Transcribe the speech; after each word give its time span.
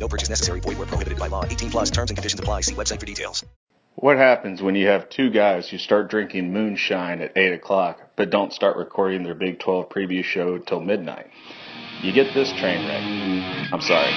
No 0.00 0.08
purchase 0.08 0.30
necessary. 0.30 0.60
Void 0.60 0.78
where 0.78 0.86
prohibited 0.86 1.18
by 1.18 1.28
law. 1.28 1.44
18 1.44 1.70
plus 1.70 1.90
terms 1.90 2.10
and 2.10 2.16
conditions 2.16 2.40
apply. 2.40 2.62
See 2.62 2.74
website 2.74 2.98
for 2.98 3.06
details. 3.06 3.44
What 3.96 4.16
happens 4.16 4.62
when 4.62 4.76
you 4.76 4.86
have 4.86 5.10
two 5.10 5.28
guys 5.28 5.68
who 5.68 5.76
start 5.76 6.08
drinking 6.08 6.54
moonshine 6.54 7.20
at 7.20 7.36
8 7.36 7.52
o'clock 7.52 8.00
but 8.16 8.30
don't 8.30 8.50
start 8.50 8.78
recording 8.78 9.24
their 9.24 9.34
Big 9.34 9.58
12 9.58 9.90
preview 9.90 10.24
show 10.24 10.56
till 10.56 10.80
midnight? 10.80 11.26
You 12.00 12.12
get 12.12 12.32
this 12.32 12.50
train 12.52 12.86
wreck. 12.86 13.02
I'm 13.72 13.82
sorry. 13.82 14.10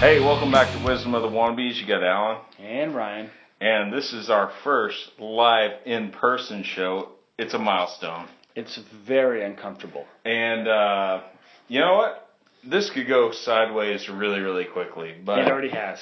Hey, 0.00 0.18
welcome 0.18 0.50
back 0.50 0.76
to 0.76 0.84
Wisdom 0.84 1.14
of 1.14 1.22
the 1.22 1.28
Wannabes. 1.28 1.76
You 1.76 1.86
got 1.86 2.02
Alan. 2.02 2.38
And 2.58 2.92
Ryan. 2.92 3.30
And 3.60 3.92
this 3.92 4.12
is 4.12 4.28
our 4.28 4.50
first 4.64 5.12
live 5.20 5.72
in 5.84 6.10
person 6.10 6.64
show. 6.64 7.10
It's 7.38 7.54
a 7.54 7.58
milestone. 7.58 8.26
It's 8.54 8.78
very 9.06 9.44
uncomfortable. 9.44 10.06
And 10.24 10.66
uh, 10.68 11.22
you 11.68 11.80
know 11.80 11.94
what? 11.94 12.28
This 12.68 12.90
could 12.90 13.08
go 13.08 13.32
sideways 13.32 14.08
really, 14.08 14.40
really 14.40 14.66
quickly. 14.66 15.14
But 15.24 15.38
It 15.40 15.48
already 15.48 15.70
has. 15.70 15.98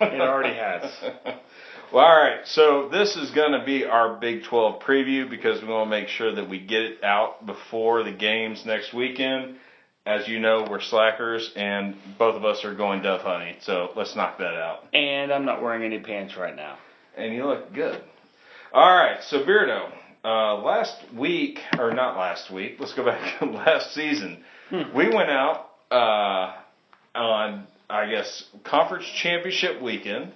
It 0.00 0.20
already 0.20 0.54
has. 0.54 0.90
Well, 1.92 2.06
all 2.06 2.16
right. 2.16 2.40
So 2.46 2.88
this 2.90 3.16
is 3.16 3.30
going 3.32 3.52
to 3.52 3.66
be 3.66 3.84
our 3.84 4.18
Big 4.18 4.44
12 4.44 4.80
preview 4.82 5.28
because 5.28 5.60
we 5.60 5.68
want 5.68 5.90
to 5.90 5.90
make 5.90 6.08
sure 6.08 6.34
that 6.34 6.48
we 6.48 6.58
get 6.58 6.80
it 6.80 7.04
out 7.04 7.44
before 7.44 8.02
the 8.02 8.12
games 8.12 8.64
next 8.64 8.94
weekend. 8.94 9.56
As 10.06 10.26
you 10.26 10.40
know, 10.40 10.66
we're 10.70 10.80
slackers, 10.80 11.52
and 11.54 11.94
both 12.18 12.34
of 12.34 12.46
us 12.46 12.64
are 12.64 12.74
going 12.74 13.02
dove 13.02 13.20
hunting. 13.20 13.56
So 13.60 13.90
let's 13.94 14.16
knock 14.16 14.38
that 14.38 14.54
out. 14.54 14.84
And 14.94 15.30
I'm 15.30 15.44
not 15.44 15.62
wearing 15.62 15.82
any 15.84 15.98
pants 15.98 16.34
right 16.34 16.56
now. 16.56 16.78
And 17.14 17.34
you 17.34 17.44
look 17.44 17.74
good. 17.74 18.02
All 18.72 18.90
right. 18.96 19.22
So 19.24 19.44
Beardo, 19.44 19.92
uh, 20.24 20.56
last 20.58 20.94
week 21.16 21.58
or 21.78 21.92
not 21.92 22.16
last 22.16 22.50
week? 22.50 22.76
Let's 22.78 22.94
go 22.94 23.04
back 23.04 23.38
to 23.38 23.46
last 23.46 23.94
season. 23.94 24.44
We 24.94 25.08
went 25.08 25.28
out 25.30 25.66
uh, 25.90 26.54
on, 27.14 27.66
I 27.90 28.08
guess, 28.08 28.44
conference 28.64 29.04
championship 29.06 29.82
weekend. 29.82 30.32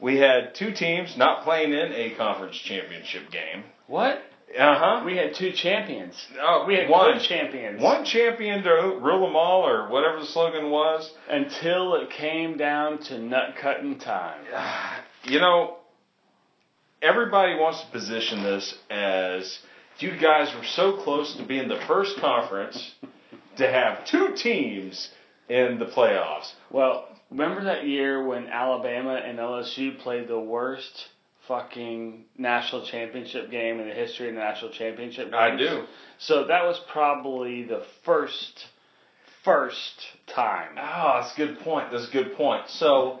We 0.00 0.18
had 0.18 0.54
two 0.54 0.72
teams 0.72 1.16
not 1.16 1.44
playing 1.44 1.72
in 1.72 1.92
a 1.92 2.14
conference 2.16 2.56
championship 2.56 3.30
game. 3.30 3.64
What? 3.86 4.18
Uh 4.56 4.78
huh. 4.78 5.02
We 5.04 5.16
had 5.16 5.34
two 5.34 5.50
champions. 5.52 6.14
Oh, 6.40 6.64
We 6.68 6.76
had 6.76 6.88
one 6.88 7.14
good 7.14 7.22
champions. 7.22 7.82
One 7.82 8.04
champion 8.04 8.62
to 8.62 8.98
rule 9.02 9.26
them 9.26 9.34
all, 9.34 9.66
or 9.66 9.88
whatever 9.88 10.20
the 10.20 10.26
slogan 10.26 10.70
was. 10.70 11.10
Until 11.28 11.94
it 11.96 12.10
came 12.10 12.56
down 12.56 12.98
to 13.04 13.18
nut 13.18 13.54
cutting 13.60 13.98
time. 13.98 14.44
You 15.26 15.40
know, 15.40 15.78
everybody 17.04 17.54
wants 17.54 17.82
to 17.82 17.86
position 17.90 18.42
this 18.42 18.74
as 18.88 19.58
you 19.98 20.16
guys 20.16 20.52
were 20.54 20.64
so 20.64 20.96
close 20.96 21.36
to 21.36 21.44
being 21.44 21.68
the 21.68 21.80
first 21.86 22.16
conference 22.18 22.94
to 23.58 23.70
have 23.70 24.06
two 24.06 24.34
teams 24.34 25.10
in 25.48 25.78
the 25.78 25.84
playoffs. 25.84 26.50
Well, 26.70 27.06
remember 27.30 27.64
that 27.64 27.86
year 27.86 28.26
when 28.26 28.46
Alabama 28.46 29.16
and 29.16 29.38
LSU 29.38 29.98
played 29.98 30.28
the 30.28 30.40
worst 30.40 31.08
fucking 31.46 32.24
national 32.38 32.86
championship 32.86 33.50
game 33.50 33.80
in 33.80 33.86
the 33.86 33.94
history 33.94 34.28
of 34.28 34.34
the 34.34 34.40
national 34.40 34.72
championship 34.72 35.26
games? 35.26 35.34
I 35.34 35.56
do. 35.56 35.84
So 36.18 36.46
that 36.46 36.64
was 36.64 36.80
probably 36.90 37.64
the 37.64 37.84
first, 38.04 38.64
first 39.44 40.00
time. 40.26 40.78
Oh, 40.78 41.20
that's 41.20 41.34
a 41.34 41.36
good 41.36 41.60
point. 41.60 41.92
That's 41.92 42.08
a 42.08 42.12
good 42.12 42.34
point. 42.34 42.70
So, 42.70 43.20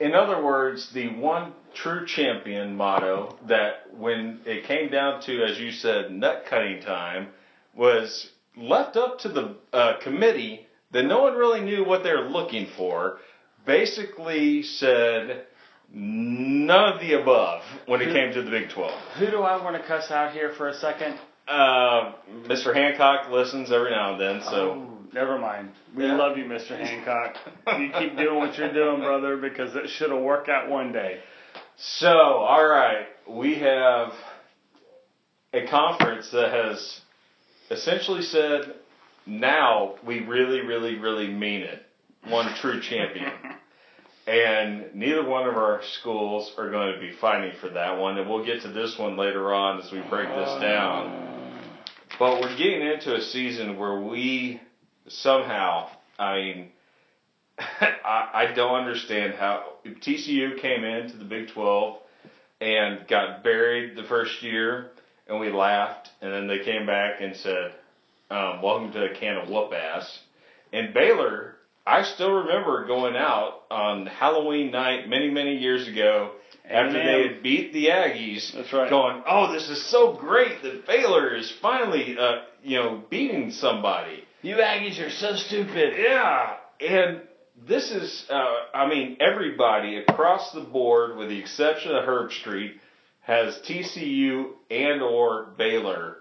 in 0.00 0.14
other 0.14 0.42
words, 0.42 0.90
the 0.92 1.08
one 1.08 1.52
true 1.74 2.06
champion 2.06 2.74
motto 2.74 3.38
that 3.46 3.94
when 3.96 4.40
it 4.46 4.64
came 4.64 4.90
down 4.90 5.20
to, 5.22 5.44
as 5.44 5.58
you 5.58 5.70
said, 5.70 6.10
nut 6.10 6.46
cutting 6.48 6.80
time, 6.80 7.28
was 7.74 8.30
left 8.56 8.96
up 8.96 9.18
to 9.20 9.28
the 9.28 9.56
uh, 9.72 9.98
committee 10.02 10.66
that 10.90 11.04
no 11.04 11.22
one 11.22 11.34
really 11.34 11.60
knew 11.60 11.84
what 11.84 12.02
they 12.02 12.12
were 12.12 12.28
looking 12.28 12.66
for. 12.76 13.18
Basically 13.66 14.62
said 14.62 15.44
none 15.92 16.94
of 16.94 17.00
the 17.00 17.20
above 17.20 17.62
when 17.86 18.00
it 18.00 18.12
came 18.12 18.32
to 18.32 18.42
the 18.42 18.50
Big 18.50 18.70
12. 18.70 18.92
Who 19.18 19.26
do 19.26 19.42
I 19.42 19.62
want 19.62 19.76
to 19.76 19.86
cuss 19.86 20.10
out 20.10 20.32
here 20.32 20.54
for 20.56 20.68
a 20.68 20.74
second? 20.74 21.18
Uh, 21.50 22.12
Mr. 22.44 22.72
Hancock 22.72 23.28
listens 23.30 23.72
every 23.72 23.90
now 23.90 24.12
and 24.12 24.20
then, 24.20 24.40
so. 24.42 24.70
Oh, 24.70 24.98
never 25.12 25.36
mind. 25.36 25.70
We 25.96 26.04
Yeah. 26.06 26.14
love 26.14 26.38
you, 26.38 26.44
Mr. 26.44 26.78
Hancock. 26.78 27.36
you 27.80 27.90
keep 27.98 28.16
doing 28.16 28.36
what 28.36 28.56
you're 28.56 28.72
doing, 28.72 29.00
brother, 29.00 29.36
because 29.36 29.74
it 29.74 29.90
should 29.90 30.10
have 30.10 30.20
worked 30.20 30.48
out 30.48 30.68
one 30.68 30.92
day. 30.92 31.20
So, 31.76 32.08
all 32.08 32.64
right, 32.64 33.08
we 33.26 33.56
have 33.56 34.12
a 35.52 35.66
conference 35.66 36.30
that 36.30 36.52
has 36.52 37.00
essentially 37.72 38.22
said, 38.22 38.74
now 39.26 39.96
we 40.04 40.20
really, 40.20 40.60
really, 40.60 40.98
really 40.98 41.26
mean 41.28 41.62
it. 41.62 41.84
One 42.28 42.54
true 42.54 42.80
champion. 42.80 43.32
And 44.26 44.94
neither 44.94 45.24
one 45.26 45.48
of 45.48 45.56
our 45.56 45.80
schools 45.82 46.52
are 46.56 46.70
going 46.70 46.92
to 46.94 47.00
be 47.00 47.10
fighting 47.10 47.52
for 47.60 47.68
that 47.70 47.98
one. 47.98 48.16
And 48.16 48.30
we'll 48.30 48.44
get 48.44 48.62
to 48.62 48.68
this 48.68 48.96
one 48.96 49.16
later 49.16 49.52
on 49.52 49.80
as 49.80 49.90
we 49.90 50.00
break 50.02 50.28
this 50.28 50.60
down. 50.60 51.39
But 52.20 52.42
we're 52.42 52.54
getting 52.54 52.82
into 52.82 53.14
a 53.14 53.22
season 53.22 53.78
where 53.78 53.98
we 53.98 54.60
somehow, 55.08 55.88
I 56.18 56.34
mean, 56.36 56.68
I, 57.58 58.28
I 58.34 58.52
don't 58.54 58.74
understand 58.74 59.36
how 59.36 59.64
TCU 59.86 60.60
came 60.60 60.84
into 60.84 61.16
the 61.16 61.24
Big 61.24 61.48
12 61.48 61.96
and 62.60 63.08
got 63.08 63.42
buried 63.42 63.96
the 63.96 64.02
first 64.02 64.42
year, 64.42 64.90
and 65.28 65.40
we 65.40 65.50
laughed, 65.50 66.10
and 66.20 66.30
then 66.30 66.46
they 66.46 66.58
came 66.58 66.84
back 66.84 67.22
and 67.22 67.34
said, 67.34 67.72
um, 68.30 68.60
"Welcome 68.60 68.92
to 68.92 69.10
a 69.10 69.14
can 69.14 69.38
of 69.38 69.48
whoop 69.48 69.72
ass." 69.72 70.20
And 70.74 70.92
Baylor, 70.92 71.54
I 71.90 72.04
still 72.04 72.32
remember 72.32 72.86
going 72.86 73.16
out 73.16 73.62
on 73.68 74.06
Halloween 74.06 74.70
night 74.70 75.08
many, 75.08 75.28
many 75.28 75.56
years 75.56 75.88
ago 75.88 76.30
after 76.64 76.92
they 76.92 77.26
had 77.26 77.42
beat 77.42 77.72
the 77.72 77.86
Aggies. 77.86 78.52
That's 78.52 78.72
right. 78.72 78.88
Going, 78.88 79.24
"Oh, 79.26 79.52
this 79.52 79.68
is 79.68 79.84
so 79.86 80.12
great 80.12 80.62
that 80.62 80.86
Baylor 80.86 81.34
is 81.34 81.50
finally, 81.50 82.16
uh, 82.16 82.42
you 82.62 82.78
know, 82.78 83.02
beating 83.10 83.50
somebody." 83.50 84.24
You 84.42 84.56
Aggies 84.56 85.04
are 85.04 85.10
so 85.10 85.34
stupid. 85.34 85.94
Yeah, 85.98 86.54
and 86.80 87.22
this 87.66 87.90
is, 87.90 88.24
uh, 88.30 88.54
I 88.72 88.86
mean, 88.88 89.16
everybody 89.18 89.96
across 89.96 90.52
the 90.52 90.60
board, 90.60 91.16
with 91.16 91.28
the 91.28 91.40
exception 91.40 91.90
of 91.96 92.04
Herbstreit, 92.04 92.74
has 93.22 93.58
TCU 93.62 94.52
and 94.70 95.02
or 95.02 95.46
Baylor 95.58 96.19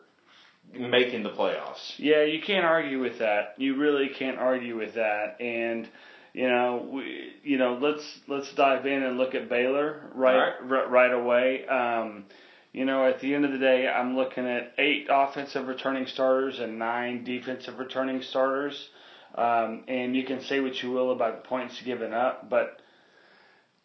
making 0.74 1.24
the 1.24 1.30
playoffs. 1.30 1.94
Yeah, 1.98 2.24
you 2.24 2.42
can't 2.42 2.66
argue 2.66 3.00
with 3.00 3.20
that. 3.20 3.56
You 3.58 3.78
really 3.78 4.10
can't 4.10 4.38
argue 4.38 4.78
with 4.78 4.96
that. 4.96 5.38
And 5.40 5.88
you 6.34 6.48
know, 6.48 6.88
we, 6.92 7.32
you 7.44 7.58
know, 7.58 7.78
let's 7.82 8.04
let's 8.28 8.54
dive 8.54 8.86
in 8.86 9.04
and 9.04 9.18
look 9.18 9.36
at 9.36 9.50
Baylor 9.50 10.12
right 10.14 10.54
right, 10.62 10.90
right 10.90 11.14
away. 11.14 11.68
Um, 11.68 12.26
you 12.72 12.86
know, 12.86 13.08
at 13.08 13.20
the 13.20 13.34
end 13.34 13.46
of 13.46 13.52
the 13.52 13.58
day, 13.58 13.88
I'm 13.88 14.16
looking 14.16 14.46
at 14.46 14.74
eight 14.78 15.08
offensive 15.10 15.68
returning 15.68 16.06
starters 16.06 16.60
and 16.60 16.78
nine 16.78 17.24
defensive 17.24 17.80
returning 17.80 18.22
starters. 18.22 18.90
Um, 19.36 19.84
and 19.88 20.16
you 20.16 20.24
can 20.24 20.42
say 20.42 20.60
what 20.60 20.82
you 20.82 20.92
will 20.92 21.12
about 21.12 21.44
the 21.44 21.50
points 21.50 21.82
given 21.82 22.14
up, 22.14 22.50
but 22.50 22.82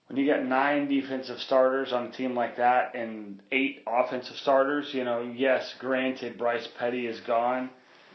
when 0.08 0.18
you 0.18 0.30
got 0.30 0.44
nine 0.44 0.88
defensive 0.88 1.38
starters 1.40 1.92
on 1.92 2.06
a 2.06 2.10
team 2.10 2.34
like 2.34 2.56
that 2.56 2.94
and 2.94 3.40
eight 3.52 3.82
offensive 3.86 4.36
starters, 4.36 4.92
you 4.92 5.04
know, 5.04 5.22
yes, 5.22 5.74
granted, 5.78 6.36
Bryce 6.38 6.68
Petty 6.78 7.06
is 7.06 7.20
gone. 7.20 7.70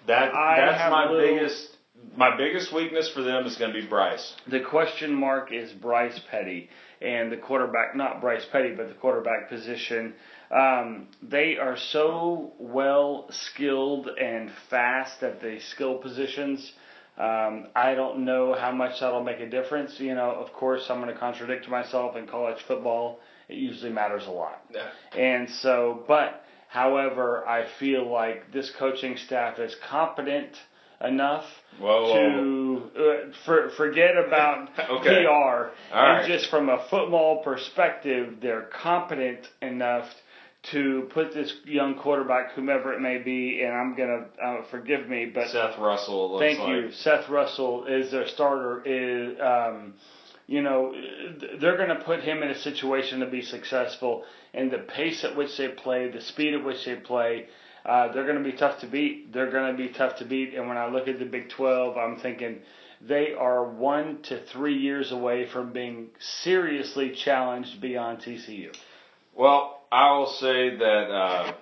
That 0.07 0.31
that's 0.33 0.91
my 0.91 1.09
little- 1.09 1.35
biggest 1.35 1.77
my 2.15 2.35
biggest 2.37 2.71
weakness 2.73 3.09
for 3.09 3.21
them 3.21 3.45
is 3.45 3.57
going 3.57 3.73
to 3.73 3.81
be 3.81 3.85
Bryce. 3.85 4.33
The 4.47 4.61
question 4.61 5.13
mark 5.13 5.51
is 5.51 5.71
Bryce 5.73 6.19
Petty 6.31 6.69
and 7.01 7.31
the 7.31 7.37
quarterback, 7.37 7.95
not 7.95 8.21
Bryce 8.21 8.45
Petty, 8.45 8.73
but 8.73 8.87
the 8.87 8.93
quarterback 8.95 9.49
position. 9.49 10.13
Um, 10.51 11.07
they 11.21 11.57
are 11.57 11.77
so 11.77 12.53
well 12.57 13.27
skilled 13.31 14.07
and 14.07 14.51
fast 14.69 15.21
at 15.23 15.41
the 15.41 15.59
skill 15.59 15.97
positions. 15.97 16.71
Um, 17.19 17.67
I 17.75 17.95
don't 17.95 18.23
know 18.23 18.55
how 18.57 18.71
much 18.71 19.01
that'll 19.01 19.23
make 19.23 19.41
a 19.41 19.49
difference. 19.49 19.99
You 19.99 20.15
know, 20.15 20.31
of 20.31 20.53
course, 20.53 20.85
I'm 20.89 21.01
going 21.01 21.13
to 21.13 21.19
contradict 21.19 21.67
myself 21.67 22.15
in 22.15 22.27
college 22.27 22.57
football. 22.65 23.19
It 23.49 23.57
usually 23.57 23.91
matters 23.91 24.23
a 24.25 24.31
lot. 24.31 24.61
Yeah. 24.73 24.87
And 25.19 25.49
so, 25.49 26.03
but 26.07 26.43
however, 26.69 27.45
I 27.45 27.67
feel 27.77 28.09
like 28.09 28.53
this 28.53 28.71
coaching 28.79 29.17
staff 29.17 29.59
is 29.59 29.75
competent 29.89 30.55
enough 31.03 31.45
Whoa, 31.79 32.13
to 32.13 33.01
uh, 33.01 33.33
for, 33.45 33.69
forget 33.71 34.17
about 34.17 34.69
Okay. 34.89 35.23
PR 35.23 35.29
All 35.29 35.69
and 35.91 36.19
right. 36.19 36.27
just 36.27 36.49
from 36.49 36.69
a 36.69 36.85
football 36.89 37.43
perspective, 37.43 38.35
they're 38.41 38.69
competent 38.81 39.39
enough 39.61 40.05
to 40.71 41.07
put 41.13 41.33
this 41.33 41.53
young 41.65 41.95
quarterback, 41.95 42.53
whomever 42.53 42.93
it 42.93 43.01
may 43.01 43.17
be, 43.17 43.61
and 43.63 43.73
I'm 43.73 43.95
gonna 43.95 44.25
uh, 44.41 44.63
forgive 44.69 45.07
me, 45.07 45.25
but 45.25 45.49
Seth 45.49 45.77
Russell. 45.77 46.33
Looks 46.33 46.45
Thank 46.45 46.59
like. 46.59 46.69
you. 46.69 46.91
Seth 46.91 47.29
Russell 47.29 47.85
is 47.85 48.11
their 48.11 48.27
starter. 48.27 48.83
Is 48.85 49.39
um, 49.39 49.93
you 50.47 50.61
know 50.61 50.93
they're 51.59 51.77
going 51.77 51.89
to 51.89 52.03
put 52.03 52.21
him 52.21 52.43
in 52.43 52.49
a 52.49 52.57
situation 52.57 53.19
to 53.21 53.27
be 53.27 53.41
successful, 53.41 54.23
and 54.53 54.71
the 54.71 54.79
pace 54.79 55.23
at 55.23 55.35
which 55.35 55.57
they 55.57 55.69
play, 55.69 56.09
the 56.09 56.21
speed 56.21 56.53
at 56.53 56.63
which 56.63 56.85
they 56.85 56.95
play, 56.95 57.47
uh, 57.85 58.11
they're 58.11 58.25
going 58.25 58.43
to 58.43 58.51
be 58.51 58.57
tough 58.57 58.79
to 58.81 58.87
beat. 58.87 59.33
They're 59.33 59.51
going 59.51 59.71
to 59.71 59.77
be 59.77 59.89
tough 59.89 60.17
to 60.17 60.25
beat. 60.25 60.53
And 60.53 60.67
when 60.67 60.77
I 60.77 60.87
look 60.87 61.07
at 61.07 61.19
the 61.19 61.25
Big 61.25 61.49
Twelve, 61.49 61.97
I'm 61.97 62.17
thinking 62.17 62.59
they 63.01 63.33
are 63.33 63.63
one 63.63 64.21
to 64.23 64.43
three 64.45 64.77
years 64.77 65.11
away 65.11 65.47
from 65.47 65.71
being 65.71 66.09
seriously 66.19 67.11
challenged 67.11 67.79
beyond 67.79 68.19
TCU. 68.19 68.75
Well, 69.35 69.78
I 69.91 70.11
will 70.17 70.27
say 70.27 70.75
that 70.77 70.83
uh, 71.11 71.53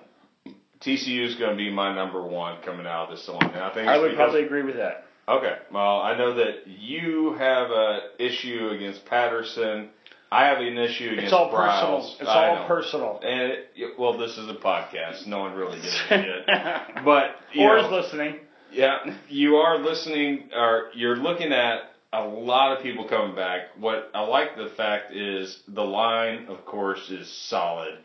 TCU 0.80 1.24
is 1.26 1.34
going 1.36 1.50
to 1.52 1.56
be 1.56 1.70
my 1.70 1.94
number 1.94 2.22
one 2.22 2.60
coming 2.62 2.86
out 2.86 3.10
of 3.10 3.16
this 3.16 3.26
one, 3.28 3.42
and 3.44 3.56
I 3.62 3.72
think 3.72 3.88
I 3.88 3.98
would 3.98 4.10
because- 4.10 4.16
probably 4.16 4.44
agree 4.44 4.62
with 4.62 4.76
that. 4.76 5.04
Okay. 5.28 5.56
Well, 5.70 6.00
I 6.00 6.16
know 6.16 6.34
that 6.34 6.66
you 6.66 7.34
have 7.34 7.70
an 7.70 8.00
issue 8.18 8.70
against 8.72 9.04
Patterson. 9.04 9.90
I 10.32 10.46
have 10.46 10.58
an 10.58 10.78
issue 10.78 11.04
against 11.10 11.24
It's 11.24 11.32
all 11.34 11.50
Briles. 11.50 11.80
personal. 11.80 12.16
It's 12.20 12.28
I 12.30 12.48
all 12.48 12.54
know. 12.56 12.66
personal. 12.66 13.20
And 13.22 13.52
it, 13.76 13.98
well, 13.98 14.16
this 14.16 14.38
is 14.38 14.48
a 14.48 14.54
podcast. 14.54 15.26
No 15.26 15.40
one 15.40 15.52
really 15.54 15.76
gives 15.82 15.94
a 15.94 15.98
shit. 16.08 16.46
But 17.04 17.36
you 17.52 17.62
or 17.62 17.76
know, 17.76 17.84
is 17.86 17.92
listening. 18.06 18.36
Yeah, 18.72 19.16
you 19.28 19.56
are 19.56 19.78
listening, 19.78 20.48
or 20.56 20.88
you're 20.94 21.16
looking 21.16 21.52
at 21.52 21.80
a 22.14 22.22
lot 22.24 22.74
of 22.78 22.82
people 22.82 23.06
coming 23.06 23.36
back. 23.36 23.76
What 23.78 24.10
I 24.14 24.22
like 24.22 24.56
the 24.56 24.70
fact 24.78 25.12
is 25.14 25.62
the 25.68 25.84
line, 25.84 26.46
of 26.48 26.64
course, 26.64 27.10
is 27.10 27.30
solid, 27.30 27.98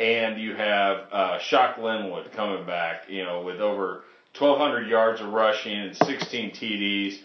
and 0.00 0.40
you 0.40 0.54
have 0.54 0.98
uh, 1.12 1.38
Shock 1.38 1.78
Linwood 1.78 2.32
coming 2.32 2.66
back. 2.66 3.08
You 3.08 3.24
know, 3.24 3.42
with 3.42 3.60
over 3.60 4.04
1,200 4.38 4.88
yards 4.88 5.20
of 5.20 5.28
rushing 5.28 5.74
and 5.78 5.96
16 5.96 6.50
TDs. 6.52 7.18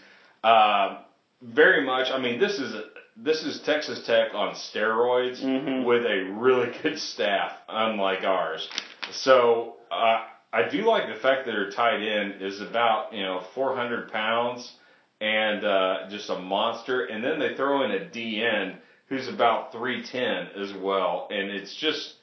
Uh, 0.44 0.98
very 1.42 1.84
much. 1.84 2.10
I 2.10 2.18
mean, 2.18 2.38
this 2.38 2.58
is 2.58 2.74
this 3.16 3.42
is 3.42 3.60
Texas 3.60 4.04
Tech 4.06 4.32
on 4.34 4.54
steroids 4.54 5.42
Mhm. 5.42 5.84
with 5.84 6.04
a 6.04 6.30
really 6.34 6.72
good 6.82 6.98
staff, 6.98 7.52
unlike 7.68 8.24
ours. 8.24 8.68
So 9.10 9.76
uh, 9.90 10.22
I 10.52 10.68
do 10.68 10.82
like 10.82 11.08
the 11.08 11.18
fact 11.20 11.46
that 11.46 11.52
their 11.52 11.70
tight 11.70 12.00
end 12.02 12.42
is 12.42 12.60
about 12.60 13.12
you 13.12 13.22
know 13.22 13.40
400 13.54 14.12
pounds 14.12 14.72
and 15.20 15.64
uh, 15.64 16.08
just 16.10 16.30
a 16.30 16.38
monster, 16.38 17.06
and 17.06 17.24
then 17.24 17.38
they 17.40 17.54
throw 17.54 17.82
in 17.82 17.90
a 17.90 18.04
DN 18.04 18.76
who's 19.08 19.26
about 19.26 19.72
310 19.72 20.62
as 20.62 20.72
well, 20.74 21.26
and 21.30 21.50
it's 21.50 21.74
just 21.74 22.14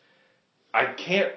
I 0.76 0.94
can't. 0.94 1.32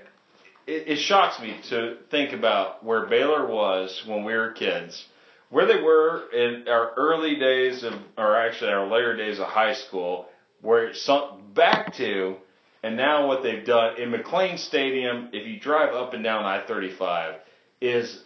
It, 0.67 0.89
it 0.89 0.97
shocks 0.97 1.41
me 1.41 1.57
to 1.71 1.99
think 2.11 2.33
about 2.33 2.85
where 2.85 3.07
Baylor 3.07 3.47
was 3.47 4.03
when 4.05 4.25
we 4.25 4.35
were 4.35 4.51
kids, 4.51 5.07
where 5.49 5.65
they 5.65 5.81
were 5.81 6.29
in 6.33 6.67
our 6.67 6.93
early 6.97 7.37
days 7.37 7.85
of, 7.85 7.95
or 8.17 8.37
actually 8.37 8.73
our 8.73 8.91
later 8.91 9.17
days 9.17 9.39
of 9.39 9.47
high 9.47 9.75
school, 9.75 10.27
where 10.61 10.89
it 10.89 10.97
sunk 10.97 11.55
back 11.55 11.95
to, 11.95 12.37
and 12.83 12.97
now 12.97 13.29
what 13.29 13.45
they've 13.45 13.65
done 13.65 14.01
in 14.01 14.11
McLane 14.11 14.59
Stadium. 14.59 15.29
If 15.33 15.47
you 15.47 15.61
drive 15.61 15.95
up 15.95 16.15
and 16.15 16.25
down 16.25 16.45
I-35, 16.45 17.37
is 17.81 18.25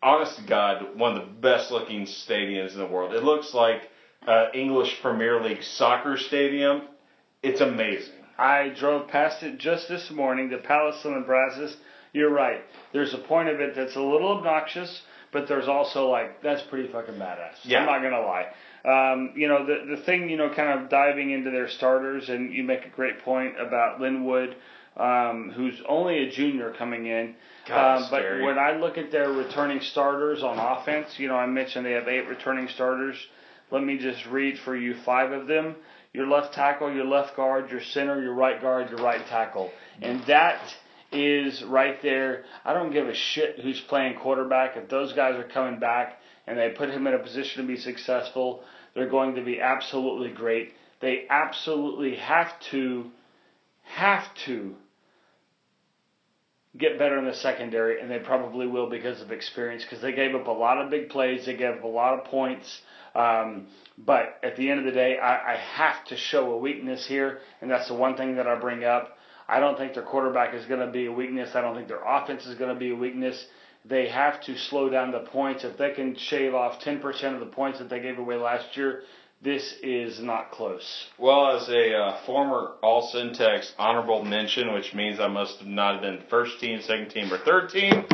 honest 0.00 0.36
to 0.36 0.46
God 0.46 0.96
one 0.96 1.16
of 1.16 1.26
the 1.26 1.32
best 1.40 1.72
looking 1.72 2.02
stadiums 2.02 2.72
in 2.72 2.78
the 2.78 2.86
world. 2.86 3.14
It 3.14 3.24
looks 3.24 3.52
like 3.52 3.82
uh, 4.28 4.46
English 4.54 5.00
Premier 5.02 5.42
League 5.42 5.64
soccer 5.64 6.16
stadium. 6.16 6.82
It's 7.42 7.60
amazing. 7.60 8.25
I 8.38 8.68
drove 8.68 9.08
past 9.08 9.42
it 9.42 9.58
just 9.58 9.88
this 9.88 10.10
morning, 10.10 10.50
the 10.50 10.58
Palace 10.58 11.04
of 11.04 11.14
the 11.14 11.20
Brazos. 11.20 11.76
You're 12.12 12.32
right. 12.32 12.60
There's 12.92 13.14
a 13.14 13.18
point 13.18 13.48
of 13.48 13.60
it 13.60 13.74
that's 13.74 13.96
a 13.96 14.00
little 14.00 14.38
obnoxious, 14.38 15.02
but 15.32 15.48
there's 15.48 15.68
also 15.68 16.08
like 16.08 16.42
that's 16.42 16.62
pretty 16.62 16.90
fucking 16.90 17.14
badass. 17.14 17.56
Yeah. 17.64 17.80
I'm 17.80 17.86
not 17.86 18.02
gonna 18.02 18.26
lie. 18.26 18.46
Um, 18.84 19.32
you 19.34 19.48
know 19.48 19.66
the 19.66 19.96
the 19.96 20.02
thing 20.02 20.30
you 20.30 20.36
know 20.36 20.52
kind 20.54 20.80
of 20.80 20.88
diving 20.88 21.30
into 21.30 21.50
their 21.50 21.68
starters, 21.68 22.28
and 22.28 22.52
you 22.52 22.62
make 22.62 22.84
a 22.84 22.90
great 22.90 23.20
point 23.20 23.60
about 23.60 24.00
Linwood, 24.00 24.56
um, 24.96 25.52
who's 25.54 25.80
only 25.88 26.28
a 26.28 26.30
junior 26.30 26.72
coming 26.78 27.06
in. 27.06 27.34
God, 27.68 27.96
um, 27.96 28.08
but 28.10 28.20
scary. 28.20 28.44
when 28.44 28.58
I 28.58 28.76
look 28.76 28.96
at 28.96 29.10
their 29.10 29.30
returning 29.30 29.80
starters 29.80 30.42
on 30.42 30.58
offense, 30.58 31.08
you 31.18 31.28
know 31.28 31.36
I 31.36 31.46
mentioned 31.46 31.84
they 31.84 31.92
have 31.92 32.08
eight 32.08 32.28
returning 32.28 32.68
starters. 32.68 33.16
Let 33.70 33.82
me 33.82 33.98
just 33.98 34.24
read 34.26 34.58
for 34.64 34.76
you 34.76 34.94
five 35.04 35.32
of 35.32 35.48
them. 35.48 35.74
Your 36.16 36.26
left 36.26 36.54
tackle, 36.54 36.90
your 36.94 37.04
left 37.04 37.36
guard, 37.36 37.70
your 37.70 37.82
center, 37.82 38.22
your 38.22 38.32
right 38.32 38.58
guard, 38.58 38.88
your 38.88 39.00
right 39.00 39.24
tackle. 39.26 39.70
And 40.00 40.24
that 40.24 40.58
is 41.12 41.62
right 41.62 42.00
there. 42.00 42.44
I 42.64 42.72
don't 42.72 42.90
give 42.90 43.06
a 43.06 43.14
shit 43.14 43.60
who's 43.60 43.80
playing 43.82 44.18
quarterback. 44.18 44.78
If 44.78 44.88
those 44.88 45.12
guys 45.12 45.34
are 45.34 45.44
coming 45.44 45.78
back 45.78 46.18
and 46.46 46.58
they 46.58 46.70
put 46.70 46.88
him 46.88 47.06
in 47.06 47.12
a 47.12 47.18
position 47.18 47.60
to 47.60 47.68
be 47.68 47.76
successful, 47.76 48.62
they're 48.94 49.10
going 49.10 49.34
to 49.34 49.44
be 49.44 49.60
absolutely 49.60 50.30
great. 50.30 50.72
They 51.00 51.26
absolutely 51.28 52.16
have 52.16 52.58
to, 52.70 53.10
have 53.84 54.24
to 54.46 54.74
get 56.78 56.98
better 56.98 57.18
in 57.18 57.26
the 57.26 57.34
secondary, 57.34 58.00
and 58.00 58.10
they 58.10 58.20
probably 58.20 58.66
will 58.66 58.88
because 58.88 59.20
of 59.20 59.32
experience. 59.32 59.82
Because 59.82 60.00
they 60.00 60.12
gave 60.12 60.34
up 60.34 60.46
a 60.46 60.50
lot 60.50 60.80
of 60.80 60.90
big 60.90 61.10
plays, 61.10 61.44
they 61.44 61.56
gave 61.56 61.74
up 61.74 61.84
a 61.84 61.88
lot 61.88 62.18
of 62.18 62.24
points. 62.24 62.80
Um, 63.16 63.68
but 63.96 64.38
at 64.42 64.56
the 64.56 64.70
end 64.70 64.80
of 64.80 64.84
the 64.84 64.92
day, 64.92 65.18
I, 65.18 65.54
I 65.54 65.56
have 65.56 66.04
to 66.06 66.16
show 66.16 66.52
a 66.52 66.58
weakness 66.58 67.06
here, 67.06 67.38
and 67.62 67.70
that's 67.70 67.88
the 67.88 67.94
one 67.94 68.16
thing 68.16 68.36
that 68.36 68.46
I 68.46 68.56
bring 68.56 68.84
up. 68.84 69.16
I 69.48 69.58
don't 69.58 69.78
think 69.78 69.94
their 69.94 70.02
quarterback 70.02 70.54
is 70.54 70.66
going 70.66 70.80
to 70.84 70.92
be 70.92 71.06
a 71.06 71.12
weakness. 71.12 71.54
I 71.54 71.62
don't 71.62 71.74
think 71.74 71.88
their 71.88 72.04
offense 72.04 72.44
is 72.46 72.58
going 72.58 72.74
to 72.74 72.78
be 72.78 72.90
a 72.90 72.96
weakness. 72.96 73.46
They 73.86 74.08
have 74.08 74.42
to 74.42 74.58
slow 74.58 74.90
down 74.90 75.12
the 75.12 75.20
points. 75.20 75.64
If 75.64 75.78
they 75.78 75.92
can 75.92 76.16
shave 76.16 76.54
off 76.54 76.80
10% 76.82 77.02
of 77.34 77.40
the 77.40 77.46
points 77.46 77.78
that 77.78 77.88
they 77.88 78.00
gave 78.00 78.18
away 78.18 78.36
last 78.36 78.76
year, 78.76 79.02
this 79.40 79.76
is 79.82 80.20
not 80.20 80.50
close. 80.50 81.06
Well, 81.18 81.56
as 81.56 81.68
a 81.68 81.94
uh, 81.94 82.26
former 82.26 82.72
All 82.82 83.10
Centex 83.14 83.70
honorable 83.78 84.24
mention, 84.24 84.74
which 84.74 84.92
means 84.92 85.20
I 85.20 85.28
must 85.28 85.58
have 85.60 85.68
not 85.68 85.94
have 85.94 86.02
been 86.02 86.28
first 86.28 86.58
team, 86.60 86.80
second 86.82 87.10
team, 87.10 87.32
or 87.32 87.38
third 87.38 87.70
team, 87.70 88.04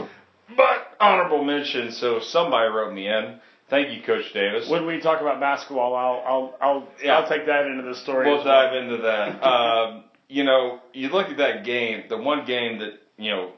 but 0.56 0.96
honorable 1.00 1.42
mention. 1.42 1.90
So 1.92 2.20
somebody 2.20 2.68
wrote 2.68 2.92
me 2.92 3.08
in. 3.08 3.40
Thank 3.72 3.96
you, 3.96 4.02
Coach 4.02 4.34
Davis. 4.34 4.68
When 4.68 4.84
we 4.84 5.00
talk 5.00 5.22
about 5.22 5.40
basketball, 5.40 5.96
I'll 5.96 6.22
I'll 6.26 6.54
I'll, 6.60 6.88
Yeah. 7.02 7.16
I'll 7.16 7.26
take 7.26 7.46
that 7.46 7.64
into 7.64 7.82
the 7.84 7.94
story. 7.94 8.26
We'll 8.28 8.44
well. 8.44 8.44
dive 8.44 8.74
into 8.76 8.98
that. 8.98 9.42
um, 9.42 10.04
you 10.28 10.44
know, 10.44 10.80
you 10.92 11.08
look 11.08 11.28
at 11.28 11.38
that 11.38 11.64
game. 11.64 12.04
The 12.10 12.18
one 12.18 12.44
game 12.44 12.80
that 12.80 12.92
you 13.16 13.30
know 13.30 13.52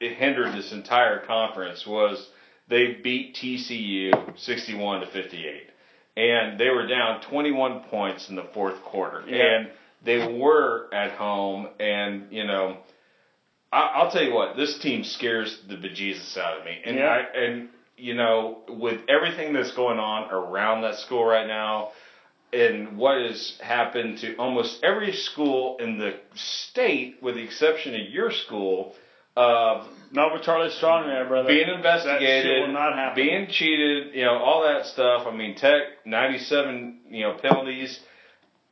it 0.00 0.18
hindered 0.18 0.54
this 0.54 0.70
entire 0.72 1.24
conference 1.24 1.86
was 1.86 2.28
they 2.68 2.98
beat 3.02 3.36
TCU 3.42 4.38
sixty-one 4.38 5.00
to 5.00 5.06
fifty-eight, 5.06 5.70
and 6.14 6.60
they 6.60 6.68
were 6.68 6.86
down 6.86 7.22
twenty-one 7.22 7.84
points 7.90 8.28
in 8.28 8.36
the 8.36 8.44
fourth 8.52 8.82
quarter, 8.84 9.24
Yeah. 9.26 9.36
and 9.60 9.70
they 10.04 10.38
were 10.38 10.92
at 10.92 11.12
home. 11.12 11.68
And 11.80 12.30
you 12.30 12.44
know, 12.46 12.76
I, 13.72 13.80
I'll 13.94 14.10
tell 14.10 14.24
you 14.24 14.34
what, 14.34 14.58
this 14.58 14.78
team 14.80 15.04
scares 15.04 15.58
the 15.70 15.76
bejesus 15.76 16.36
out 16.36 16.58
of 16.58 16.66
me, 16.66 16.82
and 16.84 16.96
Yeah. 16.96 17.04
I 17.06 17.38
and 17.38 17.68
you 17.96 18.14
know, 18.14 18.62
with 18.68 19.00
everything 19.08 19.52
that's 19.52 19.72
going 19.72 19.98
on 19.98 20.30
around 20.30 20.82
that 20.82 20.96
school 20.96 21.24
right 21.24 21.46
now, 21.46 21.90
and 22.52 22.96
what 22.96 23.20
has 23.20 23.58
happened 23.60 24.18
to 24.18 24.36
almost 24.36 24.82
every 24.84 25.12
school 25.12 25.76
in 25.78 25.98
the 25.98 26.14
state, 26.34 27.16
with 27.20 27.34
the 27.34 27.42
exception 27.42 27.94
of 27.94 28.08
your 28.10 28.30
school, 28.30 28.94
of 29.36 29.88
Not 30.12 30.32
with 30.32 30.42
Charlie 30.42 30.70
Strong 30.70 31.08
there, 31.08 31.26
brother. 31.26 31.48
being 31.48 31.68
investigated, 31.68 32.68
will 32.68 32.72
not 32.72 33.16
being 33.16 33.48
cheated, 33.48 34.14
you 34.14 34.24
know, 34.24 34.38
all 34.38 34.62
that 34.62 34.86
stuff. 34.86 35.26
I 35.26 35.34
mean, 35.34 35.56
Tech 35.56 35.82
ninety-seven, 36.04 37.00
you 37.10 37.22
know, 37.22 37.36
penalties 37.42 37.98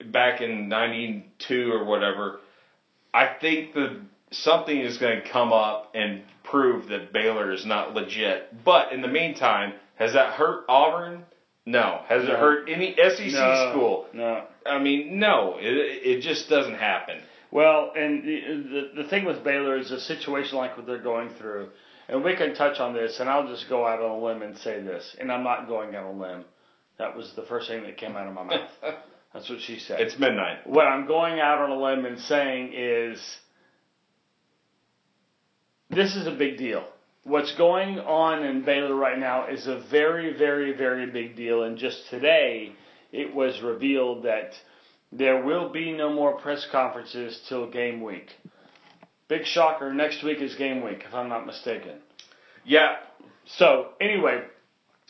back 0.07 0.41
in 0.41 0.69
ninety-two 0.69 1.73
or 1.73 1.85
whatever. 1.85 2.39
I 3.13 3.35
think 3.41 3.75
that 3.75 4.01
something 4.33 4.77
is 4.77 4.99
going 4.99 5.23
to 5.23 5.29
come 5.29 5.53
up 5.53 5.93
and 5.95 6.23
prove 6.45 6.89
that 6.89 7.13
Baylor 7.13 7.53
is 7.53 7.65
not 7.65 7.95
legit. 7.95 8.65
But 8.65 8.93
in 8.93 9.03
the 9.03 9.09
meantime, 9.09 9.75
has 9.97 10.15
that 10.15 10.35
hurt 10.35 10.65
Auburn? 10.69 11.25
No. 11.65 12.01
Has 12.09 12.25
it 12.25 12.31
hurt 12.31 12.69
any 12.69 12.97
SEC 12.97 13.33
no, 13.33 13.71
school? 13.71 14.07
No. 14.13 14.45
I 14.67 14.79
mean, 14.79 15.19
no. 15.19 15.57
It, 15.59 16.17
it 16.17 16.21
just 16.23 16.49
doesn't 16.49 16.75
happen. 16.75 17.21
Well, 17.53 17.93
and 17.95 18.25
the, 18.25 18.41
the 18.97 19.03
the 19.03 19.09
thing 19.09 19.27
with 19.27 19.45
Baylor 19.45 19.77
is 19.77 19.91
a 19.91 20.01
situation 20.01 20.57
like 20.57 20.77
what 20.77 20.87
they're 20.87 21.03
going 21.03 21.29
through, 21.39 21.69
and 22.09 22.25
we 22.25 22.35
can 22.35 22.55
touch 22.55 22.81
on 22.81 22.95
this, 22.95 23.21
and 23.21 23.29
I'll 23.29 23.47
just 23.47 23.69
go 23.69 23.87
out 23.87 24.01
on 24.01 24.11
a 24.11 24.25
limb 24.25 24.41
and 24.41 24.57
say 24.57 24.83
this, 24.83 25.15
and 25.21 25.31
I'm 25.31 25.45
not 25.45 25.69
going 25.69 25.95
out 25.95 26.07
on 26.07 26.17
a 26.17 26.19
limb. 26.19 26.45
That 26.99 27.15
was 27.15 27.35
the 27.37 27.43
first 27.43 27.69
thing 27.69 27.83
that 27.83 27.99
came 27.99 28.17
out 28.17 28.27
of 28.27 28.33
my 28.33 28.43
mouth. 28.43 28.71
That's 29.35 29.49
what 29.51 29.61
she 29.61 29.79
said. 29.79 30.01
It's 30.01 30.19
midnight. 30.19 30.67
what 30.67 30.87
I'm 30.87 31.07
going 31.07 31.41
out 31.41 31.59
on 31.59 31.71
a 31.71 31.83
limb 31.83 32.07
and 32.07 32.19
saying 32.19 32.73
is 32.75 33.19
this 35.93 36.17
is 36.17 36.27
a 36.27 36.33
big 36.33 36.59
deal. 36.59 36.85
what's 37.25 37.55
going 37.57 38.01
on 38.01 38.45
in 38.45 38.65
Baylor 38.65 38.95
right 38.95 39.19
now 39.19 39.47
is 39.47 39.67
a 39.67 39.79
very, 39.91 40.37
very, 40.37 40.73
very 40.73 41.07
big 41.07 41.37
deal. 41.37 41.63
And 41.63 41.79
just 41.79 42.09
today, 42.11 42.73
it 43.13 43.33
was 43.35 43.61
revealed 43.63 44.25
that 44.25 44.55
there 45.13 45.45
will 45.45 45.69
be 45.69 45.93
no 45.93 46.13
more 46.13 46.39
press 46.39 46.67
conferences 46.73 47.41
till 47.49 47.71
game 47.71 48.01
week. 48.01 48.31
Big 49.29 49.45
shocker. 49.45 49.93
Next 49.95 50.23
week 50.25 50.41
is 50.41 50.55
game 50.57 50.83
week, 50.83 51.05
if 51.07 51.15
I'm 51.15 51.29
not 51.29 51.47
mistaken. 51.47 51.99
Yeah. 52.65 52.97
So 53.47 53.91
anyway, 54.01 54.43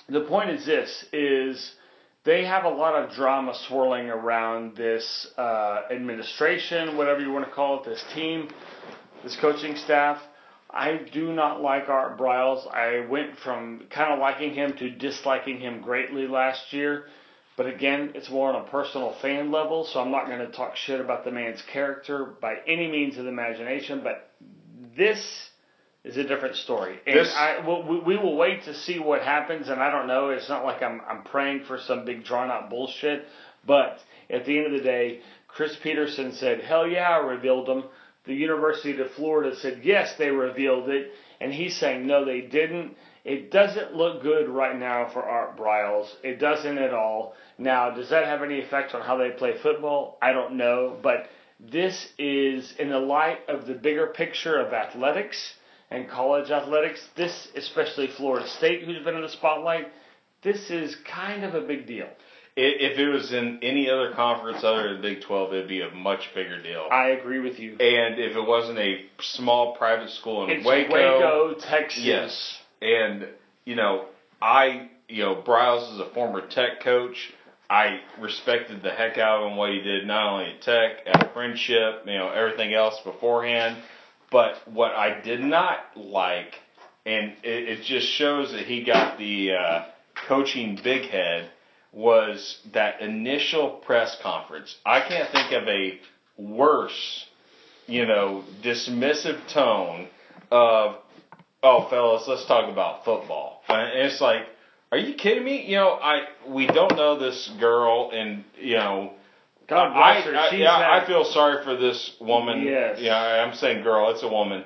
the 0.09 0.23
point 0.23 0.51
is 0.51 0.67
this: 0.67 1.05
is 1.13 1.75
they 2.25 2.45
have 2.45 2.65
a 2.65 2.69
lot 2.69 2.95
of 2.95 3.15
drama 3.15 3.55
swirling 3.69 4.11
around 4.11 4.77
this 4.77 5.29
uh, 5.39 5.83
administration, 5.91 6.97
whatever 6.97 7.21
you 7.21 7.33
want 7.33 7.47
to 7.47 7.51
call 7.53 7.81
it, 7.81 7.85
this 7.89 8.05
team, 8.15 8.49
this 9.25 9.37
coaching 9.41 9.77
staff. 9.77 10.21
I 10.73 10.97
do 11.13 11.33
not 11.33 11.61
like 11.61 11.89
Art 11.89 12.19
Briles. 12.19 12.67
I 12.73 13.07
went 13.07 13.39
from 13.39 13.85
kind 13.91 14.13
of 14.13 14.19
liking 14.19 14.55
him 14.55 14.73
to 14.79 14.91
disliking 14.91 15.61
him 15.61 15.83
greatly 15.83 16.27
last 16.27 16.73
year. 16.73 17.07
But 17.57 17.67
again, 17.67 18.13
it's 18.15 18.31
more 18.31 18.51
on 18.53 18.63
a 18.67 18.71
personal 18.71 19.13
fan 19.21 19.51
level, 19.53 19.85
so 19.85 20.01
I'm 20.01 20.11
not 20.11 20.27
going 20.27 20.39
to 20.39 20.51
talk 20.51 20.75
shit 20.77 21.01
about 21.01 21.25
the 21.25 21.31
man's 21.31 21.61
character 21.61 22.25
by 22.41 22.57
any 22.67 22.91
means 22.91 23.19
of 23.19 23.25
the 23.25 23.31
imagination. 23.31 24.01
But 24.03 24.31
this 24.97 25.51
is 26.05 26.17
a 26.17 26.25
different 26.25 26.57
story. 26.57 26.99
And 27.07 27.19
This- 27.19 27.35
I, 27.37 27.61
we, 27.61 27.99
we 28.01 28.17
will 28.17 28.37
wait 28.37 28.65
to 28.65 28.75
see 28.75 28.99
what 28.99 29.23
happens. 29.23 29.69
And 29.69 29.81
I 29.83 29.91
don't 29.91 30.07
know. 30.07 30.31
It's 30.31 30.49
not 30.49 30.65
like 30.65 30.83
I'm, 30.83 31.03
I'm 31.07 31.23
praying 31.25 31.65
for 31.65 31.79
some 31.79 32.07
big 32.07 32.25
drawn 32.25 32.51
out 32.51 32.71
bullshit. 32.71 33.27
But 33.67 33.99
at 34.31 34.47
the 34.47 34.57
end 34.57 34.67
of 34.69 34.73
the 34.73 34.83
day, 34.83 35.21
Chris 35.47 35.77
Petersen 35.83 36.33
said, 36.33 36.63
hell 36.63 36.89
yeah, 36.89 37.11
I 37.11 37.17
revealed 37.19 37.67
them. 37.67 37.85
The 38.25 38.35
University 38.35 39.01
of 39.01 39.11
Florida 39.13 39.57
said, 39.57 39.81
yes, 39.83 40.15
they 40.17 40.31
revealed 40.31 40.89
it. 40.89 41.11
And 41.41 41.53
he's 41.53 41.77
saying, 41.77 42.07
no, 42.07 42.25
they 42.25 42.43
didn't. 42.43 42.97
It 43.25 43.51
doesn't 43.51 43.95
look 43.95 44.23
good 44.23 44.49
right 44.49 44.79
now 44.79 45.11
for 45.13 45.23
Art 45.23 45.57
Briles. 45.57 46.09
It 46.23 46.39
doesn't 46.39 46.79
at 46.79 46.95
all. 46.95 47.35
Now, 47.59 47.91
does 47.91 48.11
that 48.11 48.27
have 48.27 48.43
any 48.43 48.61
effect 48.61 48.95
on 48.95 49.03
how 49.03 49.17
they 49.17 49.31
play 49.31 49.55
football? 49.61 50.19
I 50.23 50.33
don't 50.33 50.57
know. 50.57 50.97
But 51.03 51.27
this 51.59 52.09
is, 52.19 52.75
in 52.79 52.91
the 52.91 52.99
light 52.99 53.39
of 53.49 53.67
the 53.67 53.75
bigger 53.75 54.09
picture 54.09 54.61
of 54.61 54.73
athletics 54.73 55.55
and 55.91 56.09
college 56.09 56.51
athletics, 56.51 57.07
this, 57.17 57.49
especially 57.57 58.09
Florida 58.09 58.49
State, 58.49 58.85
who's 58.85 59.05
been 59.05 59.17
in 59.17 59.23
the 59.23 59.29
spotlight, 59.29 59.89
this 60.43 60.71
is 60.71 60.97
kind 61.05 61.45
of 61.45 61.55
a 61.55 61.61
big 61.61 61.87
deal. 61.87 62.09
If 62.55 62.99
it 62.99 63.09
was 63.09 63.33
in 63.33 63.61
any 63.63 63.89
other 63.89 64.13
conference 64.13 64.63
other 64.63 64.93
than 64.93 65.01
Big 65.01 65.23
12, 65.23 65.55
it'd 65.55 65.69
be 65.69 65.81
a 65.81 65.91
much 65.91 66.29
bigger 66.35 66.63
deal. 66.63 66.87
I 66.91 67.09
agree 67.09 67.41
with 67.41 67.59
you. 67.59 67.73
and 67.81 68.19
if 68.19 68.37
it 68.37 68.47
wasn't 68.47 68.79
a 68.79 69.07
small 69.21 69.75
private 69.77 70.11
school 70.11 70.45
in 70.45 70.51
It's 70.51 70.67
Waco, 70.67 70.93
Waco, 70.93 71.55
Texas. 71.61 72.03
yes. 72.05 72.59
And 72.83 73.27
you 73.65 73.75
know, 73.77 74.07
I 74.41 74.91
you 75.09 75.23
know, 75.25 75.37
Briles 75.37 75.95
is 75.95 76.01
a 76.01 76.11
former 76.13 76.47
Tech 76.47 76.81
coach. 76.83 77.33
I 77.71 78.01
respected 78.21 78.83
the 78.83 78.91
heck 78.91 79.17
out 79.17 79.43
of 79.43 79.51
him 79.51 79.57
what 79.57 79.71
he 79.71 79.81
did 79.81 80.07
not 80.07 80.33
only 80.35 80.53
at 80.53 80.61
Tech, 80.63 81.07
at 81.07 81.33
Friendship, 81.33 82.03
you 82.07 82.19
know, 82.19 82.29
everything 82.29 82.75
else 82.75 82.99
beforehand. 83.03 83.79
But 84.31 84.57
what 84.67 84.93
I 84.93 85.21
did 85.23 85.41
not 85.41 85.79
like, 85.97 86.55
and 87.07 87.33
it, 87.43 87.69
it 87.69 87.83
just 87.83 88.07
shows 88.09 88.53
that 88.53 88.67
he 88.67 88.85
got 88.85 89.19
the 89.19 89.53
uh, 89.53 89.85
coaching 90.29 90.79
big 90.83 91.09
head, 91.09 91.51
was 91.93 92.59
that 92.73 93.01
initial 93.01 93.71
press 93.71 94.17
conference. 94.23 94.75
I 94.85 95.07
can't 95.07 95.31
think 95.31 95.53
of 95.53 95.69
a 95.69 95.99
worse, 96.37 97.27
you 97.87 98.07
know, 98.07 98.45
dismissive 98.63 99.53
tone 99.53 100.09
of, 100.51 100.97
oh, 101.63 101.89
fellas, 101.91 102.25
let's 102.27 102.47
talk 102.47 102.71
about 102.71 103.05
football. 103.05 103.63
And 103.69 104.07
it's 104.07 104.21
like, 104.21 104.43
are 104.91 104.99
you 104.99 105.15
kidding 105.15 105.45
me? 105.45 105.65
You 105.67 105.77
know, 105.77 105.91
I 105.93 106.25
we 106.47 106.67
don't 106.67 106.97
know 106.97 107.19
this 107.19 107.51
girl, 107.59 108.11
and 108.13 108.45
you 108.59 108.77
know, 108.77 109.15
God 109.67 109.87
I, 109.87 110.21
bless 110.21 110.25
her. 110.27 110.37
I, 110.37 110.51
yeah, 110.55 110.79
had 110.79 111.03
I 111.03 111.07
feel 111.07 111.25
sorry 111.25 111.65
for 111.65 111.77
this 111.77 112.15
woman. 112.21 112.63
Yes. 112.63 112.99
Yeah, 113.01 113.17
I'm 113.17 113.55
saying 113.55 113.85
girl, 113.85 114.11
it's 114.11 114.23
a 114.23 114.29
woman. 114.29 114.65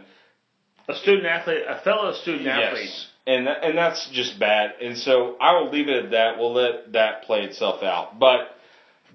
a 0.89 0.95
student 0.97 1.27
athlete, 1.27 1.63
a 1.69 1.81
fellow 1.83 2.13
student 2.13 2.49
athlete. 2.49 2.91
And 3.27 3.47
that, 3.47 3.65
and 3.65 3.77
that's 3.77 4.09
just 4.13 4.39
bad. 4.39 4.75
And 4.81 4.97
so 4.97 5.37
I 5.41 5.59
will 5.59 5.71
leave 5.71 5.89
it 5.89 6.05
at 6.05 6.11
that. 6.13 6.39
We'll 6.39 6.53
let 6.55 6.93
that 6.93 7.25
play 7.25 7.43
itself 7.43 7.83
out. 7.83 8.19
But 8.21 8.51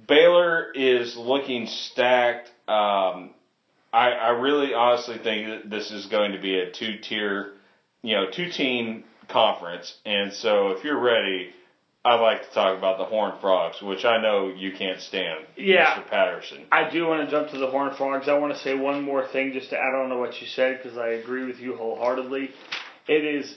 Baylor 0.07 0.71
is 0.73 1.15
looking 1.15 1.67
stacked. 1.67 2.49
Um, 2.67 3.31
I, 3.93 4.09
I 4.11 4.29
really 4.31 4.73
honestly 4.73 5.17
think 5.17 5.47
that 5.47 5.69
this 5.69 5.91
is 5.91 6.07
going 6.07 6.33
to 6.33 6.39
be 6.41 6.59
a 6.59 6.71
two 6.71 6.97
tier, 7.01 7.53
you 8.01 8.15
know, 8.15 8.25
two 8.29 8.49
team 8.49 9.05
conference. 9.29 9.93
And 10.05 10.33
so 10.33 10.71
if 10.71 10.83
you're 10.83 10.99
ready, 10.99 11.51
I'd 12.03 12.19
like 12.19 12.41
to 12.47 12.53
talk 12.53 12.77
about 12.77 12.97
the 12.97 13.05
Horned 13.05 13.39
Frogs, 13.41 13.81
which 13.81 14.05
I 14.05 14.21
know 14.21 14.49
you 14.49 14.71
can't 14.71 14.99
stand, 14.99 15.45
Yeah. 15.55 15.95
Mr. 15.95 16.09
Patterson. 16.09 16.65
I 16.71 16.89
do 16.89 17.05
want 17.05 17.23
to 17.23 17.31
jump 17.31 17.51
to 17.51 17.57
the 17.59 17.67
Horned 17.67 17.95
Frogs. 17.95 18.27
I 18.27 18.37
want 18.37 18.53
to 18.53 18.59
say 18.59 18.75
one 18.75 19.03
more 19.03 19.27
thing 19.27 19.53
just 19.53 19.69
to 19.69 19.77
add 19.77 19.93
on 19.93 20.09
to 20.09 20.17
what 20.17 20.41
you 20.41 20.47
said 20.47 20.79
because 20.81 20.97
I 20.97 21.09
agree 21.09 21.45
with 21.45 21.59
you 21.59 21.75
wholeheartedly. 21.75 22.49
It 23.07 23.23
is 23.23 23.55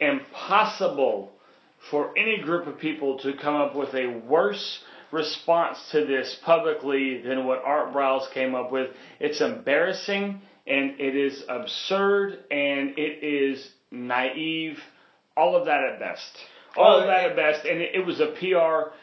impossible 0.00 1.32
for 1.90 2.16
any 2.16 2.42
group 2.42 2.66
of 2.66 2.78
people 2.78 3.18
to 3.18 3.34
come 3.34 3.54
up 3.54 3.74
with 3.74 3.94
a 3.94 4.22
worse 4.26 4.80
response 5.10 5.78
to 5.92 6.04
this 6.04 6.36
publicly 6.44 7.22
than 7.22 7.46
what 7.46 7.62
Art 7.64 7.92
Briles 7.92 8.30
came 8.32 8.54
up 8.54 8.72
with. 8.72 8.90
It's 9.20 9.40
embarrassing 9.40 10.40
and 10.66 10.98
it 10.98 11.14
is 11.14 11.42
absurd 11.48 12.44
and 12.50 12.98
it 12.98 13.22
is 13.22 13.70
naive. 13.90 14.78
All 15.36 15.56
of 15.56 15.66
that 15.66 15.82
at 15.84 16.00
best. 16.00 16.36
All 16.76 16.98
of 16.98 17.04
uh, 17.04 17.06
that 17.06 17.30
at 17.30 17.36
best. 17.36 17.66
And 17.66 17.80
it, 17.80 17.94
it 17.94 18.06
was 18.06 18.20
a 18.20 18.34
PR 18.38 18.94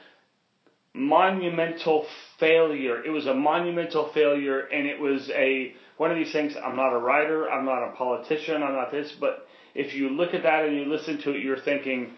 monumental 0.93 2.05
failure. 2.39 3.03
It 3.03 3.09
was 3.09 3.27
a 3.27 3.33
monumental 3.33 4.11
failure, 4.13 4.59
and 4.59 4.87
it 4.87 4.99
was 4.99 5.29
a 5.33 5.73
one 5.97 6.11
of 6.11 6.17
these 6.17 6.31
things. 6.31 6.55
I'm 6.61 6.75
not 6.75 6.93
a 6.93 6.97
writer. 6.97 7.49
I'm 7.49 7.65
not 7.65 7.87
a 7.87 7.91
politician. 7.95 8.63
I'm 8.63 8.73
not 8.73 8.91
this. 8.91 9.13
But 9.19 9.47
if 9.75 9.93
you 9.93 10.09
look 10.09 10.33
at 10.33 10.43
that 10.43 10.65
and 10.65 10.75
you 10.75 10.85
listen 10.85 11.17
to 11.23 11.31
it, 11.31 11.43
you're 11.43 11.59
thinking, 11.59 12.13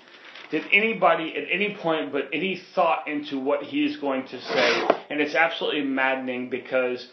did 0.51 0.63
anybody 0.71 1.35
at 1.35 1.45
any 1.51 1.75
point 1.75 2.11
put 2.11 2.25
any 2.33 2.61
thought 2.75 3.07
into 3.07 3.39
what 3.39 3.63
he 3.63 3.85
is 3.85 3.97
going 3.97 4.27
to 4.27 4.41
say? 4.41 4.87
And 5.09 5.21
it's 5.21 5.35
absolutely 5.35 5.83
maddening 5.83 6.49
because. 6.49 7.07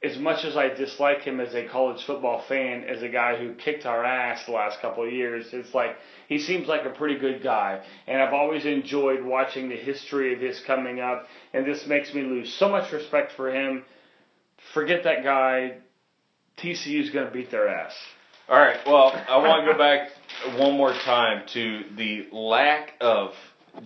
As 0.00 0.16
much 0.16 0.44
as 0.44 0.56
I 0.56 0.68
dislike 0.68 1.22
him 1.22 1.40
as 1.40 1.56
a 1.56 1.66
college 1.66 2.04
football 2.04 2.44
fan, 2.46 2.84
as 2.84 3.02
a 3.02 3.08
guy 3.08 3.36
who 3.36 3.54
kicked 3.54 3.84
our 3.84 4.04
ass 4.04 4.46
the 4.46 4.52
last 4.52 4.80
couple 4.80 5.04
of 5.04 5.12
years, 5.12 5.46
it's 5.52 5.74
like 5.74 5.96
he 6.28 6.38
seems 6.38 6.68
like 6.68 6.84
a 6.84 6.90
pretty 6.90 7.18
good 7.18 7.42
guy. 7.42 7.82
And 8.06 8.22
I've 8.22 8.32
always 8.32 8.64
enjoyed 8.64 9.24
watching 9.24 9.68
the 9.68 9.74
history 9.74 10.32
of 10.32 10.40
his 10.40 10.60
coming 10.60 11.00
up, 11.00 11.26
and 11.52 11.66
this 11.66 11.84
makes 11.88 12.14
me 12.14 12.22
lose 12.22 12.54
so 12.54 12.68
much 12.68 12.92
respect 12.92 13.32
for 13.32 13.50
him. 13.50 13.82
Forget 14.72 15.02
that 15.02 15.24
guy. 15.24 15.78
TCU's 16.58 17.10
going 17.10 17.26
to 17.26 17.32
beat 17.32 17.50
their 17.50 17.68
ass. 17.68 17.96
All 18.48 18.58
right. 18.58 18.78
Well, 18.86 19.12
I 19.28 19.36
want 19.38 19.66
to 19.66 19.72
go 19.72 19.78
back 19.78 20.08
one 20.58 20.76
more 20.76 20.92
time 20.92 21.46
to 21.52 21.84
the 21.96 22.28
lack 22.32 22.94
of 22.98 23.32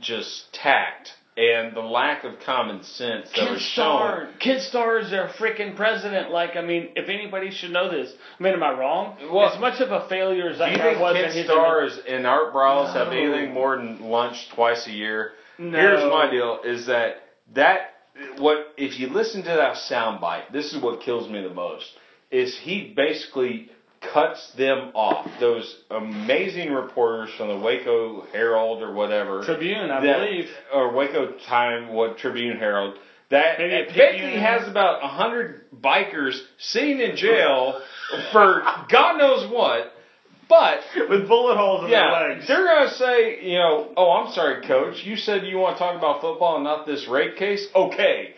just 0.00 0.52
tact 0.52 1.12
and 1.36 1.74
the 1.74 1.80
lack 1.80 2.22
of 2.22 2.38
common 2.44 2.84
sense 2.84 3.28
that 3.30 3.34
Ken 3.34 3.52
was 3.52 3.62
shown. 3.62 4.28
Ken 4.38 4.60
Starr 4.60 5.00
is 5.00 5.10
their 5.10 5.28
freaking 5.28 5.74
president. 5.74 6.30
Like, 6.30 6.54
I 6.54 6.60
mean, 6.60 6.90
if 6.94 7.08
anybody 7.08 7.50
should 7.50 7.72
know 7.72 7.90
this, 7.90 8.12
I 8.38 8.42
mean, 8.42 8.52
am 8.52 8.62
I 8.62 8.78
wrong? 8.78 9.16
Well, 9.32 9.48
as 9.48 9.58
much 9.58 9.80
of 9.80 9.90
a 9.90 10.08
failure 10.08 10.50
as 10.50 10.56
Do 10.56 10.58
that 10.60 10.70
you 10.70 10.76
guy 10.76 10.90
think 10.90 11.00
was 11.00 11.36
in 11.36 11.44
Stars 11.44 11.98
and 12.06 12.26
Art 12.26 12.54
Briles 12.54 12.92
have 12.94 13.08
anything 13.08 13.52
more 13.52 13.76
than 13.76 14.00
lunch 14.00 14.48
twice 14.54 14.86
a 14.86 14.92
year? 14.92 15.32
No. 15.58 15.76
Here's 15.76 16.04
my 16.04 16.30
deal: 16.30 16.60
is 16.64 16.86
that 16.86 17.16
that 17.54 17.94
what 18.38 18.74
if 18.76 19.00
you 19.00 19.08
listen 19.08 19.42
to 19.42 19.48
that 19.48 19.76
soundbite? 19.90 20.52
This 20.52 20.72
is 20.72 20.80
what 20.80 21.00
kills 21.00 21.28
me 21.28 21.42
the 21.42 21.52
most. 21.52 21.90
Is 22.30 22.56
he 22.56 22.92
basically 22.94 23.70
cuts 24.12 24.52
them 24.52 24.90
off? 24.94 25.28
Those 25.40 25.74
amazing 25.90 26.72
reporters 26.72 27.30
from 27.36 27.48
the 27.48 27.58
Waco 27.58 28.26
Herald 28.32 28.82
or 28.82 28.92
whatever 28.92 29.42
Tribune, 29.44 29.90
I 29.90 30.00
that- 30.00 30.20
believe. 30.20 30.50
or 30.72 30.92
Waco 30.92 31.32
Time, 31.46 31.88
what 31.94 32.18
Tribune 32.18 32.58
Herald. 32.58 32.98
That 33.30 33.56
basically 33.58 34.38
has 34.38 34.68
about 34.68 35.02
a 35.02 35.08
hundred 35.08 35.70
bikers 35.74 36.38
sitting 36.58 37.00
in 37.00 37.16
jail 37.16 37.80
for 38.32 38.62
God 38.90 39.16
knows 39.16 39.50
what, 39.50 39.90
but 40.50 40.80
with 41.08 41.26
bullet 41.28 41.56
holes 41.56 41.84
in 41.84 41.90
yeah, 41.90 42.10
their 42.10 42.28
legs. 42.34 42.46
they're 42.46 42.66
gonna 42.66 42.90
say, 42.90 43.42
you 43.42 43.56
know, 43.56 43.90
oh, 43.96 44.10
I'm 44.10 44.32
sorry, 44.34 44.66
coach. 44.66 45.02
You 45.04 45.16
said 45.16 45.46
you 45.46 45.56
want 45.56 45.76
to 45.76 45.78
talk 45.78 45.96
about 45.96 46.20
football 46.20 46.56
and 46.56 46.64
not 46.64 46.84
this 46.84 47.08
rape 47.08 47.36
case. 47.36 47.66
Okay, 47.74 48.34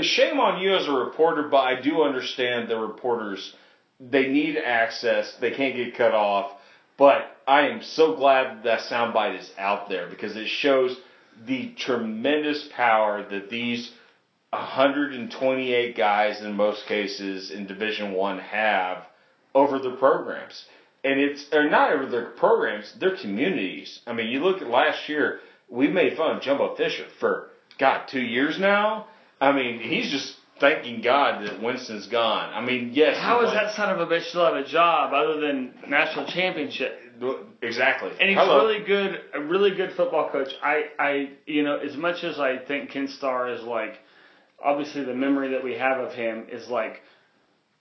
shame 0.00 0.40
on 0.40 0.60
you 0.60 0.74
as 0.74 0.88
a 0.88 0.92
reporter, 0.92 1.44
but 1.48 1.58
I 1.58 1.80
do 1.80 2.02
understand 2.02 2.68
the 2.68 2.76
reporters. 2.76 3.54
They 4.00 4.28
need 4.28 4.56
access. 4.56 5.34
They 5.40 5.50
can't 5.52 5.76
get 5.76 5.96
cut 5.96 6.14
off. 6.14 6.52
But 6.96 7.36
I 7.46 7.68
am 7.68 7.82
so 7.82 8.14
glad 8.16 8.62
that 8.64 8.80
soundbite 8.80 9.38
is 9.38 9.50
out 9.58 9.88
there 9.88 10.08
because 10.08 10.36
it 10.36 10.46
shows 10.48 10.96
the 11.46 11.72
tremendous 11.76 12.68
power 12.74 13.26
that 13.28 13.50
these 13.50 13.90
128 14.50 15.96
guys 15.96 16.40
in 16.40 16.52
most 16.54 16.86
cases 16.86 17.50
in 17.50 17.66
Division 17.66 18.12
One 18.12 18.38
have 18.38 19.04
over 19.54 19.78
their 19.78 19.96
programs. 19.96 20.64
and 21.02 21.20
it's 21.20 21.46
or 21.52 21.68
not 21.68 21.92
over 21.92 22.06
their 22.06 22.26
programs, 22.30 22.92
their 22.98 23.16
communities. 23.16 24.00
I 24.06 24.12
mean, 24.14 24.28
you 24.28 24.40
look 24.40 24.62
at 24.62 24.68
last 24.68 25.08
year, 25.08 25.40
we 25.68 25.88
made 25.88 26.16
fun 26.16 26.36
of 26.36 26.42
Jimbo 26.42 26.76
Fisher 26.76 27.06
for 27.20 27.50
God 27.78 28.06
two 28.06 28.22
years 28.22 28.58
now. 28.58 29.06
I 29.40 29.52
mean, 29.52 29.80
he's 29.80 30.10
just 30.10 30.36
thanking 30.64 31.02
God 31.02 31.46
that 31.46 31.62
Winston's 31.62 32.06
gone. 32.06 32.52
I 32.54 32.64
mean, 32.64 32.90
yes. 32.94 33.18
How 33.18 33.44
is 33.44 33.52
that 33.52 33.74
son 33.74 33.90
of 33.90 34.00
a 34.00 34.06
bitch 34.06 34.28
still 34.28 34.44
have 34.44 34.54
a 34.54 34.64
job 34.64 35.12
other 35.12 35.40
than 35.40 35.74
national 35.88 36.26
championship? 36.26 37.00
exactly? 37.62 38.10
And 38.18 38.28
he's 38.28 38.38
Hello. 38.38 38.66
really 38.66 38.84
good, 38.84 39.20
a 39.34 39.40
really 39.40 39.74
good 39.74 39.92
football 39.92 40.30
coach. 40.30 40.52
I, 40.62 40.84
I, 40.98 41.30
you 41.46 41.62
know, 41.62 41.76
as 41.76 41.96
much 41.96 42.24
as 42.24 42.40
I 42.40 42.58
think 42.58 42.90
Ken 42.90 43.08
Starr 43.08 43.50
is 43.50 43.62
like, 43.62 43.98
obviously 44.62 45.04
the 45.04 45.14
memory 45.14 45.50
that 45.50 45.62
we 45.62 45.74
have 45.74 45.98
of 45.98 46.12
him 46.12 46.46
is 46.50 46.68
like, 46.68 47.02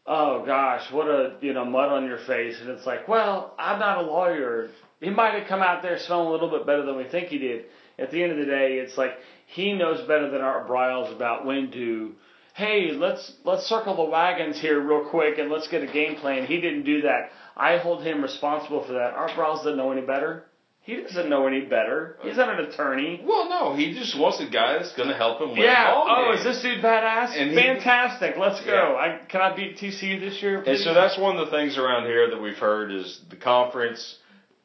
oh 0.06 0.46
gosh, 0.46 0.92
what 0.92 1.08
a, 1.08 1.38
you 1.42 1.54
know, 1.54 1.66
mud 1.66 1.90
on 1.90 2.06
your 2.06 2.20
face. 2.20 2.58
And 2.62 2.70
it's 2.70 2.86
like, 2.86 3.08
well, 3.08 3.56
I'm 3.58 3.80
not 3.80 3.98
a 3.98 4.02
lawyer. 4.02 4.70
He 5.00 5.10
might 5.10 5.34
have 5.34 5.48
come 5.48 5.62
out 5.62 5.82
there 5.82 5.98
smelling 6.00 6.28
a 6.28 6.32
little 6.32 6.50
bit 6.50 6.66
better 6.66 6.86
than 6.86 6.98
we 6.98 7.06
think 7.06 7.30
he 7.30 7.40
did. 7.40 7.66
At 7.98 8.12
the 8.12 8.22
end 8.22 8.34
of 8.34 8.38
the 8.38 8.46
day, 8.46 8.74
it's 8.76 8.98
like 8.98 9.14
he 9.48 9.74
knows 9.74 10.02
better 10.08 10.30
than 10.30 10.42
Art 10.42 10.68
Briles 10.68 11.14
about 11.16 11.46
when 11.46 11.72
to, 11.72 12.14
hey, 12.54 12.92
let's 12.94 13.34
let's 13.44 13.64
circle 13.66 13.96
the 13.96 14.04
wagons 14.10 14.60
here 14.60 14.80
real 14.80 15.10
quick 15.10 15.38
and 15.38 15.52
let's 15.52 15.68
get 15.68 15.84
a 15.84 15.88
game 15.92 16.16
plan. 16.16 16.46
He 16.46 16.60
didn't 16.62 16.84
do 16.84 17.02
that. 17.02 17.30
I 17.56 17.78
hold 17.78 18.04
him 18.04 18.22
responsible 18.22 18.84
for 18.86 18.94
that. 18.94 19.14
Art 19.14 19.32
Briles 19.32 19.58
doesn't 19.58 19.78
know 19.78 19.92
any 19.92 20.02
better. 20.02 20.46
He 20.82 20.98
doesn't 20.98 21.30
know 21.30 21.48
any 21.48 21.62
better. 21.62 22.18
He's 22.24 22.36
not 22.36 22.60
an 22.60 22.66
attorney. 22.66 23.22
Well, 23.26 23.48
no, 23.48 23.74
he 23.74 23.94
just 23.94 24.20
wants 24.20 24.42
a 24.42 24.50
guy 24.50 24.74
that's 24.80 24.94
going 24.98 25.08
to 25.08 25.16
help 25.16 25.40
him 25.40 25.52
win 25.52 25.60
Yeah. 25.62 25.94
Oh, 25.96 26.26
games. 26.32 26.40
is 26.46 26.62
this 26.62 26.62
dude 26.62 26.84
badass? 26.84 27.40
And 27.40 27.52
he- 27.52 27.56
Fantastic. 27.56 28.36
Let's 28.38 28.60
go. 28.66 28.74
Yeah. 28.74 28.96
I 28.96 29.20
can 29.30 29.40
I 29.40 29.56
beat 29.56 29.78
TCU 29.78 30.20
this 30.20 30.42
year? 30.44 30.62
And 30.62 30.78
so 30.80 30.94
that's 30.94 31.18
one 31.18 31.38
of 31.38 31.46
the 31.46 31.52
things 31.56 31.78
around 31.78 32.06
here 32.08 32.30
that 32.32 32.42
we've 32.42 32.58
heard 32.58 32.92
is 32.92 33.22
the 33.30 33.38
conference 33.38 34.18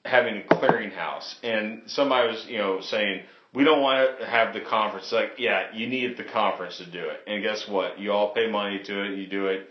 having 0.05 0.39
a 0.43 0.55
clearinghouse. 0.55 1.35
And 1.45 1.83
somebody 1.87 2.29
was, 2.33 2.47
you 2.49 2.59
know, 2.59 2.81
saying 2.81 3.23
we 3.55 3.65
don't 3.65 3.81
want 3.81 4.21
to 4.21 4.27
have 4.27 4.53
the 4.53 4.61
conference. 4.61 5.11
Like, 5.13 5.33
yeah, 5.39 5.69
you 5.73 5.87
need 5.87 6.17
the 6.17 6.25
conference 6.25 6.79
to 6.79 6.87
do 6.87 7.09
it. 7.09 7.21
And 7.27 7.43
guess 7.43 7.67
what? 7.67 7.99
You 7.99 8.13
all 8.13 8.35
pay 8.35 8.51
money 8.51 8.81
to 8.85 9.05
it. 9.05 9.19
You 9.19 9.27
do 9.27 9.47
it. 9.47 9.69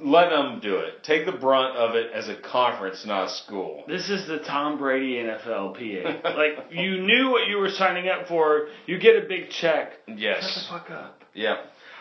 Let 0.00 0.30
them 0.30 0.60
do 0.60 0.76
it. 0.76 1.02
Take 1.02 1.26
the 1.26 1.32
brunt 1.32 1.76
of 1.76 1.96
it 1.96 2.12
as 2.12 2.28
a 2.28 2.36
conference, 2.36 3.04
not 3.04 3.28
a 3.28 3.30
school. 3.30 3.82
This 3.88 4.08
is 4.10 4.28
the 4.28 4.38
Tom 4.38 4.78
Brady 4.78 5.14
NFL 5.14 5.74
PA. 5.74 6.28
like 6.36 6.70
you 6.70 7.00
knew 7.00 7.30
what 7.30 7.48
you 7.48 7.58
were 7.58 7.70
signing 7.70 8.08
up 8.08 8.28
for. 8.28 8.68
You 8.86 8.98
get 8.98 9.16
a 9.16 9.26
big 9.26 9.50
check. 9.50 9.94
Yes. 10.06 10.44
Shut 10.44 10.62
the 10.62 10.68
fuck 10.68 10.90
up. 10.90 11.24
Yeah. 11.34 11.56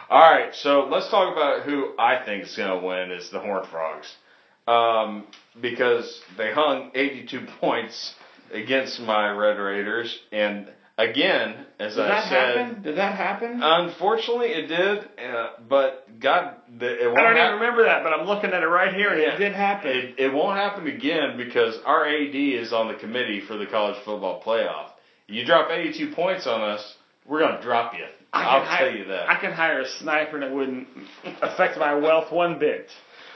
All 0.10 0.20
right. 0.20 0.54
So 0.54 0.88
let's 0.92 1.10
talk 1.10 1.32
about 1.32 1.64
who 1.64 1.94
I 1.98 2.24
think 2.24 2.44
is 2.44 2.56
going 2.56 2.80
to 2.80 2.86
win 2.86 3.12
is 3.12 3.32
the 3.32 3.40
Horned 3.40 3.68
Frogs, 3.68 4.16
um, 4.68 5.26
because 5.60 6.22
they 6.38 6.54
hung 6.54 6.92
82 6.94 7.48
points 7.60 8.14
against 8.54 9.00
my 9.02 9.30
Red 9.32 9.58
Raiders, 9.58 10.18
and 10.32 10.68
again, 10.98 11.66
as 11.80 11.96
Did 11.96 12.06
I 12.06 12.08
that 12.08 12.30
said, 12.30 12.58
happen? 12.58 12.82
Did 12.84 12.98
that 12.98 13.16
happen? 13.16 13.62
unfortunately 13.64 14.48
it 14.48 14.68
did, 14.68 15.10
uh, 15.24 15.50
but 15.70 16.20
God, 16.20 16.56
the, 16.80 17.04
it 17.04 17.08
won't 17.08 17.20
I 17.20 17.24
don't 17.24 17.36
hap- 17.36 17.48
even 17.50 17.60
remember 17.62 17.84
that, 17.84 18.04
but 18.04 18.14
I'm 18.14 18.26
looking 18.26 18.52
at 18.52 18.64
it 18.64 18.68
right 18.68 18.94
here, 18.94 19.10
and 19.12 19.22
Yeah. 19.22 19.36
it 19.36 19.38
did 19.38 19.54
happen. 19.54 19.92
It, 19.92 20.16
it 20.18 20.34
won't 20.34 20.58
happen 20.58 20.88
again 20.88 21.38
because 21.38 21.78
our 21.86 22.06
AD 22.08 22.36
is 22.36 22.74
on 22.74 22.88
the 22.88 22.96
committee 22.96 23.42
for 23.48 23.58
the 23.58 23.66
college 23.68 23.98
football 24.06 24.42
playoff. 24.42 24.90
You 25.28 25.46
drop 25.46 25.70
82 25.70 26.14
points 26.16 26.48
on 26.48 26.62
us, 26.62 26.96
we're 27.28 27.40
going 27.40 27.58
to 27.58 27.62
drop 27.62 27.94
you. 27.94 28.06
I'll 28.34 28.64
hi- 28.64 28.80
tell 28.80 28.96
you 28.96 29.06
that. 29.06 29.30
I 29.30 29.40
can 29.40 29.52
hire 29.52 29.82
a 29.82 29.88
sniper 29.88 30.36
and 30.38 30.44
it 30.46 30.52
wouldn't 30.52 30.88
affect 31.42 31.78
my 31.78 31.96
wealth 31.96 32.32
one 32.32 32.60
bit. 32.60 32.90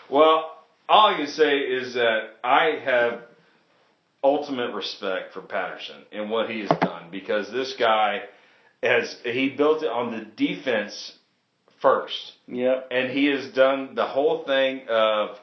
Well, 0.10 0.51
all 0.89 1.08
I 1.13 1.18
can 1.18 1.27
say 1.27 1.60
is 1.60 1.94
that 1.94 2.36
I 2.44 2.80
have 2.84 3.22
ultimate 4.24 4.74
respect 4.74 5.34
for 5.34 5.42
Patterson 5.42 6.04
and 6.12 6.30
what 6.30 6.50
he 6.50 6.60
has 6.62 6.70
done 6.80 7.10
because 7.12 7.51
this 7.51 7.74
guy 7.78 8.22
has 8.84 9.16
he 9.24 9.50
built 9.50 9.84
it 9.84 9.90
on 9.90 10.12
the 10.12 10.25
defense 10.25 11.13
first. 11.82 12.34
Yep. 12.48 12.88
And 12.92 13.12
he 13.12 13.25
has 13.28 13.48
done 13.54 13.96
the 13.96 14.06
whole 14.06 14.43
thing 14.45 14.82
of 14.89 15.38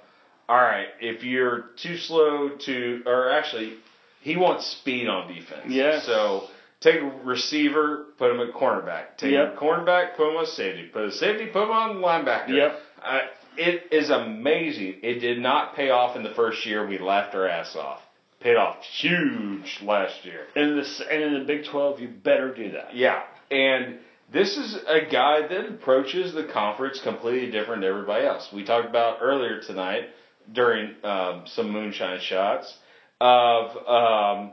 all 0.48 0.56
right, 0.56 0.86
if 1.00 1.24
you're 1.24 1.66
too 1.76 1.96
slow 1.96 2.50
to 2.66 3.02
or 3.06 3.30
actually 3.30 3.74
he 4.20 4.36
wants 4.36 4.66
speed 4.66 5.08
on 5.08 5.28
defense. 5.32 5.66
Yeah. 5.68 6.00
So 6.00 6.48
take 6.80 7.00
a 7.00 7.04
receiver, 7.24 8.06
put 8.16 8.30
him 8.30 8.40
at 8.40 8.54
cornerback. 8.54 9.16
Take 9.18 9.32
Yep. 9.32 9.54
a 9.54 9.56
cornerback, 9.58 10.16
put 10.16 10.30
him 10.30 10.36
on 10.36 10.46
safety. 10.46 10.88
Put 10.92 11.04
a 11.04 11.12
safety, 11.12 11.46
put 11.46 11.64
him 11.64 11.70
on 11.70 11.96
linebacker. 11.96 12.50
Yep. 12.50 12.80
Uh, 13.04 13.18
it 13.56 13.92
is 13.92 14.10
amazing. 14.10 14.96
It 15.02 15.18
did 15.20 15.38
not 15.40 15.74
pay 15.74 15.90
off 15.90 16.16
in 16.16 16.22
the 16.22 16.30
first 16.30 16.64
year. 16.64 16.86
We 16.86 16.98
laughed 16.98 17.34
our 17.34 17.46
ass 17.48 17.74
off. 17.76 18.00
Paid 18.40 18.56
off 18.56 18.82
huge 18.84 19.80
last 19.82 20.24
year. 20.24 20.46
And 20.54 20.70
in 20.70 20.76
this 20.76 21.02
and 21.10 21.22
in 21.22 21.34
the 21.40 21.44
Big 21.44 21.64
Twelve, 21.64 22.00
you 22.00 22.08
better 22.08 22.54
do 22.54 22.72
that. 22.72 22.94
Yeah. 22.94 23.22
And 23.50 23.98
this 24.32 24.56
is 24.56 24.76
a 24.86 25.10
guy 25.10 25.46
that 25.48 25.68
approaches 25.68 26.34
the 26.34 26.44
conference 26.44 27.00
completely 27.02 27.50
different 27.50 27.82
than 27.82 27.90
everybody 27.90 28.26
else. 28.26 28.48
We 28.52 28.64
talked 28.64 28.86
about 28.88 29.18
earlier 29.20 29.60
tonight 29.60 30.10
during 30.52 30.94
um, 31.02 31.44
some 31.46 31.70
moonshine 31.70 32.20
shots 32.20 32.76
of 33.20 33.76
um, 33.88 34.52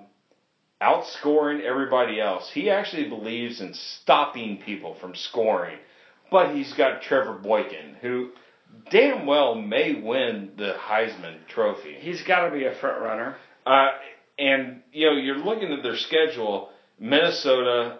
outscoring 0.81 1.61
everybody 1.61 2.19
else. 2.19 2.49
He 2.53 2.69
actually 2.69 3.09
believes 3.09 3.61
in 3.61 3.73
stopping 3.73 4.61
people 4.65 4.95
from 4.95 5.13
scoring. 5.13 5.77
But 6.31 6.55
he's 6.55 6.73
got 6.73 7.01
Trevor 7.03 7.33
Boykin, 7.33 7.97
who 8.01 8.31
damn 8.89 9.25
well 9.25 9.55
may 9.55 9.93
win 9.93 10.53
the 10.57 10.75
Heisman 10.79 11.45
Trophy. 11.47 11.95
He's 11.99 12.23
got 12.23 12.47
to 12.47 12.51
be 12.51 12.65
a 12.65 12.73
front 12.73 13.01
runner. 13.01 13.35
Uh, 13.65 13.87
and 14.37 14.81
you 14.91 15.07
know, 15.07 15.17
you're 15.17 15.37
looking 15.37 15.71
at 15.73 15.83
their 15.83 15.97
schedule. 15.97 16.69
Minnesota, 16.99 17.99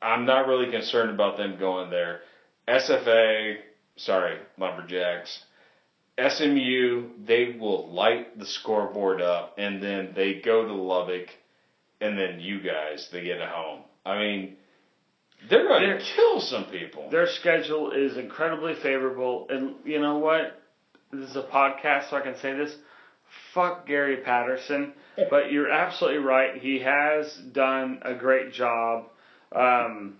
I'm 0.00 0.24
not 0.24 0.46
really 0.46 0.70
concerned 0.70 1.10
about 1.10 1.36
them 1.36 1.58
going 1.58 1.90
there. 1.90 2.20
SFA, 2.68 3.56
sorry, 3.96 4.38
Lumberjacks. 4.58 5.44
SMU, 6.18 7.08
they 7.24 7.56
will 7.58 7.92
light 7.92 8.38
the 8.38 8.46
scoreboard 8.46 9.22
up, 9.22 9.54
and 9.58 9.82
then 9.82 10.12
they 10.14 10.40
go 10.44 10.66
to 10.66 10.74
Lubbock, 10.74 11.28
and 12.00 12.18
then 12.18 12.38
you 12.38 12.60
guys, 12.60 13.08
they 13.10 13.22
get 13.22 13.38
it 13.38 13.48
home. 13.48 13.80
I 14.04 14.18
mean, 14.18 14.56
they're 15.48 15.66
going 15.66 15.82
to 15.82 16.04
kill 16.14 16.40
some 16.40 16.64
people. 16.66 17.08
Their 17.10 17.26
schedule 17.26 17.92
is 17.92 18.16
incredibly 18.16 18.74
favorable, 18.74 19.46
and 19.48 19.74
you 19.84 20.00
know 20.00 20.18
what? 20.18 20.60
This 21.12 21.30
is 21.30 21.36
a 21.36 21.42
podcast, 21.42 22.10
so 22.10 22.16
I 22.16 22.20
can 22.20 22.36
say 22.38 22.54
this. 22.54 22.74
Fuck 23.54 23.86
Gary 23.86 24.18
Patterson, 24.18 24.92
but 25.30 25.52
you're 25.52 25.70
absolutely 25.70 26.20
right. 26.20 26.60
He 26.60 26.80
has 26.80 27.34
done 27.52 28.00
a 28.02 28.14
great 28.14 28.52
job. 28.52 29.06
Um, 29.54 30.14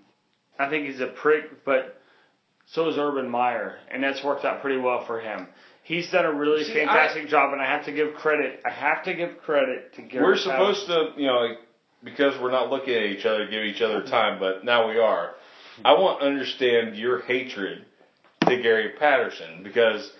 I 0.58 0.68
think 0.68 0.86
he's 0.86 1.00
a 1.00 1.06
prick, 1.06 1.64
but 1.64 2.00
so 2.66 2.88
is 2.88 2.98
Urban 2.98 3.28
Meyer, 3.28 3.76
and 3.90 4.02
that's 4.02 4.22
worked 4.22 4.44
out 4.44 4.60
pretty 4.60 4.78
well 4.78 5.04
for 5.06 5.20
him. 5.20 5.48
He's 5.84 6.10
done 6.10 6.24
a 6.24 6.32
really 6.32 6.64
See, 6.64 6.74
fantastic 6.74 7.28
job, 7.28 7.52
and 7.52 7.60
I 7.60 7.66
have 7.66 7.86
to 7.86 7.92
give 7.92 8.14
credit. 8.14 8.60
I 8.64 8.70
have 8.70 9.04
to 9.04 9.14
give 9.14 9.38
credit 9.42 9.94
to 9.94 10.02
Gary. 10.02 10.24
We're 10.24 10.34
Patterson. 10.34 10.52
supposed 10.52 10.86
to, 10.86 11.20
you 11.20 11.26
know, 11.26 11.56
because 12.04 12.38
we're 12.40 12.50
not 12.50 12.70
looking 12.70 12.94
at 12.94 13.04
each 13.04 13.24
other, 13.24 13.46
give 13.46 13.64
each 13.64 13.82
other 13.82 14.02
time, 14.02 14.38
but 14.38 14.64
now 14.64 14.88
we 14.88 14.98
are. 14.98 15.34
I 15.84 15.94
want 15.94 16.20
to 16.20 16.26
understand 16.26 16.96
your 16.96 17.22
hatred 17.22 17.84
to 18.46 18.62
Gary 18.62 18.90
Patterson 18.98 19.62
because 19.62 20.12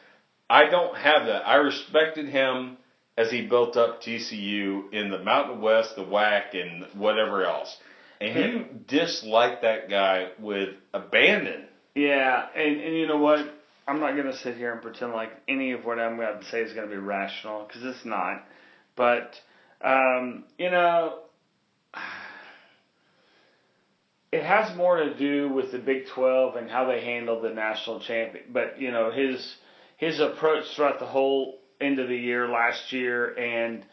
I 0.48 0.66
don't 0.68 0.96
have 0.96 1.26
that. 1.26 1.46
I 1.46 1.57
respected 1.57 2.28
him 2.28 2.78
as 3.16 3.31
he 3.31 3.46
built 3.46 3.77
up 3.77 4.03
TCU 4.03 4.92
in 4.92 5.11
the 5.11 5.18
Mountain 5.18 5.61
West, 5.61 5.96
the 5.96 6.05
WAC, 6.05 6.55
and 6.55 6.87
whatever 6.94 7.44
else. 7.44 7.77
And 8.20 8.37
you 8.37 8.66
dislike 8.87 9.62
that 9.62 9.90
guy 9.90 10.29
with 10.38 10.70
abandon. 10.94 11.66
Yeah, 11.94 12.46
and, 12.55 12.81
and 12.81 12.96
you 12.96 13.07
know 13.07 13.18
what? 13.18 13.40
I'm 13.87 14.01
not 14.01 14.12
going 14.12 14.27
to 14.27 14.37
sit 14.37 14.57
here 14.57 14.72
and 14.72 14.81
pretend 14.81 15.12
like 15.12 15.31
any 15.48 15.72
of 15.72 15.85
what 15.85 15.98
I'm 15.98 16.16
going 16.16 16.38
to 16.38 16.44
say 16.46 16.61
is 16.61 16.72
going 16.72 16.88
to 16.88 16.94
be 16.94 17.01
rational 17.01 17.66
because 17.66 17.83
it's 17.85 18.05
not. 18.05 18.44
But, 18.94 19.35
um, 19.83 20.44
you 20.57 20.70
know, 20.70 21.18
it 24.33 24.44
has 24.44 24.75
more 24.77 24.96
to 24.98 25.18
do 25.18 25.53
with 25.53 25.72
the 25.72 25.79
Big 25.79 26.07
12 26.14 26.57
and 26.57 26.70
how 26.70 26.87
they 26.87 27.05
handled 27.05 27.42
the 27.42 27.51
national 27.51 28.01
champion. 28.01 28.44
But, 28.53 28.81
you 28.81 28.92
know, 28.92 29.11
his 29.11 29.57
his 29.96 30.20
approach 30.20 30.64
throughout 30.75 30.98
the 30.98 31.07
whole 31.07 31.59
end 31.83 31.99
of 31.99 32.09
the 32.09 32.16
year 32.16 32.49
last 32.49 32.92
year 32.92 33.35
and 33.35 33.85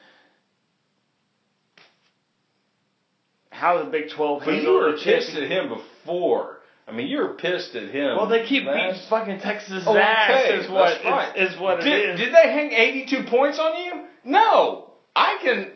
how 3.52 3.84
the 3.84 3.90
Big 3.90 4.10
12 4.10 4.40
But 4.46 4.54
handled 4.54 4.64
you 4.66 4.74
were 4.74 4.92
the 4.92 4.98
pissed 5.04 5.36
at 5.36 5.50
him 5.50 5.70
before. 5.70 6.58
I 6.88 6.92
mean, 6.92 7.08
you 7.08 7.18
were 7.20 7.34
pissed 7.34 7.76
at 7.76 7.90
him. 7.90 8.16
Well, 8.18 8.28
they 8.28 8.46
keep 8.46 8.64
beating 8.66 8.96
fucking 9.10 9.40
Texas 9.42 9.84
Oh, 9.86 9.96
ass. 9.98 10.64
is 10.66 10.70
what 10.72 10.90
that's 10.90 11.06
right. 11.06 11.38
is, 11.38 11.54
is 11.54 11.60
what 11.60 11.82
did, 11.82 11.88
it 11.88 12.10
is. 12.12 12.20
Did 12.20 12.34
they 12.34 12.52
hang 12.52 12.72
82 12.72 13.24
points 13.30 13.60
on 13.60 13.84
you? 13.84 14.04
No. 14.24 14.92
I 15.16 15.38
can. 15.42 15.72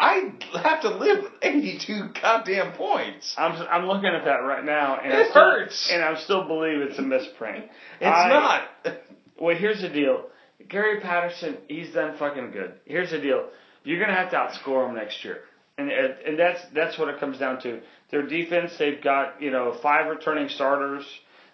I 0.00 0.32
have 0.64 0.80
to 0.82 0.90
live 0.90 1.22
with 1.22 1.32
82 1.40 2.10
goddamn 2.20 2.72
points. 2.72 3.34
I'm 3.38 3.52
I'm 3.68 3.86
looking 3.86 4.10
at 4.10 4.24
that 4.24 4.38
right 4.44 4.64
now, 4.64 4.98
and 5.02 5.12
It 5.12 5.16
I 5.26 5.30
still, 5.30 5.42
hurts. 5.42 5.90
and 5.92 6.02
I 6.02 6.16
still 6.16 6.46
believe 6.48 6.80
it's 6.80 6.98
a 6.98 7.02
misprint. 7.02 7.66
It's 8.00 8.06
I- 8.06 8.28
not. 8.28 8.96
Well, 9.40 9.56
here's 9.56 9.80
the 9.80 9.88
deal. 9.88 10.24
Gary 10.66 11.00
Patterson, 11.00 11.58
he's 11.68 11.92
done 11.92 12.16
fucking 12.18 12.50
good. 12.50 12.74
Here's 12.84 13.10
the 13.10 13.18
deal: 13.18 13.48
you're 13.84 14.00
gonna 14.00 14.14
have 14.14 14.30
to 14.30 14.36
outscore 14.36 14.86
them 14.86 14.96
next 14.96 15.24
year, 15.24 15.40
and 15.76 15.90
and 15.90 16.38
that's 16.38 16.60
that's 16.74 16.98
what 16.98 17.08
it 17.08 17.20
comes 17.20 17.38
down 17.38 17.60
to. 17.62 17.80
Their 18.10 18.26
defense, 18.26 18.72
they've 18.78 19.02
got 19.02 19.40
you 19.40 19.50
know 19.50 19.76
five 19.82 20.08
returning 20.08 20.48
starters, 20.48 21.04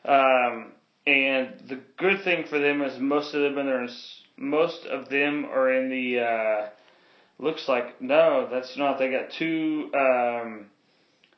um, 0.05 0.73
and 1.07 1.55
the 1.69 1.81
good 1.99 2.23
thing 2.23 2.47
for 2.49 2.59
them 2.59 2.81
is 2.83 2.99
most 2.99 3.35
of 3.35 3.43
them 3.43 3.59
are 3.59 3.83
in, 3.85 3.91
most 4.37 4.87
of 4.87 5.09
them 5.09 5.45
are 5.47 5.73
in 5.73 5.91
the. 5.91 6.21
Uh, 6.21 6.69
looks 7.39 7.69
like 7.69 8.01
no, 8.01 8.49
that's 8.51 8.77
not. 8.77 8.99
They 8.99 9.11
got 9.11 9.31
two. 9.39 9.91
Um, 9.95 10.67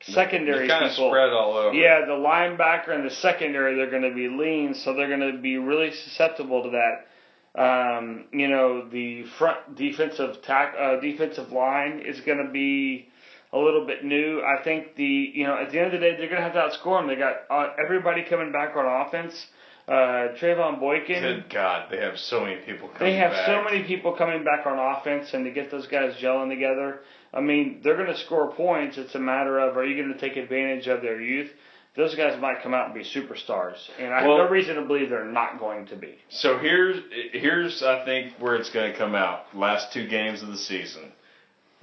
secondary 0.01 0.67
kind 0.67 0.85
of 0.85 0.91
spread 0.91 1.31
all 1.31 1.57
over. 1.57 1.75
Yeah, 1.75 2.05
the 2.05 2.13
linebacker 2.13 2.89
and 2.89 3.05
the 3.05 3.13
secondary, 3.15 3.75
they're 3.75 3.89
going 3.89 4.03
to 4.03 4.13
be 4.13 4.27
lean, 4.27 4.73
so 4.75 4.93
they're 4.93 5.07
going 5.07 5.31
to 5.31 5.39
be 5.39 5.57
really 5.57 5.91
susceptible 5.91 6.63
to 6.63 6.69
that. 6.71 7.07
Um, 7.57 8.25
you 8.31 8.47
know, 8.47 8.87
the 8.87 9.23
front 9.39 9.75
defensive 9.75 10.41
tack, 10.43 10.75
uh, 10.79 10.99
defensive 10.99 11.51
line 11.51 12.03
is 12.05 12.21
going 12.21 12.45
to 12.45 12.51
be 12.51 13.09
a 13.51 13.57
little 13.57 13.85
bit 13.87 14.05
new. 14.05 14.41
I 14.43 14.63
think 14.63 14.95
the, 14.95 15.03
you 15.33 15.45
know, 15.45 15.57
at 15.57 15.71
the 15.71 15.79
end 15.79 15.87
of 15.87 15.93
the 15.93 15.99
day, 15.99 16.15
they're 16.17 16.29
going 16.29 16.41
to 16.41 16.49
have 16.49 16.53
to 16.53 16.59
outscore 16.59 16.99
them. 16.99 17.07
They 17.07 17.15
got 17.15 17.35
uh, 17.49 17.73
everybody 17.83 18.23
coming 18.29 18.51
back 18.51 18.75
on 18.75 18.85
offense. 19.07 19.33
Uh, 19.87 20.35
Trevone 20.37 20.79
Boykin. 20.81 21.21
Good 21.21 21.49
God, 21.49 21.89
they 21.89 21.97
have 22.01 22.19
so 22.19 22.41
many 22.41 22.57
people 22.57 22.89
coming 22.89 23.13
They 23.13 23.17
have 23.19 23.31
back. 23.31 23.45
so 23.47 23.63
many 23.63 23.83
people 23.85 24.11
coming 24.17 24.43
back 24.43 24.65
on 24.67 24.77
offense, 24.77 25.33
and 25.33 25.45
to 25.45 25.51
get 25.51 25.71
those 25.71 25.87
guys 25.87 26.13
gelling 26.21 26.49
together, 26.49 26.99
I 27.33 27.39
mean, 27.39 27.79
they're 27.81 27.95
going 27.95 28.13
to 28.13 28.17
score 28.17 28.51
points. 28.51 28.97
It's 28.97 29.15
a 29.15 29.19
matter 29.19 29.59
of 29.59 29.77
are 29.77 29.85
you 29.85 29.95
going 29.95 30.13
to 30.13 30.19
take 30.19 30.35
advantage 30.35 30.87
of 30.87 31.01
their 31.01 31.21
youth? 31.21 31.49
Those 31.97 32.13
guys 32.15 32.39
might 32.39 32.61
come 32.61 32.75
out 32.75 32.85
and 32.85 32.93
be 32.93 33.01
superstars, 33.03 33.75
and 33.99 34.13
I 34.13 34.21
Well- 34.25 34.37
have 34.37 34.45
no 34.45 34.51
reason 34.51 34.75
to 34.75 34.83
believe 34.83 35.09
they're 35.09 35.25
not 35.25 35.59
going 35.59 35.87
to 35.87 35.95
be. 35.95 36.15
So 36.29 36.59
here's 36.59 37.01
here's 37.33 37.81
I 37.83 38.05
think 38.05 38.33
where 38.39 38.55
it's 38.55 38.69
going 38.69 38.91
to 38.91 38.97
come 38.97 39.15
out. 39.15 39.53
Last 39.55 39.91
two 39.91 40.05
games 40.07 40.43
of 40.43 40.49
the 40.49 40.57
season, 40.57 41.11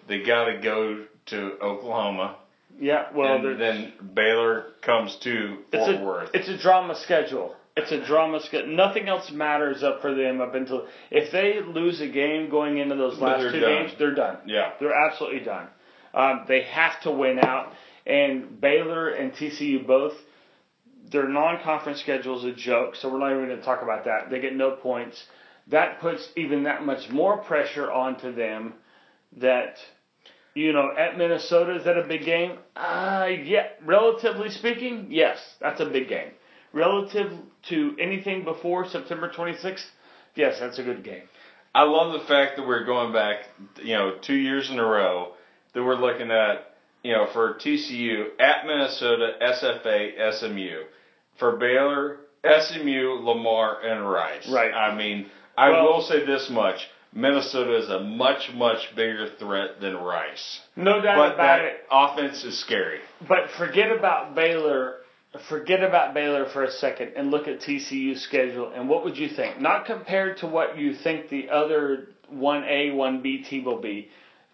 they 0.07 0.21
got 0.21 0.45
to 0.45 0.55
go 0.59 1.05
to 1.27 1.59
Oklahoma, 1.61 2.37
Yeah, 2.79 3.07
well, 3.15 3.35
and 3.35 3.61
then 3.61 3.93
Baylor 4.15 4.67
comes 4.83 5.17
to 5.17 5.59
it's 5.73 5.85
Fort 5.85 5.97
a 6.01 6.05
Worth. 6.05 6.31
it's 6.33 6.49
a 6.49 6.59
drama 6.59 6.95
schedule. 6.95 7.57
It's 7.77 7.91
a 7.91 7.99
drama 8.07 8.39
schedule. 8.41 8.69
Nothing 8.69 9.09
else 9.09 9.33
matters 9.33 9.83
up 9.83 10.01
for 10.01 10.15
them 10.15 10.41
up 10.41 10.55
until 10.55 10.87
if 11.11 11.33
they 11.33 11.61
lose 11.61 12.01
a 12.01 12.07
game 12.07 12.51
going 12.51 12.79
into 12.79 12.95
those 12.95 13.19
last 13.19 13.51
two 13.53 13.59
done. 13.59 13.71
games, 13.87 13.93
they're 13.99 14.15
done. 14.15 14.39
yeah, 14.47 14.75
They're 14.79 14.95
absolutely 14.95 15.41
done. 15.41 15.67
Um, 16.13 16.45
they 16.47 16.63
have 16.63 17.01
to 17.01 17.11
win 17.11 17.41
out. 17.41 17.73
And 18.07 18.61
Baylor 18.61 19.09
and 19.09 19.33
TCU 19.33 19.87
both, 19.87 20.15
their 21.11 21.29
non-conference 21.29 22.01
schedule 22.01 22.39
is 22.39 22.45
a 22.45 22.53
joke, 22.53 22.97
so 22.97 23.11
we're 23.11 23.19
not 23.19 23.31
even 23.33 23.47
going 23.47 23.59
to 23.59 23.65
talk 23.65 23.83
about 23.83 24.05
that. 24.05 24.31
They 24.31 24.41
get 24.41 24.55
no 24.55 24.73
points. 24.73 25.25
That 25.69 26.01
puts 26.01 26.29
even 26.37 26.65
that 26.65 26.85
much 26.85 27.11
more 27.11 27.39
pressure 27.39 27.91
onto 27.91 28.35
them. 28.35 28.75
That, 29.39 29.79
you 30.55 30.73
know, 30.73 30.91
at 30.97 31.17
Minnesota 31.17 31.77
is 31.77 31.85
that 31.85 31.97
a 31.97 32.07
big 32.07 32.25
game? 32.25 32.59
Uh, 32.77 33.29
yeah, 33.43 33.69
relatively 33.85 34.51
speaking, 34.51 35.09
yes, 35.11 35.39
that's 35.61 35.81
a 35.81 35.87
big 35.87 36.09
game. 36.09 36.31
Relative 36.73 37.33
to 37.69 37.97
anything 37.99 38.45
before 38.45 38.87
September 38.87 39.31
26th, 39.31 39.85
yes, 40.35 40.59
that's 40.61 40.79
a 40.79 40.83
good 40.83 41.05
game. 41.05 41.23
I 41.75 41.83
love 41.83 42.13
the 42.13 42.27
fact 42.27 42.57
that 42.57 42.67
we're 42.67 42.85
going 42.85 43.13
back, 43.13 43.49
you 43.83 43.95
know, 43.95 44.17
two 44.21 44.35
years 44.35 44.71
in 44.71 44.79
a 44.79 44.85
row 44.85 45.33
that 45.73 45.83
we're 45.83 45.97
looking 45.97 46.31
at, 46.31 46.74
you 47.05 47.13
know, 47.13 47.27
for 47.33 47.55
TCU 47.55 48.29
at 48.41 48.67
Minnesota, 48.67 49.33
SFA, 49.41 50.33
SMU, 50.33 50.85
for 51.39 51.57
Baylor, 51.57 52.21
SMU, 52.43 53.21
Lamar, 53.23 53.81
and 53.83 54.11
Rice. 54.11 54.49
Right. 54.51 54.73
I 54.75 54.95
mean, 54.97 55.31
I 55.57 55.71
Well- 55.71 55.85
will 55.85 56.01
say 56.01 56.25
this 56.25 56.51
much: 56.51 56.89
Minnesota 57.13 57.77
is 57.77 57.89
a 57.91 58.01
much, 58.01 58.53
much 58.55 58.97
bigger 58.97 59.29
threat 59.29 59.81
than 59.81 59.97
Rice. 59.99 60.61
No 60.77 61.01
doubt 61.01 61.17
But 61.17 61.35
about 61.35 61.37
that 61.37 61.65
it. 61.65 61.87
offense 61.91 62.43
is 62.43 62.59
scary. 62.59 63.01
But 63.29 63.51
forget 63.51 63.93
about 63.93 64.35
Baylor. 64.35 64.97
Forget 65.49 65.83
about 65.83 66.15
Baylor 66.15 66.47
for 66.47 66.63
a 66.63 66.71
second 66.71 67.13
and 67.17 67.31
look 67.31 67.49
at 67.49 67.61
TCU's 67.61 68.23
schedule. 68.23 68.71
And 68.75 68.89
what 68.89 69.05
would 69.05 69.19
you 69.19 69.29
think? 69.29 69.61
Not 69.61 69.85
compared 69.85 70.39
to 70.39 70.47
what 70.47 70.79
you 70.79 70.95
think 70.95 71.29
the 71.29 71.51
other 71.51 72.09
1A, 72.33 72.93
1B 72.93 73.45
team 73.49 73.65
will 73.65 73.81
be. 73.81 74.11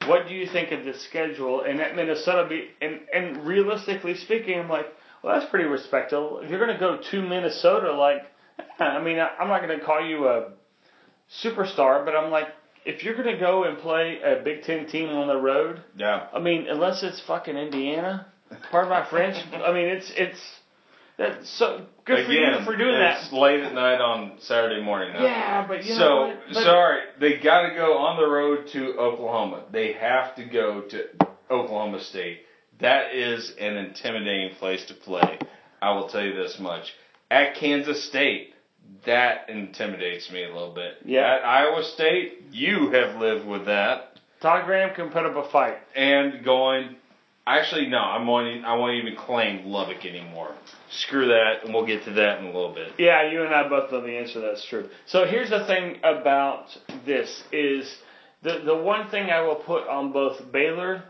What 0.06 0.26
do 0.28 0.34
you 0.34 0.46
think 0.46 0.72
of 0.72 0.84
the 0.84 0.94
schedule? 0.94 1.62
And 1.62 1.80
at 1.80 1.94
Minnesota, 1.94 2.46
be, 2.48 2.68
and, 2.80 3.00
and 3.12 3.46
realistically 3.46 4.14
speaking, 4.16 4.58
I'm 4.58 4.68
like, 4.68 4.86
well, 5.22 5.38
that's 5.38 5.50
pretty 5.50 5.66
respectable. 5.66 6.40
If 6.42 6.50
you're 6.50 6.58
going 6.64 6.72
to 6.72 6.80
go 6.80 6.98
to 7.10 7.22
Minnesota, 7.22 7.92
like, 7.92 8.22
I 8.78 9.00
mean, 9.02 9.18
I- 9.18 9.36
I'm 9.38 9.48
not 9.48 9.62
going 9.62 9.78
to 9.78 9.84
call 9.84 10.04
you 10.04 10.26
a 10.28 10.52
superstar, 11.42 12.04
but 12.04 12.16
I'm 12.16 12.30
like, 12.30 12.48
if 12.84 13.04
you're 13.04 13.14
going 13.14 13.32
to 13.34 13.38
go 13.38 13.64
and 13.64 13.76
play 13.78 14.20
a 14.24 14.42
Big 14.42 14.62
Ten 14.62 14.86
team 14.86 15.10
on 15.10 15.28
the 15.28 15.36
road, 15.36 15.82
Yeah. 15.96 16.28
I 16.32 16.38
mean, 16.40 16.66
unless 16.68 17.02
it's 17.02 17.20
fucking 17.26 17.56
Indiana, 17.56 18.26
pardon 18.70 18.88
my 18.90 19.04
French. 19.10 19.36
I 19.52 19.72
mean, 19.72 19.86
it's 19.86 20.10
it's 20.16 20.40
that's 21.20 21.50
so 21.58 21.84
good 22.06 22.24
for 22.24 22.32
Again, 22.32 22.60
you 22.60 22.64
for 22.64 22.76
doing 22.76 22.94
it's 22.94 23.28
that. 23.30 23.36
late 23.36 23.60
at 23.60 23.74
night 23.74 24.00
on 24.00 24.38
Saturday 24.40 24.82
morning. 24.82 25.12
Now. 25.12 25.22
Yeah, 25.22 25.66
but 25.68 25.84
you 25.84 25.92
so, 25.94 25.98
know 25.98 26.26
what? 26.28 26.38
But- 26.54 26.62
sorry, 26.64 27.00
they 27.20 27.38
got 27.38 27.68
to 27.68 27.74
go 27.74 27.98
on 27.98 28.16
the 28.18 28.26
road 28.26 28.68
to 28.72 28.98
Oklahoma. 28.98 29.64
They 29.70 29.92
have 29.92 30.34
to 30.36 30.44
go 30.44 30.80
to 30.80 31.04
Oklahoma 31.50 32.00
State. 32.00 32.40
That 32.80 33.14
is 33.14 33.52
an 33.60 33.76
intimidating 33.76 34.56
place 34.56 34.84
to 34.86 34.94
play. 34.94 35.38
I 35.82 35.92
will 35.92 36.08
tell 36.08 36.24
you 36.24 36.34
this 36.34 36.58
much. 36.58 36.94
At 37.30 37.54
Kansas 37.56 38.02
State, 38.08 38.54
that 39.04 39.50
intimidates 39.50 40.30
me 40.32 40.44
a 40.44 40.48
little 40.52 40.72
bit. 40.74 40.94
Yeah. 41.04 41.20
At 41.36 41.44
Iowa 41.44 41.84
State, 41.84 42.44
you 42.50 42.90
have 42.92 43.20
lived 43.20 43.46
with 43.46 43.66
that. 43.66 44.18
Todd 44.40 44.64
Graham 44.64 44.94
can 44.94 45.10
put 45.10 45.26
up 45.26 45.36
a 45.36 45.50
fight. 45.50 45.76
And 45.94 46.42
going, 46.44 46.96
actually, 47.46 47.86
no, 47.86 47.98
I'm 47.98 48.26
wanting, 48.26 48.64
I 48.64 48.76
won't 48.76 48.96
even 48.96 49.16
claim 49.16 49.66
Lubbock 49.66 50.04
anymore. 50.04 50.54
Screw 50.90 51.28
that, 51.28 51.64
and 51.64 51.74
we'll 51.74 51.86
get 51.86 52.04
to 52.04 52.10
that 52.12 52.38
in 52.38 52.44
a 52.44 52.52
little 52.52 52.74
bit. 52.74 52.92
Yeah, 52.98 53.30
you 53.30 53.44
and 53.44 53.54
I 53.54 53.68
both 53.68 53.90
know 53.92 54.00
the 54.00 54.16
answer. 54.16 54.40
That's 54.40 54.64
true. 54.64 54.88
So 55.06 55.26
here's 55.26 55.50
the 55.50 55.64
thing 55.66 55.98
about 56.02 56.66
this: 57.04 57.42
is 57.52 57.98
the 58.42 58.62
the 58.64 58.76
one 58.76 59.08
thing 59.10 59.30
I 59.30 59.42
will 59.42 59.56
put 59.56 59.88
on 59.88 60.12
both 60.12 60.50
Baylor 60.52 61.04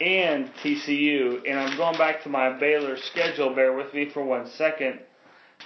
and 0.00 0.50
TCU, 0.62 1.42
and 1.48 1.58
I'm 1.58 1.76
going 1.76 1.96
back 1.96 2.22
to 2.24 2.28
my 2.28 2.58
Baylor 2.58 2.96
schedule. 2.96 3.54
Bear 3.54 3.72
with 3.72 3.94
me 3.94 4.10
for 4.10 4.24
one 4.24 4.48
second. 4.50 5.00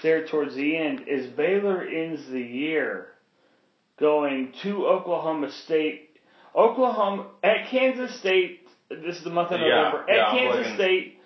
There 0.03 0.27
towards 0.27 0.55
the 0.55 0.77
end 0.77 1.09
is 1.09 1.27
Baylor 1.27 1.83
ends 1.83 2.29
the 2.29 2.41
year 2.41 3.09
going 3.99 4.53
to 4.63 4.87
Oklahoma 4.87 5.51
State, 5.51 6.19
Oklahoma 6.55 7.29
at 7.43 7.69
Kansas 7.71 8.19
State. 8.19 8.66
This 8.89 9.19
is 9.19 9.25
the 9.25 9.31
month 9.31 9.51
of 9.51 9.61
November 9.61 10.05
yeah, 10.09 10.15
at 10.15 10.29
I'm 10.29 10.39
Kansas. 10.39 10.75
State. 10.75 11.19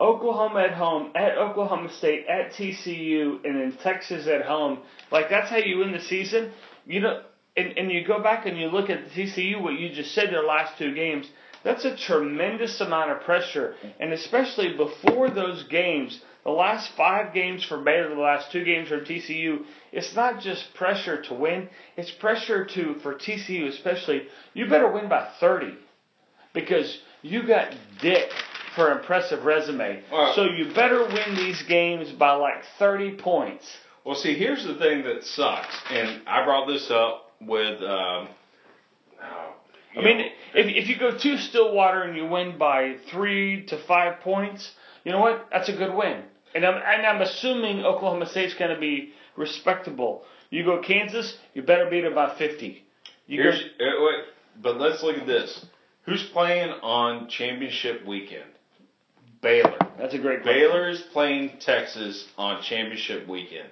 Oklahoma 0.00 0.60
at 0.60 0.72
home, 0.72 1.12
at 1.14 1.36
Oklahoma 1.36 1.92
State, 1.92 2.26
at 2.26 2.52
TCU, 2.52 3.44
and 3.44 3.60
then 3.60 3.78
Texas 3.82 4.26
at 4.26 4.46
home. 4.46 4.78
Like 5.12 5.28
that's 5.28 5.50
how 5.50 5.58
you 5.58 5.78
win 5.78 5.92
the 5.92 6.00
season. 6.00 6.52
You 6.86 7.00
know, 7.00 7.22
and, 7.56 7.76
and 7.76 7.92
you 7.92 8.04
go 8.06 8.22
back 8.22 8.46
and 8.46 8.58
you 8.58 8.68
look 8.68 8.88
at 8.88 9.10
TCU, 9.10 9.60
what 9.62 9.74
you 9.74 9.90
just 9.90 10.14
said, 10.14 10.30
their 10.30 10.42
last 10.42 10.78
two 10.78 10.94
games. 10.94 11.28
That's 11.62 11.84
a 11.84 11.94
tremendous 11.94 12.80
amount 12.80 13.10
of 13.10 13.20
pressure, 13.20 13.74
and 14.00 14.14
especially 14.14 14.74
before 14.78 15.28
those 15.28 15.64
games, 15.64 16.18
the 16.42 16.50
last 16.50 16.90
five 16.96 17.34
games 17.34 17.62
for 17.62 17.82
Baylor, 17.82 18.14
the 18.14 18.20
last 18.20 18.50
two 18.50 18.64
games 18.64 18.88
for 18.88 19.00
TCU. 19.00 19.64
It's 19.92 20.16
not 20.16 20.40
just 20.40 20.72
pressure 20.74 21.20
to 21.24 21.34
win; 21.34 21.68
it's 21.98 22.10
pressure 22.10 22.64
to 22.64 22.94
for 23.02 23.14
TCU, 23.14 23.68
especially. 23.68 24.22
You 24.54 24.66
better 24.66 24.90
win 24.90 25.10
by 25.10 25.30
thirty 25.38 25.74
because 26.52 26.98
you 27.22 27.46
got 27.46 27.74
Dick 28.00 28.30
for 28.74 28.92
impressive 28.92 29.44
resume. 29.44 30.02
Well- 30.10 30.34
so 30.34 30.44
you 30.44 30.72
better 30.72 31.04
win 31.04 31.34
these 31.36 31.62
games 31.62 32.10
by 32.12 32.32
like 32.32 32.64
30 32.78 33.12
points. 33.16 33.66
Well, 34.04 34.14
see, 34.14 34.34
here's 34.34 34.64
the 34.64 34.76
thing 34.76 35.02
that 35.04 35.24
sucks, 35.24 35.76
and 35.90 36.22
I 36.26 36.44
brought 36.44 36.66
this 36.66 36.90
up 36.90 37.32
with. 37.40 37.82
Um, 37.82 38.28
oh, 39.22 39.54
I 39.94 40.02
mean, 40.02 40.18
know, 40.18 40.24
if, 40.54 40.66
if 40.84 40.88
you 40.88 40.98
go 40.98 41.16
to 41.16 41.36
Stillwater 41.38 42.02
and 42.02 42.16
you 42.16 42.24
win 42.24 42.56
by 42.56 42.96
three 43.10 43.66
to 43.66 43.76
five 43.76 44.20
points, 44.20 44.72
you 45.04 45.12
know 45.12 45.20
what? 45.20 45.48
That's 45.52 45.68
a 45.68 45.74
good 45.74 45.94
win. 45.94 46.22
And 46.54 46.64
I'm, 46.64 46.76
and 46.76 47.06
I'm 47.06 47.20
assuming 47.20 47.84
Oklahoma 47.84 48.26
State's 48.26 48.54
going 48.54 48.74
to 48.74 48.80
be 48.80 49.12
respectable. 49.36 50.24
You 50.48 50.64
go 50.64 50.80
Kansas, 50.80 51.36
you 51.54 51.62
better 51.62 51.88
beat 51.88 52.04
it 52.04 52.14
by 52.14 52.34
50. 52.36 52.82
You 53.26 53.42
here's 53.42 53.60
go, 53.60 53.84
uh, 53.84 54.04
wait, 54.04 54.24
but 54.60 54.80
let's 54.80 55.02
look 55.02 55.16
at 55.16 55.26
this. 55.26 55.64
Who's 56.06 56.22
playing 56.32 56.70
on 56.82 57.28
championship 57.28 58.06
weekend? 58.06 58.44
Baylor. 59.42 59.78
that's 59.98 60.14
a 60.14 60.18
great 60.18 60.42
question. 60.42 60.60
Baylor 60.60 60.88
is 60.90 61.00
playing 61.12 61.52
Texas 61.60 62.26
on 62.36 62.62
championship 62.62 63.26
weekend. 63.26 63.68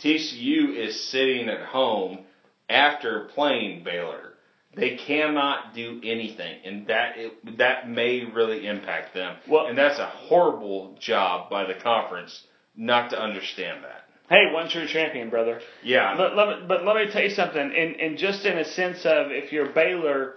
TCU 0.00 0.76
is 0.76 1.08
sitting 1.08 1.48
at 1.48 1.66
home 1.66 2.24
after 2.68 3.28
playing 3.34 3.84
Baylor. 3.84 4.34
They 4.76 4.96
cannot 4.96 5.72
do 5.74 6.00
anything, 6.02 6.58
and 6.64 6.88
that 6.88 7.16
it, 7.16 7.58
that 7.58 7.88
may 7.88 8.24
really 8.24 8.66
impact 8.66 9.14
them. 9.14 9.36
Well- 9.48 9.66
and 9.66 9.78
that's 9.78 10.00
a 10.00 10.06
horrible 10.06 10.96
job 10.98 11.48
by 11.48 11.64
the 11.64 11.74
conference 11.74 12.44
not 12.76 13.10
to 13.10 13.20
understand 13.20 13.84
that. 13.84 14.04
Hey, 14.28 14.52
one 14.52 14.68
true 14.68 14.88
champion, 14.88 15.30
brother. 15.30 15.60
Yeah. 15.82 16.16
But 16.16 16.34
let 16.34 16.48
me, 16.48 16.54
but 16.66 16.84
let 16.84 16.96
me 16.96 17.12
tell 17.12 17.22
you 17.22 17.30
something. 17.30 17.60
And 17.60 18.00
and 18.00 18.18
just 18.18 18.44
in 18.46 18.56
a 18.56 18.64
sense 18.64 19.04
of 19.04 19.30
if 19.30 19.52
you're 19.52 19.68
Baylor, 19.68 20.36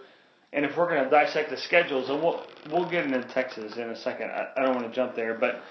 and 0.54 0.66
if 0.66 0.78
we're 0.78 0.88
going 0.88 1.04
to 1.04 1.10
dissect 1.10 1.50
the 1.50 1.58
schedules, 1.58 2.10
and 2.10 2.22
we'll 2.22 2.46
we'll 2.72 2.90
get 2.90 3.06
into 3.06 3.22
Texas 3.34 3.76
in 3.76 3.90
a 3.90 3.96
second. 3.96 4.32
I, 4.32 4.48
I 4.56 4.64
don't 4.64 4.76
want 4.76 4.88
to 4.88 4.94
jump 4.94 5.16
there, 5.16 5.34
but 5.34 5.62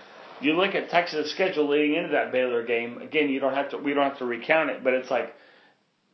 you 0.41 0.53
look 0.55 0.75
at 0.75 0.91
Texas' 0.91 1.31
schedule 1.31 1.69
leading 1.69 1.97
into 1.97 2.11
that 2.11 2.31
Baylor 2.33 2.65
game. 2.65 3.01
Again, 3.01 3.31
you 3.31 3.41
don't 3.41 3.55
have 3.55 3.71
to. 3.71 3.79
We 3.79 3.95
don't 3.95 4.05
have 4.05 4.19
to 4.19 4.27
recount 4.27 4.71
it, 4.71 4.85
but 4.85 4.93
it's 4.95 5.11
like 5.11 5.35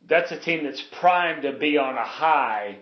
that's 0.08 0.30
a 0.32 0.38
team 0.38 0.64
that's 0.64 0.82
primed 1.00 1.42
to 1.42 1.52
be 1.52 1.76
on 1.78 1.96
a 1.96 2.04
high, 2.04 2.78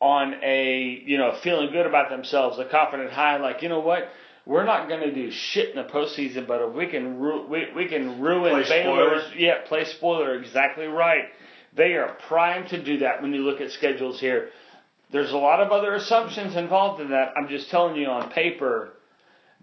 on 0.00 0.34
a 0.42 1.02
you 1.06 1.16
know 1.16 1.38
feeling 1.42 1.70
good 1.72 1.86
about 1.86 2.10
themselves, 2.10 2.58
a 2.58 2.64
confident 2.66 3.10
high. 3.10 3.38
Like 3.38 3.62
you 3.62 3.68
know 3.68 3.80
what, 3.80 4.08
we're 4.46 4.64
not 4.64 4.88
going 4.88 5.00
to 5.00 5.14
do 5.14 5.30
shit 5.30 5.70
in 5.70 5.76
the 5.76 5.88
postseason, 5.90 6.46
but 6.46 6.60
if 6.60 6.74
we 6.74 6.86
can 6.86 7.18
ru- 7.18 7.46
we 7.46 7.66
we 7.74 7.88
can 7.88 8.20
ruin 8.20 8.62
Play 8.64 8.82
Baylor's 8.82 9.22
spoiler. 9.24 9.38
yeah 9.38 9.54
play 9.66 9.84
spoiler 9.84 10.34
exactly 10.36 10.86
right. 10.86 11.24
They 11.76 11.94
are 11.94 12.16
primed 12.28 12.68
to 12.68 12.82
do 12.82 12.98
that 12.98 13.20
when 13.20 13.32
you 13.32 13.40
look 13.40 13.60
at 13.60 13.70
schedules 13.72 14.20
here. 14.20 14.50
There's 15.12 15.32
a 15.32 15.36
lot 15.36 15.60
of 15.60 15.70
other 15.70 15.94
assumptions 15.94 16.56
involved 16.56 17.00
in 17.00 17.10
that. 17.10 17.34
I'm 17.36 17.48
just 17.48 17.70
telling 17.70 17.96
you 17.96 18.06
on 18.08 18.30
paper. 18.30 18.90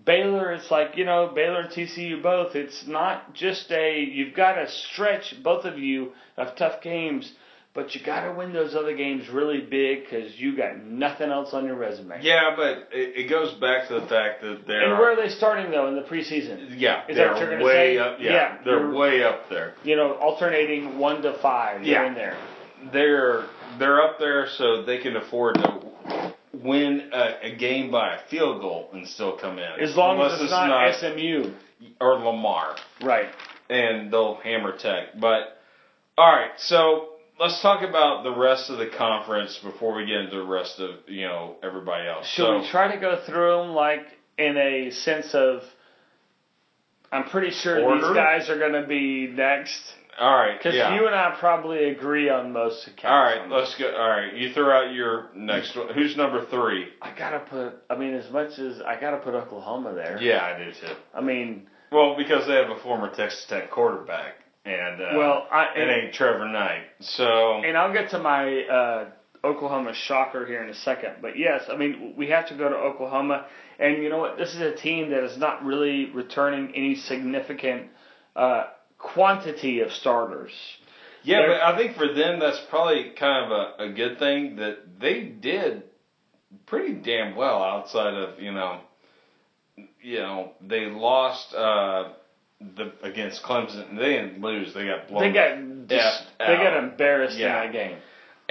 Baylor, 0.04 0.51
it's 0.54 0.71
like, 0.71 0.97
you 0.97 1.06
know, 1.06 1.32
Baylor 1.36 1.62
and 1.62 1.69
TCU 1.69 2.23
both. 2.23 2.56
It's 2.56 2.88
not 2.88 3.34
just 3.36 3.69
a, 3.71 3.99
you've 4.01 4.34
got 4.34 4.54
to 4.54 4.67
stretch, 4.69 5.36
both 5.43 5.65
of 5.65 5.77
you, 5.77 6.13
of 6.38 6.56
tough 6.56 6.82
games, 6.82 7.32
but 7.75 7.93
you 7.93 8.01
got 8.04 8.25
to 8.25 8.34
win 8.34 8.51
those 8.51 8.73
other 8.73 8.95
games 8.95 9.30
really 9.30 9.62
big 9.62 10.04
because 10.04 10.38
you 10.39 10.58
got 10.58 10.84
nothing 10.84 11.30
else 11.30 11.54
on 11.54 11.65
your 11.65 11.75
resume. 11.75 12.19
Yeah, 12.23 12.54
but 12.56 12.89
it, 12.91 13.25
it 13.25 13.30
goes 13.30 13.54
back 13.60 13.89
to 13.89 13.95
the 13.99 14.08
fact 14.08 14.41
that 14.41 14.63
they're 14.65 14.89
And 14.89 14.97
where 14.99 15.12
are 15.13 15.15
they 15.15 15.30
starting, 15.30 15.69
though, 15.69 15.88
in 15.88 15.95
the 15.95 16.01
preseason? 16.01 16.73
yeah 16.80 17.04
Is 17.08 17.15
that 17.15 17.15
they're 17.15 17.34
what 17.34 17.41
you're 17.41 17.63
way 17.63 17.95
say? 17.95 17.97
up. 17.99 18.17
Yeah, 18.19 18.32
Yeah, 18.32 18.58
they're 18.65 18.89
way 18.89 19.23
up 19.23 19.49
there. 19.49 19.75
You 19.84 19.97
know, 19.97 20.13
alternating 20.13 20.97
one 20.97 21.21
to 21.21 21.34
five. 21.41 21.82
They're 21.82 21.91
Yeah. 21.91 22.08
in 22.08 22.15
there. 22.15 22.38
They're 22.91 23.45
they're 23.79 24.01
up 24.01 24.19
there, 24.19 24.47
so 24.57 24.84
they 24.84 24.99
can 24.99 25.15
afford 25.15 25.55
to 25.55 26.34
win 26.53 27.10
a, 27.13 27.47
a 27.53 27.55
game 27.55 27.91
by 27.91 28.15
a 28.15 28.19
field 28.29 28.62
goal 28.62 28.89
and 28.93 29.07
still 29.07 29.38
come 29.38 29.57
in. 29.57 29.79
As 29.81 29.95
long 29.95 30.17
Unless 30.17 30.34
as 30.36 30.41
it's, 30.41 30.51
not, 30.51 30.95
SMU. 30.95 31.53
or 31.99 32.15
Lamar, 32.15 32.75
Right. 33.01 33.29
and 33.69 34.12
they'll 34.12 34.36
hammer 34.36 34.77
Tech. 34.77 35.19
But 35.19 35.57
all 36.17 36.31
right, 36.31 36.51
so 36.57 37.10
let's 37.39 37.62
talk 37.62 37.81
about 37.88 38.23
the 38.23 38.36
rest 38.36 38.69
of 38.69 38.77
the 38.77 38.88
conference 38.88 39.57
before 39.63 39.95
we 39.95 40.05
get 40.05 40.17
into 40.17 40.38
the 40.38 40.45
rest 40.45 40.79
of 40.79 40.95
you 41.07 41.23
know 41.27 41.55
everybody 41.63 42.07
else. 42.07 42.27
Should 42.27 42.43
so, 42.45 42.60
we 42.60 42.67
try 42.69 42.93
to 42.93 42.99
go 42.99 43.21
through 43.25 43.63
them 43.63 43.69
like 43.73 44.05
in 44.38 44.57
a 44.57 44.91
sense 44.91 45.34
of? 45.34 45.62
I'm 47.13 47.25
pretty 47.25 47.51
sure 47.51 47.75
these 47.95 48.15
guys 48.15 48.49
are 48.49 48.57
going 48.57 48.71
to 48.81 48.88
be 48.88 49.27
next 49.27 49.81
all 50.19 50.36
right, 50.36 50.58
because 50.58 50.76
yeah. 50.76 50.95
you 50.95 51.06
and 51.08 51.15
I 51.15 51.36
probably 51.39 51.89
agree 51.89 52.30
on 52.30 52.52
most 52.52 52.88
accounts. 52.88 53.06
all 53.06 53.19
right, 53.19 53.50
let's 53.50 53.76
go. 53.76 53.91
All 53.95 54.10
right, 54.10 54.34
you 54.36 54.54
throw 54.54 54.71
out 54.71 54.93
your 54.93 55.30
next 55.36 55.76
one. 55.76 55.93
Who's 55.93 56.17
number 56.17 56.45
three? 56.45 56.88
I 57.02 57.15
gotta 57.17 57.39
put. 57.39 57.76
I 57.89 57.95
mean, 57.95 58.13
as 58.13 58.30
much 58.32 58.60
as 58.60 58.82
I 58.82 59.00
gotta 59.00 59.17
put 59.17 59.34
Oklahoma 59.34 59.93
there. 59.93 60.21
Yeah, 60.21 60.43
I 60.43 60.58
do 60.58 60.71
too. 60.71 60.93
I 61.13 61.21
mean, 61.21 61.67
Well, 61.91 62.15
because 62.17 62.45
they 62.47 62.56
have 62.56 62.69
a 62.69 62.80
former 62.80 63.10
Texas 63.13 63.45
Tech 63.47 63.71
quarterback, 63.71 64.36
and 64.65 65.02
uh, 65.02 65.17
well, 65.17 65.47
I 65.52 65.74
it 65.76 65.82
and, 65.82 65.91
ain't 65.91 66.13
Trevor 66.13 66.47
Knight. 66.47 66.84
So 67.00 67.62
and 67.63 67.78
I'll 67.78 67.93
get 67.93 68.10
to 68.12 68.19
my 68.19 68.63
uh, 68.63 69.06
Oklahoma 69.43 69.93
shocker 69.93 70.45
here 70.45 70.62
in 70.63 70.69
a 70.69 70.76
second. 70.76 71.15
But 71.21 71.38
yes, 71.38 71.63
I 71.71 71.78
mean, 71.78 72.13
we 72.17 72.28
have 72.30 72.47
to 72.50 72.56
go 72.56 72.69
to 72.69 72.76
Oklahoma, 72.76 73.47
and 73.80 74.04
you 74.04 74.10
know 74.10 74.19
what? 74.19 74.38
This 74.38 74.54
is 74.54 74.62
a 74.62 74.76
team 74.76 75.10
that 75.12 75.24
is 75.24 75.38
not 75.38 75.63
really 75.63 76.12
returning 76.12 76.74
any 76.76 76.95
significant 76.95 77.88
uh, 78.36 78.65
quantity 79.02 79.80
of 79.82 79.92
starters. 79.92 80.52
yeah, 81.24 81.38
They're- 81.42 81.50
but 81.50 81.62
I 81.62 81.78
think 81.78 81.96
for 81.98 82.08
them 82.14 82.40
that's 82.40 82.60
probably 82.70 83.12
kind 83.12 83.46
of 83.46 83.52
a, 83.52 83.84
a 83.90 83.94
good 83.94 84.20
thing 84.20 84.56
that 84.58 85.00
they 85.00 85.24
did 85.24 85.84
pretty 86.66 86.94
damn 86.94 87.36
well 87.36 87.64
outside 87.64 88.14
of 88.14 88.40
you 88.40 88.52
know, 88.52 88.80
you 90.02 90.20
know 90.20 90.52
they 90.62 90.86
lost 90.86 91.54
uh, 91.54 92.10
the 92.60 92.92
against 93.04 93.44
Clemson. 93.44 93.98
They 93.98 94.14
didn't 94.14 94.42
lose. 94.42 94.74
They 94.74 94.86
got 94.86 95.08
blown. 95.08 95.22
They 95.24 95.32
got 95.34 95.52
F 95.90 96.14
they 96.40 96.56
got 96.58 96.78
embarrassed 96.84 97.38
Yeah. 97.38 97.64
in 97.64 97.72
that 97.72 97.74
game. 97.74 97.98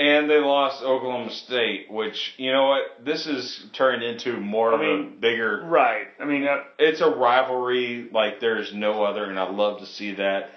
And 0.00 0.30
they 0.30 0.38
lost 0.38 0.82
Oklahoma 0.82 1.30
State, 1.30 1.90
which 1.90 2.34
you 2.38 2.50
know 2.52 2.68
what 2.68 3.04
this 3.04 3.26
is 3.26 3.62
turned 3.74 4.02
into 4.02 4.38
more 4.40 4.72
I 4.72 4.74
of 4.74 4.80
a 4.80 5.02
bigger 5.20 5.62
Right. 5.66 6.06
I 6.18 6.24
mean, 6.24 6.44
uh, 6.46 6.62
it's 6.78 7.00
a 7.02 7.10
rivalry 7.10 8.08
like 8.12 8.40
there's 8.40 8.72
no 8.74 9.04
other, 9.04 9.24
and 9.24 9.38
I 9.38 9.50
love 9.50 9.80
to 9.80 9.86
see 9.86 10.14
that. 10.14 10.50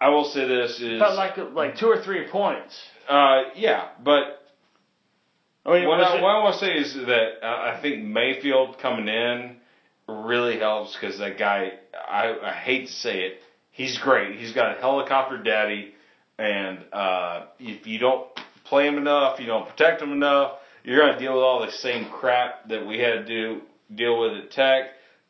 I 0.00 0.08
will 0.08 0.24
say 0.24 0.46
this 0.48 0.80
is, 0.80 0.98
felt 0.98 1.16
like 1.16 1.36
like 1.52 1.76
two 1.76 1.88
or 1.88 2.00
three 2.02 2.26
points. 2.28 2.74
uh, 3.08 3.42
yeah, 3.54 3.88
but 4.02 4.22
I 5.66 5.72
mean, 5.74 5.88
what 5.88 6.00
I, 6.00 6.16
it- 6.16 6.22
what 6.22 6.30
I 6.30 6.42
want 6.42 6.58
to 6.58 6.66
say 6.66 6.72
is 6.72 6.94
that 6.94 7.44
uh, 7.46 7.46
I 7.76 7.78
think 7.82 8.04
Mayfield 8.04 8.78
coming 8.78 9.08
in 9.08 9.56
really 10.08 10.58
helps 10.58 10.96
because 10.96 11.18
that 11.18 11.38
guy, 11.38 11.72
I, 11.94 12.34
I 12.42 12.52
hate 12.52 12.86
to 12.86 12.92
say 12.92 13.16
it, 13.26 13.40
he's 13.70 13.98
great. 13.98 14.38
He's 14.40 14.52
got 14.52 14.76
a 14.76 14.80
helicopter 14.80 15.36
daddy, 15.42 15.94
and 16.40 16.78
uh, 16.92 17.46
if 17.58 17.86
you 17.86 17.98
don't 17.98 18.26
play 18.64 18.86
them 18.86 18.96
enough, 18.96 19.38
you 19.38 19.46
don't 19.46 19.68
protect 19.68 20.00
them 20.00 20.12
enough, 20.12 20.52
you're 20.82 20.98
going 20.98 21.12
to 21.12 21.18
deal 21.18 21.34
with 21.34 21.42
all 21.42 21.64
the 21.64 21.70
same 21.70 22.06
crap 22.06 22.68
that 22.68 22.86
we 22.86 22.98
had 22.98 23.12
to 23.12 23.24
do 23.24 23.60
deal 23.94 24.18
with 24.18 24.32
at 24.32 24.50
Tech. 24.50 24.84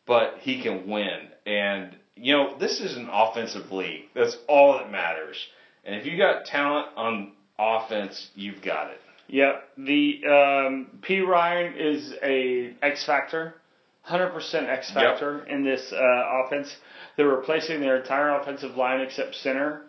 But 0.07 0.39
he 0.41 0.63
can 0.63 0.89
win, 0.89 1.29
and 1.47 1.95
you 2.17 2.33
know 2.33 2.57
this 2.59 2.81
is 2.81 2.97
an 2.97 3.09
offensive 3.13 3.71
league. 3.71 4.05
That's 4.15 4.37
all 4.49 4.79
that 4.79 4.91
matters. 4.91 5.37
And 5.85 5.95
if 5.95 6.07
you 6.07 6.17
got 6.17 6.47
talent 6.47 6.89
on 6.97 7.33
offense, 7.59 8.31
you've 8.35 8.63
got 8.63 8.91
it. 8.91 9.01
Yep. 9.29 9.69
The 9.79 10.21
um, 10.27 10.99
Perine 11.03 11.77
is 11.77 12.13
a 12.23 12.75
X 12.83 13.05
factor, 13.05 13.55
hundred 14.03 14.31
percent 14.31 14.69
X 14.69 14.91
factor 14.91 15.45
in 15.45 15.65
this 15.65 15.93
uh, 15.93 16.43
offense. 16.45 16.75
They're 17.17 17.29
replacing 17.29 17.81
their 17.81 17.97
entire 17.97 18.41
offensive 18.41 18.77
line 18.77 19.01
except 19.01 19.37
center. 19.37 19.83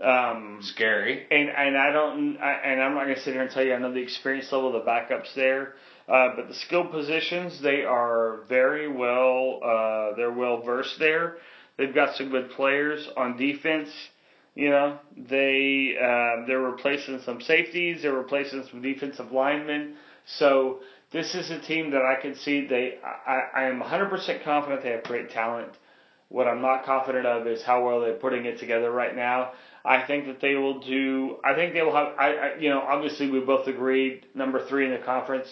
Um, 0.00 0.60
Scary. 0.62 1.26
and 1.28 1.48
and 1.48 1.76
I 1.76 1.90
don't 1.90 2.36
I, 2.38 2.52
and 2.52 2.80
I'm 2.80 2.94
not 2.94 3.04
gonna 3.04 3.18
sit 3.18 3.32
here 3.32 3.42
and 3.42 3.50
tell 3.50 3.64
you 3.64 3.74
I 3.74 3.78
know 3.78 3.92
the 3.92 4.00
experience 4.00 4.52
level 4.52 4.68
of 4.68 4.84
the 4.84 4.88
backups 4.88 5.34
there, 5.34 5.74
uh, 6.08 6.36
but 6.36 6.46
the 6.46 6.54
skill 6.54 6.86
positions 6.86 7.60
they 7.60 7.82
are 7.82 8.42
very 8.48 8.86
well 8.86 9.58
uh, 9.64 10.14
they're 10.16 10.30
well 10.30 10.62
versed 10.62 11.00
there. 11.00 11.38
They've 11.76 11.92
got 11.92 12.14
some 12.14 12.30
good 12.30 12.50
players 12.50 13.08
on 13.16 13.36
defense. 13.36 13.88
You 14.54 14.70
know 14.70 14.98
they 15.16 15.96
um, 16.00 16.44
they're 16.46 16.60
replacing 16.60 17.20
some 17.22 17.40
safeties. 17.40 18.02
They're 18.02 18.12
replacing 18.12 18.68
some 18.70 18.80
defensive 18.80 19.32
linemen. 19.32 19.94
So 20.26 20.78
this 21.10 21.34
is 21.34 21.50
a 21.50 21.58
team 21.58 21.90
that 21.90 22.02
I 22.02 22.20
can 22.20 22.36
see 22.36 22.68
they 22.68 22.98
I, 23.04 23.62
I 23.62 23.64
am 23.64 23.80
100% 23.80 24.44
confident 24.44 24.82
they 24.84 24.90
have 24.90 25.02
great 25.04 25.30
talent. 25.30 25.72
What 26.28 26.46
I'm 26.46 26.60
not 26.60 26.84
confident 26.84 27.26
of 27.26 27.46
is 27.46 27.62
how 27.62 27.84
well 27.84 28.00
they're 28.00 28.12
putting 28.12 28.44
it 28.44 28.58
together 28.58 28.90
right 28.90 29.16
now. 29.16 29.52
I 29.88 30.06
think 30.06 30.26
that 30.26 30.40
they 30.40 30.54
will 30.54 30.80
do. 30.80 31.38
I 31.44 31.54
think 31.54 31.72
they 31.72 31.82
will 31.82 31.94
have. 31.96 32.08
I, 32.18 32.28
I 32.34 32.58
you 32.58 32.68
know, 32.68 32.80
obviously 32.80 33.30
we 33.30 33.40
both 33.40 33.66
agreed 33.66 34.26
number 34.34 34.66
three 34.68 34.84
in 34.84 34.92
the 34.92 34.98
conference. 35.04 35.48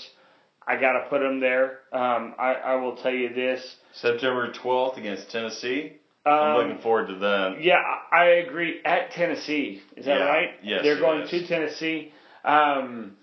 I 0.67 0.79
got 0.81 0.93
to 0.95 1.09
put 1.09 1.21
them 1.21 1.41
there. 1.41 1.79
Um, 1.93 2.35
I, 2.39 2.55
I 2.55 2.75
will 2.77 2.97
tell 2.97 3.13
you 3.13 3.33
this. 3.33 3.77
September 3.95 4.53
12th 4.53 4.99
against 4.99 5.31
Tennessee. 5.31 5.93
I'm 6.27 6.57
Um, 6.57 6.57
looking 6.69 6.83
forward 6.83 7.07
to 7.07 7.15
that. 7.15 7.63
yeah, 7.63 7.77
I 8.13 8.25
agree. 8.47 8.81
At 8.85 9.13
Tennessee, 9.13 9.81
is 9.97 10.07
that 10.07 10.19
Yeah. 10.19 10.27
right? 10.27 10.51
Yes, 10.63 10.81
they're 10.83 10.99
going 10.99 11.23
is. 11.23 11.31
to 11.31 11.47
Tennessee. 11.47 12.13
Um, 12.45 13.17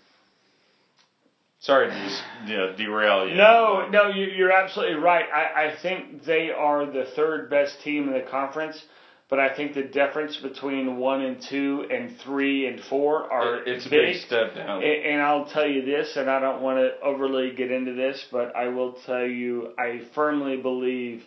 Sorry 1.60 1.88
to 1.90 1.94
just 2.04 2.24
you 2.48 2.58
know, 2.58 2.76
derail 2.76 3.28
you. 3.30 3.36
no, 3.36 3.88
no, 3.90 4.08
you, 4.10 4.26
you're 4.26 4.52
absolutely 4.52 4.96
right. 4.96 5.26
I, 5.34 5.68
I 5.68 5.76
think 5.82 6.24
they 6.26 6.50
are 6.52 6.86
the 6.86 7.06
third 7.16 7.50
best 7.50 7.82
team 7.84 8.08
in 8.08 8.14
the 8.14 8.26
conference, 8.30 8.82
but 9.30 9.40
I 9.40 9.54
think 9.56 9.74
the 9.74 9.84
difference 9.84 10.36
between 10.38 10.98
one 10.98 11.22
and 11.22 11.42
two 11.42 11.86
and 11.90 12.16
three 12.20 12.68
and 12.68 12.80
four 12.82 13.32
are 13.32 13.58
It- 13.58 13.68
it's 13.68 13.86
a 13.86 13.90
big. 13.90 14.14
big 14.14 14.22
step 14.22 14.56
down. 14.56 14.84
And, 14.84 15.06
and 15.06 15.22
I'll 15.22 15.46
tell 15.46 15.68
you 15.68 15.84
this, 15.84 16.16
and 16.18 16.30
I 16.30 16.40
don't 16.40 16.62
want 16.62 16.78
to 16.80 17.00
overly 17.02 17.52
get 17.52 17.72
into 17.72 17.94
this, 17.94 18.28
but 18.32 18.56
I 18.56 18.68
will 18.68 18.94
tell 19.06 19.26
you, 19.26 19.74
I 19.80 20.00
firmly 20.14 20.58
believe 20.58 21.24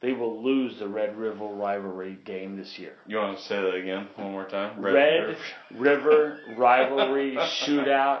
they 0.00 0.12
will 0.12 0.42
lose 0.42 0.78
the 0.78 0.86
Red 0.88 1.16
River 1.16 1.46
rivalry 1.46 2.18
game 2.24 2.56
this 2.58 2.78
year. 2.78 2.92
You 3.06 3.16
want 3.16 3.38
to 3.38 3.44
say 3.44 3.56
that 3.56 3.74
again 3.74 4.08
one 4.16 4.32
more 4.32 4.44
time? 4.44 4.78
Red, 4.80 5.36
River 5.74 6.38
rivalry 6.56 7.36
shootout. 7.36 8.20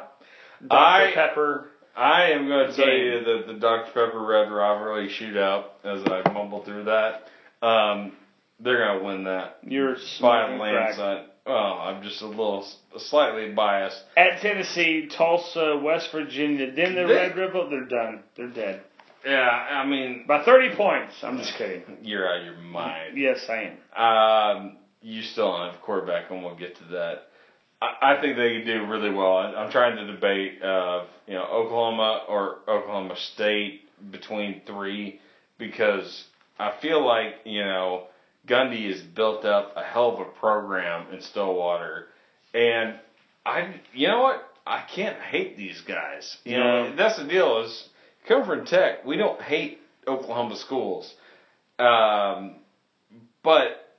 Dr. 0.66 0.70
I- 0.70 1.12
Pepper. 1.12 1.70
I 1.98 2.30
am 2.32 2.46
going 2.46 2.68
to 2.70 2.76
tell 2.76 2.88
you 2.92 3.24
that 3.24 3.46
the 3.46 3.54
Dr. 3.54 3.86
Pepper 3.92 4.20
Red 4.20 4.50
Rivalry 4.52 5.08
shootout, 5.08 5.64
as 5.82 6.02
I 6.04 6.30
mumble 6.30 6.62
through 6.62 6.84
that, 6.84 7.28
um, 7.62 8.12
they're 8.60 8.78
going 8.78 8.98
to 9.00 9.04
win 9.04 9.24
that 9.24 9.58
You're 9.62 9.96
by 10.20 10.52
a 10.52 10.56
landslide. 10.56 11.26
Well, 11.46 11.54
I'm 11.74 12.02
just 12.02 12.22
a 12.22 12.26
little 12.26 12.66
slightly 12.96 13.52
biased. 13.52 14.02
At 14.16 14.40
Tennessee, 14.40 15.08
Tulsa, 15.16 15.80
West 15.82 16.10
Virginia, 16.10 16.72
then 16.72 16.94
the 16.96 17.06
They- 17.06 17.14
Red 17.14 17.36
River, 17.36 17.66
they're 17.70 17.84
done. 17.84 18.22
They're 18.36 18.48
dead. 18.48 18.82
Yeah, 19.24 19.48
I 19.48 19.84
mean, 19.86 20.24
By 20.26 20.44
30 20.44 20.76
points. 20.76 21.14
I'm 21.22 21.38
just 21.38 21.56
kidding. 21.56 21.82
you're 22.02 22.28
out 22.28 22.40
of 22.40 22.46
your 22.46 22.56
mind. 22.58 23.18
Yes, 23.18 23.44
I 23.48 23.72
am. 23.96 24.56
Um, 24.60 24.76
you 25.02 25.22
still 25.22 25.50
don't 25.52 25.66
have 25.72 25.80
a 25.80 25.84
quarterback, 25.84 26.30
and 26.30 26.44
we'll 26.44 26.56
get 26.56 26.76
to 26.76 26.84
that. 26.92 27.28
I, 27.82 28.14
I 28.14 28.20
think 28.20 28.36
they 28.36 28.56
could 28.58 28.66
do 28.66 28.86
really 28.86 29.10
well. 29.10 29.36
I, 29.36 29.46
I'm 29.54 29.70
trying 29.70 29.96
to 29.96 30.06
debate, 30.06 30.62
uh, 30.62 31.04
you 31.26 31.34
know, 31.34 31.44
Oklahoma 31.44 32.22
or 32.28 32.58
Oklahoma 32.68 33.16
State 33.34 33.82
between 34.10 34.62
three 34.66 35.20
because 35.58 36.24
I 36.58 36.74
feel 36.80 37.04
like 37.04 37.36
you 37.44 37.64
know 37.64 38.04
Gundy 38.46 38.90
has 38.90 39.02
built 39.02 39.44
up 39.44 39.72
a 39.76 39.82
hell 39.82 40.14
of 40.14 40.20
a 40.20 40.30
program 40.30 41.12
in 41.12 41.20
Stillwater, 41.20 42.06
and 42.54 42.94
I, 43.44 43.80
you 43.92 44.08
know 44.08 44.22
what, 44.22 44.48
I 44.66 44.82
can't 44.82 45.20
hate 45.20 45.56
these 45.56 45.80
guys. 45.82 46.36
You 46.44 46.58
know, 46.58 46.94
that's 46.96 47.16
the 47.16 47.24
deal 47.24 47.62
is 47.62 47.88
come 48.26 48.44
from 48.44 48.64
Tech. 48.64 49.04
We 49.04 49.16
don't 49.16 49.40
hate 49.40 49.80
Oklahoma 50.06 50.56
schools, 50.56 51.12
um, 51.78 52.56
but 53.42 53.94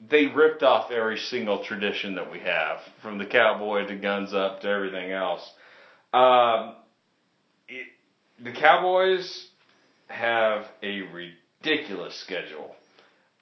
they 0.00 0.26
ripped 0.26 0.62
off 0.62 0.90
every 0.90 1.18
single 1.18 1.64
tradition 1.64 2.16
that 2.16 2.30
we 2.30 2.40
have, 2.40 2.80
from 3.02 3.18
the 3.18 3.26
cowboy 3.26 3.86
to 3.86 3.96
guns 3.96 4.34
up 4.34 4.60
to 4.60 4.68
everything 4.68 5.10
else. 5.10 5.42
Um, 6.12 6.74
it, 7.68 7.86
the 8.42 8.52
Cowboys 8.52 9.48
have 10.08 10.66
a 10.82 11.02
ridiculous 11.02 12.14
schedule 12.16 12.74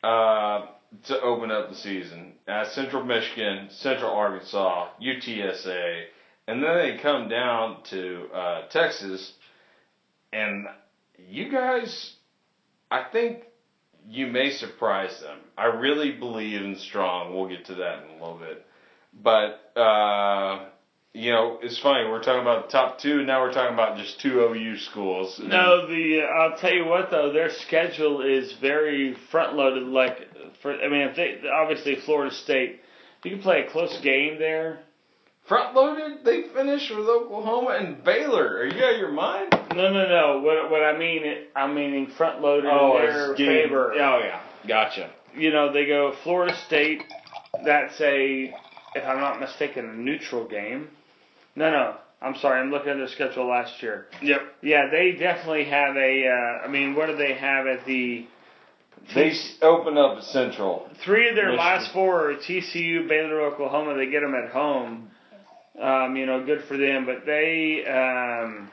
uh, 0.05 0.67
to 1.05 1.21
open 1.23 1.51
up 1.51 1.71
the 1.71 1.77
season. 1.77 2.33
Uh, 2.47 2.64
Central 2.67 3.05
Michigan, 3.05 3.69
Central 3.71 4.12
Arkansas, 4.12 4.88
UTSA, 5.03 6.05
and 6.47 6.62
then 6.62 6.77
they 6.77 6.99
come 7.03 7.29
down 7.29 7.83
to 7.85 8.27
uh, 8.35 8.69
Texas. 8.69 9.33
And 10.33 10.67
you 11.29 11.51
guys, 11.51 12.14
I 12.90 13.05
think 13.11 13.45
you 14.07 14.27
may 14.27 14.51
surprise 14.51 15.21
them. 15.21 15.38
I 15.57 15.67
really 15.67 16.12
believe 16.12 16.61
in 16.61 16.77
Strong. 16.77 17.35
We'll 17.35 17.49
get 17.49 17.64
to 17.67 17.75
that 17.77 18.05
in 18.05 18.11
a 18.11 18.12
little 18.12 18.38
bit. 18.38 18.67
But, 19.23 19.79
uh, 19.81 20.67
you 21.14 21.31
know, 21.31 21.59
it's 21.62 21.79
funny. 21.79 22.09
We're 22.11 22.22
talking 22.22 22.42
about 22.42 22.66
the 22.66 22.72
top 22.72 22.98
two, 22.98 23.18
and 23.18 23.27
now 23.29 23.40
we're 23.40 23.53
talking 23.53 23.72
about 23.72 23.96
just 23.96 24.20
two 24.20 24.40
OU 24.40 24.79
schools. 24.79 25.40
No, 25.42 25.87
the 25.87 26.22
uh, 26.22 26.27
I'll 26.27 26.59
tell 26.59 26.72
you 26.74 26.85
what 26.87 27.11
though, 27.11 27.33
their 27.33 27.50
schedule 27.50 28.20
is 28.20 28.53
very 28.61 29.14
front 29.31 29.55
loaded. 29.55 29.85
Like 29.85 30.18
for 30.61 30.74
I 30.74 30.88
mean, 30.88 31.03
if 31.03 31.16
they 31.16 31.40
obviously 31.48 31.96
Florida 32.05 32.35
State, 32.35 32.81
you 33.22 33.31
can 33.31 33.40
play 33.40 33.64
a 33.66 33.70
close 33.70 33.96
game 34.03 34.38
there. 34.38 34.81
Front 35.46 35.74
loaded, 35.74 36.24
they 36.24 36.44
finished 36.55 36.90
with 36.90 37.07
Oklahoma 37.07 37.77
and 37.79 38.03
Baylor. 38.03 38.57
Are 38.61 38.66
you 38.66 38.83
out 38.83 38.94
of 38.94 38.98
your 38.98 39.12
mind? 39.12 39.53
No, 39.77 39.92
no, 39.92 40.09
no. 40.09 40.40
What 40.40 40.70
what 40.70 40.83
I 40.83 40.98
mean, 40.98 41.22
it, 41.24 41.50
I'm 41.55 41.74
meaning 41.74 42.09
front 42.16 42.40
loaded 42.40 42.70
Oh, 42.72 42.96
in 42.96 43.03
their 43.07 43.31
it's 43.33 43.38
getting- 43.38 43.55
favor. 43.68 43.92
Oh, 43.92 44.18
yeah. 44.20 44.40
Gotcha. 44.66 45.11
You 45.37 45.53
know, 45.53 45.70
they 45.72 45.85
go 45.87 46.14
Florida 46.22 46.57
State. 46.66 47.03
That's 47.64 48.00
a, 48.00 48.55
if 48.94 49.05
I'm 49.07 49.20
not 49.20 49.38
mistaken, 49.38 49.88
a 49.90 49.92
neutral 49.92 50.46
game. 50.48 50.88
No, 51.57 51.71
no. 51.71 51.97
I'm 52.21 52.37
sorry. 52.37 52.61
I'm 52.61 52.71
looking 52.71 52.90
at 52.90 52.97
their 52.97 53.09
schedule 53.09 53.47
last 53.49 53.83
year. 53.83 54.07
Yep. 54.23 54.40
Yeah, 54.62 54.88
they 54.90 55.12
definitely 55.12 55.64
have 55.64 55.95
a. 55.97 56.27
Uh, 56.27 56.64
I 56.67 56.69
mean, 56.69 56.95
what 56.95 57.07
do 57.07 57.17
they 57.17 57.35
have 57.35 57.67
at 57.67 57.85
the? 57.85 58.27
They 59.14 59.31
s- 59.33 59.59
open 59.61 59.99
up 59.99 60.19
at 60.19 60.25
Central. 60.25 60.88
Three 61.05 61.29
of 61.29 61.35
their 61.35 61.51
Michigan. 61.51 61.59
last 61.67 61.93
four 61.93 62.31
are 62.31 62.35
TCU, 62.37 63.07
Baylor, 63.07 63.43
Oklahoma. 63.43 63.95
They 63.97 64.07
get 64.07 64.21
them 64.21 64.35
at 64.35 64.51
home. 64.51 65.11
Um, 65.79 66.17
you 66.17 66.25
know, 66.25 66.45
good 66.47 66.62
for 66.67 66.79
them. 66.79 67.05
But 67.05 67.27
they, 67.27 67.85
um, 67.85 68.71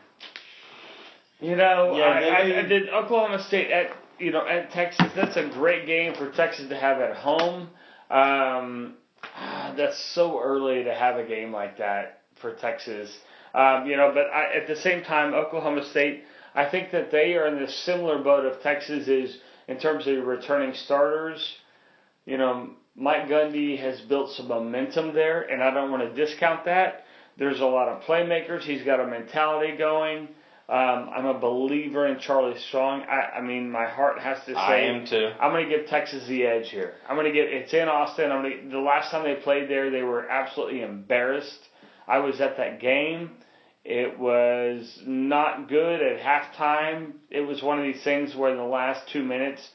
you 1.42 1.56
know, 1.58 1.98
Yeah, 1.98 2.04
I, 2.06 2.20
I, 2.54 2.60
I 2.60 2.62
did 2.62 2.88
Oklahoma 2.90 3.44
State 3.48 3.70
at 3.72 3.88
you 4.18 4.32
know 4.32 4.48
at 4.48 4.72
Texas. 4.72 5.08
That's 5.14 5.36
a 5.36 5.50
great 5.50 5.86
game 5.88 6.14
for 6.16 6.32
Texas 6.32 6.70
to 6.70 6.78
have 6.78 7.02
at 7.02 7.18
home. 7.18 7.64
Um, 8.10 8.94
ah, 9.36 9.74
that's 9.76 10.00
so 10.16 10.40
early 10.40 10.86
to 10.86 10.94
have 10.94 11.18
a 11.18 11.26
game 11.26 11.52
like 11.52 11.78
that 11.80 12.21
for 12.42 12.54
Texas. 12.54 13.16
Um, 13.54 13.86
you 13.86 13.98
know, 13.98 14.12
but 14.14 14.28
I, 14.28 14.54
at 14.56 14.68
the 14.68 14.76
same 14.76 15.04
time, 15.04 15.34
Oklahoma 15.34 15.84
State, 15.86 16.24
I 16.56 16.66
think 16.70 16.92
that 16.92 17.12
they 17.12 17.36
are 17.36 17.48
in 17.48 17.64
the 17.64 17.72
similar 17.72 18.24
boat 18.24 18.46
of 18.46 18.62
Texas 18.62 19.08
is 19.08 19.38
in 19.68 19.78
terms 19.78 20.08
of 20.08 20.26
returning 20.26 20.74
starters. 20.74 21.56
You 22.26 22.38
know, 22.38 22.72
Mike 22.96 23.28
Gundy 23.28 23.80
has 23.80 24.02
built 24.02 24.32
some 24.32 24.48
momentum 24.48 25.14
there, 25.14 25.42
and 25.42 25.64
I 25.64 25.72
don't 25.74 25.92
want 25.92 26.04
to 26.04 26.14
discount 26.14 26.66
that. 26.66 27.06
There's 27.38 27.62
a 27.62 27.66
lot 27.66 27.88
of 27.88 28.04
playmakers. 28.04 28.62
He's 28.62 28.84
got 28.84 29.00
a 29.00 29.08
mentality 29.08 29.78
going. 29.78 30.30
Um, 30.70 31.10
I'm 31.14 31.26
a 31.26 31.38
believer 31.38 32.08
in 32.08 32.20
Charlie 32.20 32.58
Strong. 32.58 33.02
I, 33.02 33.38
I 33.38 33.42
mean, 33.42 33.70
my 33.70 33.88
heart 33.88 34.20
has 34.20 34.40
to 34.46 34.54
say 34.54 34.58
I 34.58 34.78
am 34.82 35.06
too. 35.06 35.32
I'm 35.40 35.52
going 35.52 35.70
to 35.70 35.76
give 35.76 35.88
Texas 35.88 36.26
the 36.28 36.46
edge 36.46 36.70
here. 36.70 36.94
I'm 37.10 37.18
going 37.18 37.28
to 37.28 37.34
get 37.34 37.52
it's 37.52 37.74
in 37.74 37.90
Austin. 37.90 38.32
I'm 38.32 38.44
gonna, 38.44 38.70
the 38.70 38.80
last 38.80 39.12
time 39.12 39.24
they 39.24 39.36
played 39.36 39.70
there, 39.70 39.90
they 39.90 40.02
were 40.02 40.30
absolutely 40.30 40.82
embarrassed. 40.82 41.60
I 42.08 42.20
was 42.20 42.42
at 42.42 42.58
that 42.58 42.80
game. 42.80 43.32
It 43.84 44.20
was 44.20 45.02
not 45.06 45.68
good 45.68 46.02
at 46.02 46.20
halftime. 46.20 47.14
It 47.30 47.42
was 47.42 47.64
one 47.64 47.80
of 47.80 47.86
these 47.86 48.04
things 48.04 48.36
where 48.36 48.52
in 48.52 48.58
the 48.58 48.64
last 48.64 49.08
two 49.10 49.24
minutes, 49.24 49.68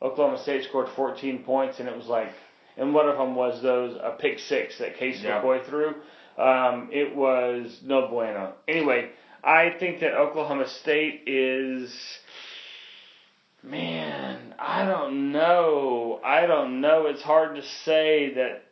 Oklahoma 0.00 0.38
State 0.42 0.64
scored 0.64 0.88
14 0.96 1.44
points, 1.44 1.78
and 1.78 1.88
it 1.88 1.96
was 1.96 2.06
like, 2.06 2.30
and 2.76 2.94
one 2.94 3.08
of 3.08 3.18
them 3.18 3.34
was 3.34 3.62
those 3.62 3.96
a 4.02 4.16
pick 4.18 4.38
six 4.38 4.78
that 4.78 4.96
Case. 4.96 5.22
McCoy 5.22 5.64
threw. 5.66 5.94
Um, 6.38 6.88
it 6.90 7.14
was 7.14 7.80
no 7.84 8.08
bueno. 8.08 8.54
Anyway, 8.66 9.10
I 9.44 9.74
think 9.78 10.00
that 10.00 10.14
Oklahoma 10.14 10.66
State 10.66 11.24
is. 11.26 11.94
Man, 13.62 14.54
I 14.58 14.86
don't 14.86 15.32
know. 15.32 16.18
I 16.24 16.46
don't 16.46 16.80
know. 16.80 17.06
It's 17.06 17.20
hard 17.20 17.56
to 17.56 17.62
say 17.84 18.32
that 18.34 18.62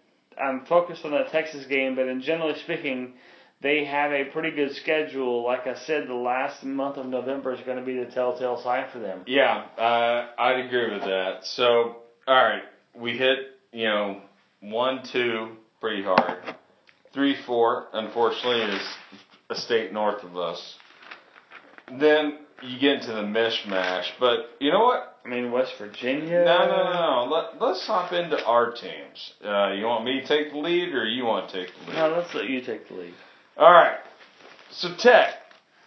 I'm 0.40 0.64
focused 0.66 1.04
on 1.04 1.12
that 1.12 1.30
Texas 1.30 1.66
game, 1.66 1.96
but 1.96 2.08
in 2.08 2.20
generally 2.22 2.58
speaking, 2.60 3.14
they 3.60 3.84
have 3.84 4.12
a 4.12 4.24
pretty 4.26 4.50
good 4.52 4.74
schedule. 4.76 5.44
Like 5.44 5.66
I 5.66 5.74
said, 5.74 6.06
the 6.06 6.14
last 6.14 6.62
month 6.64 6.96
of 6.96 7.06
November 7.06 7.52
is 7.52 7.60
going 7.66 7.78
to 7.78 7.84
be 7.84 7.98
the 7.98 8.06
telltale 8.06 8.62
sign 8.62 8.86
for 8.92 8.98
them. 8.98 9.22
Yeah, 9.26 9.64
uh, 9.76 10.28
I'd 10.38 10.64
agree 10.66 10.92
with 10.92 11.02
that. 11.02 11.44
So, 11.44 11.96
all 12.26 12.34
right, 12.34 12.62
we 12.94 13.16
hit 13.16 13.38
you 13.72 13.84
know 13.84 14.22
one, 14.60 15.02
two 15.12 15.56
pretty 15.80 16.02
hard. 16.02 16.54
Three, 17.12 17.36
four, 17.46 17.88
unfortunately, 17.92 18.76
is 18.76 18.88
a 19.50 19.56
state 19.56 19.92
north 19.92 20.22
of 20.22 20.36
us. 20.36 20.76
Then 21.98 22.40
you 22.62 22.78
get 22.78 23.00
into 23.00 23.12
the 23.12 23.22
mishmash, 23.22 24.06
but 24.18 24.50
you 24.60 24.70
know 24.70 24.84
what? 24.84 25.18
I 25.24 25.28
mean, 25.28 25.52
West 25.52 25.74
Virginia. 25.78 26.44
No, 26.44 26.66
no, 26.66 26.92
no. 26.92 27.34
Let, 27.34 27.60
let's 27.62 27.86
hop 27.86 28.12
into 28.12 28.42
our 28.44 28.72
teams. 28.72 29.32
Uh, 29.44 29.72
you 29.72 29.84
want 29.84 30.04
me 30.04 30.20
to 30.20 30.26
take 30.26 30.52
the 30.52 30.58
lead, 30.58 30.94
or 30.94 31.04
you 31.04 31.24
want 31.24 31.50
to 31.50 31.64
take 31.64 31.74
the 31.74 31.90
lead? 31.90 31.96
No, 31.96 32.16
let's 32.16 32.34
let 32.34 32.48
you 32.48 32.60
take 32.60 32.88
the 32.88 32.94
lead. 32.94 33.14
All 33.56 33.70
right. 33.70 33.98
So 34.70 34.94
Tech, 34.96 35.34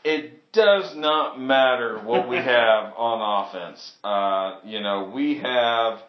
it 0.04 0.52
does 0.52 0.96
not 0.96 1.40
matter 1.40 2.00
what 2.00 2.28
we 2.28 2.36
have 2.38 2.94
on 2.96 3.48
offense. 3.48 3.94
Uh, 4.04 4.60
you 4.64 4.82
know, 4.82 5.12
we 5.14 5.40
have 5.40 6.00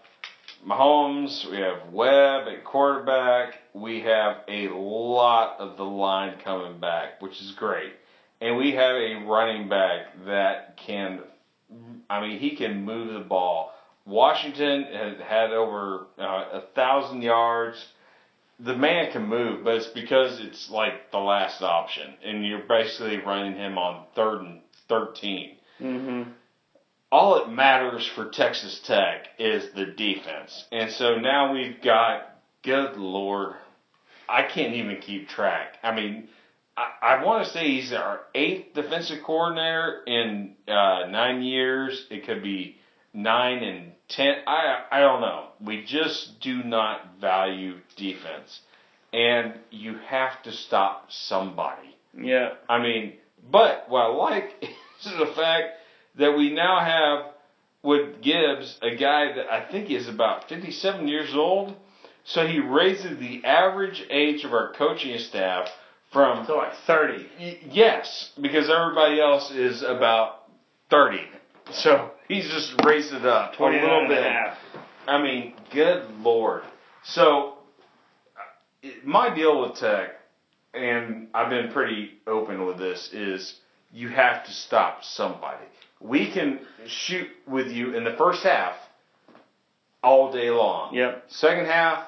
Mahomes, 0.67 1.51
we 1.51 1.59
have 1.59 1.93
Webb 1.93 2.47
at 2.49 2.65
quarterback, 2.65 3.55
we 3.75 4.01
have 4.03 4.39
a 4.49 4.69
lot 4.69 5.59
of 5.59 5.77
the 5.77 5.85
line 5.85 6.37
coming 6.45 6.79
back, 6.79 7.21
which 7.21 7.41
is 7.41 7.53
great. 7.57 7.93
And 8.43 8.57
we 8.57 8.73
have 8.73 8.97
a 8.97 9.25
running 9.27 9.69
back 9.69 10.07
that 10.27 10.77
can 10.77 11.21
I 12.11 12.21
mean, 12.21 12.39
he 12.39 12.57
can 12.57 12.85
move 12.85 13.15
the 13.15 13.27
ball. 13.27 13.73
Washington 14.05 14.83
has 14.83 15.17
had 15.27 15.53
over 15.53 16.07
uh, 16.19 16.45
a 16.53 16.63
thousand 16.75 17.23
yards 17.23 17.83
the 18.59 18.77
man 18.77 19.11
can 19.11 19.27
move, 19.27 19.65
but 19.65 19.77
it's 19.77 19.87
because 19.89 20.39
it's 20.41 20.71
like 20.71 21.11
the 21.11 21.19
last 21.19 21.63
option, 21.63 22.15
and 22.25 22.47
you're 22.47 22.67
basically 22.69 23.19
running 23.19 23.57
him 23.57 23.77
on 23.77 24.05
third 24.15 24.43
and 24.43 24.61
thirteen. 24.89 25.57
Mm-hmm. 25.81 26.31
All 27.11 27.43
it 27.43 27.49
matters 27.49 28.07
for 28.15 28.31
Texas 28.31 28.81
Tech 28.85 29.29
is 29.39 29.73
the 29.75 29.87
defense, 29.87 30.65
and 30.71 30.91
so 30.93 31.17
now 31.17 31.53
we've 31.53 31.81
got. 31.83 32.29
Good 32.63 32.97
lord, 32.97 33.55
I 34.29 34.45
can't 34.45 34.75
even 34.75 35.01
keep 35.01 35.29
track. 35.29 35.79
I 35.83 35.93
mean, 35.93 36.29
I, 36.77 36.91
I 37.03 37.25
want 37.25 37.45
to 37.45 37.51
say 37.51 37.69
he's 37.69 37.93
our 37.93 38.21
eighth 38.35 38.75
defensive 38.75 39.23
coordinator 39.25 40.03
in 40.07 40.55
uh, 40.69 41.07
nine 41.11 41.43
years. 41.43 42.07
It 42.11 42.25
could 42.27 42.43
be 42.43 42.77
nine 43.13 43.63
and 43.63 43.93
ten. 44.09 44.37
I 44.47 44.85
I 44.91 45.01
don't 45.01 45.21
know. 45.21 45.49
We 45.61 45.85
just 45.85 46.41
do 46.41 46.63
not 46.63 47.21
value 47.21 47.77
defense, 47.97 48.61
and 49.13 49.55
you 49.71 49.99
have 50.07 50.43
to 50.45 50.53
stop 50.53 51.07
somebody. 51.11 51.97
Yeah. 52.19 52.55
I 52.69 52.83
mean, 52.83 53.15
but 53.51 53.87
what 53.89 54.03
I 54.03 54.09
like 54.09 54.55
is 55.05 55.13
the 55.19 55.33
fact 55.35 55.75
that 56.17 56.37
we 56.37 56.53
now 56.53 56.81
have 56.81 57.33
with 57.83 58.23
Gibbs 58.23 58.79
a 58.81 58.95
guy 58.95 59.33
that 59.35 59.53
I 59.53 59.71
think 59.71 59.91
is 59.91 60.09
about 60.09 60.49
57 60.49 61.09
years 61.09 61.35
old. 61.35 61.75
So 62.25 62.47
he 62.47 62.61
raises 62.61 63.19
the 63.19 63.45
average 63.45 64.05
age 64.09 64.45
of 64.45 64.53
our 64.53 64.73
coaching 64.75 65.19
staff 65.19 65.69
from 66.13 66.47
So 66.47 66.57
like 66.57 66.75
thirty. 66.87 67.27
Y- 67.39 67.59
Yes, 67.71 68.31
because 68.41 68.69
everybody 68.71 69.21
else 69.21 69.51
is 69.51 69.83
about 69.83 70.45
30. 70.91 71.19
So 71.73 72.11
he's 72.29 72.49
just 72.51 72.75
raised 72.85 73.13
it 73.15 73.25
up 73.25 73.55
a 73.55 73.57
29 73.57 73.83
little 73.83 73.99
and 74.05 74.13
a 74.13 74.15
bit. 74.15 74.23
half. 74.25 74.59
I 75.07 75.23
mean, 75.23 75.55
good 75.73 76.09
lord. 76.21 76.63
So 77.05 77.55
uh, 78.85 78.89
my 79.05 79.35
deal 79.35 79.61
with 79.63 79.77
Tech, 79.77 80.11
and 80.75 81.29
I've 81.35 81.51
been 81.51 81.73
pretty 81.73 82.13
open 82.27 82.67
with 82.67 82.79
this, 82.79 83.11
is 83.13 83.55
you 83.93 84.09
have 84.09 84.45
to 84.45 84.53
stop 84.53 85.03
somebody. 85.05 85.65
We 86.01 86.31
can 86.31 86.61
shoot 86.87 87.29
with 87.47 87.69
you 87.69 87.95
in 87.95 88.05
the 88.05 88.15
first 88.19 88.43
half 88.43 88.75
all 90.03 90.33
day 90.33 90.51
long. 90.51 90.95
Yep. 90.95 91.25
Second 91.29 91.67
half, 91.67 92.05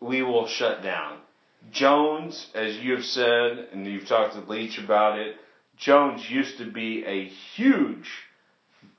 we 0.00 0.22
will 0.22 0.46
shut 0.46 0.82
down. 0.82 1.18
Jones, 1.70 2.50
as 2.54 2.76
you 2.76 2.94
have 2.94 3.04
said, 3.04 3.68
and 3.72 3.86
you've 3.86 4.06
talked 4.06 4.34
to 4.34 4.40
Leach 4.40 4.78
about 4.78 5.18
it, 5.18 5.36
Jones 5.76 6.28
used 6.30 6.58
to 6.58 6.70
be 6.70 7.04
a 7.04 7.24
huge, 7.24 8.08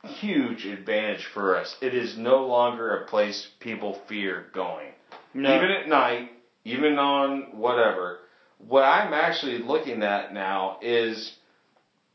huge 0.04 0.66
advantage 0.66 1.26
for 1.26 1.56
us. 1.56 1.76
It 1.82 1.94
is 1.94 2.18
no 2.18 2.46
longer 2.46 2.98
a 2.98 3.08
place 3.08 3.48
people 3.60 4.02
fear 4.08 4.48
going. 4.54 4.90
No. 5.34 5.56
Even 5.56 5.72
at 5.72 5.88
night, 5.88 6.32
even 6.64 6.98
on 6.98 7.58
whatever. 7.58 8.20
What 8.58 8.84
I'm 8.84 9.14
actually 9.14 9.60
looking 9.60 10.04
at 10.04 10.34
now 10.34 10.80
is 10.82 11.36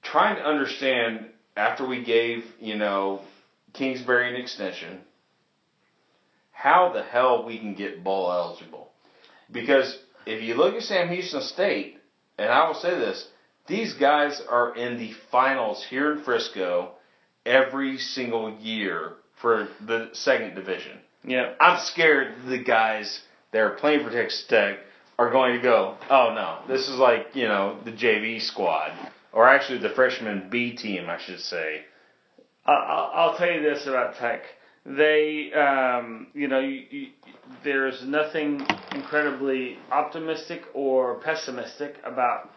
trying 0.03 0.36
to 0.36 0.44
understand 0.44 1.26
after 1.57 1.86
we 1.86 2.03
gave, 2.03 2.44
you 2.59 2.76
know, 2.76 3.20
Kingsbury 3.72 4.34
an 4.34 4.40
extension, 4.40 5.01
how 6.51 6.92
the 6.92 7.03
hell 7.03 7.44
we 7.44 7.59
can 7.59 7.74
get 7.74 8.03
bowl 8.03 8.32
eligible. 8.32 8.90
Because 9.51 9.96
if 10.26 10.42
you 10.42 10.54
look 10.54 10.74
at 10.74 10.82
Sam 10.82 11.08
Houston 11.08 11.42
State, 11.42 11.98
and 12.38 12.50
I 12.50 12.66
will 12.66 12.74
say 12.74 12.90
this, 12.90 13.26
these 13.66 13.94
guys 13.94 14.40
are 14.48 14.74
in 14.74 14.98
the 14.98 15.12
finals 15.30 15.84
here 15.88 16.12
in 16.12 16.22
Frisco 16.24 16.92
every 17.46 17.98
single 17.98 18.56
year 18.58 19.12
for 19.40 19.68
the 19.86 20.10
second 20.12 20.54
division. 20.54 20.98
Yep. 21.24 21.56
I'm 21.60 21.78
scared 21.80 22.34
the 22.48 22.62
guys 22.62 23.20
that 23.52 23.60
are 23.60 23.70
playing 23.76 24.04
for 24.04 24.10
Texas 24.10 24.44
Tech 24.48 24.78
are 25.18 25.30
going 25.30 25.56
to 25.56 25.62
go, 25.62 25.96
oh 26.08 26.32
no, 26.34 26.60
this 26.66 26.88
is 26.88 26.96
like, 26.96 27.28
you 27.34 27.46
know, 27.46 27.78
the 27.84 27.92
JV 27.92 28.40
squad. 28.40 28.92
Or 29.32 29.48
actually 29.48 29.78
the 29.78 29.90
freshman 29.90 30.48
B 30.50 30.72
team, 30.76 31.08
I 31.08 31.20
should 31.20 31.40
say. 31.40 31.82
I- 32.66 32.72
I'll, 32.72 33.10
I'll 33.14 33.36
tell 33.36 33.50
you 33.50 33.62
this 33.62 33.86
about 33.86 34.16
Tech. 34.16 34.42
They, 34.97 35.53
um, 35.53 36.28
you 36.34 36.49
know, 36.49 36.59
you, 36.59 36.82
you, 36.91 37.07
there's 37.62 38.03
nothing 38.05 38.66
incredibly 38.93 39.78
optimistic 39.91 40.62
or 40.74 41.20
pessimistic 41.20 41.97
about 42.05 42.51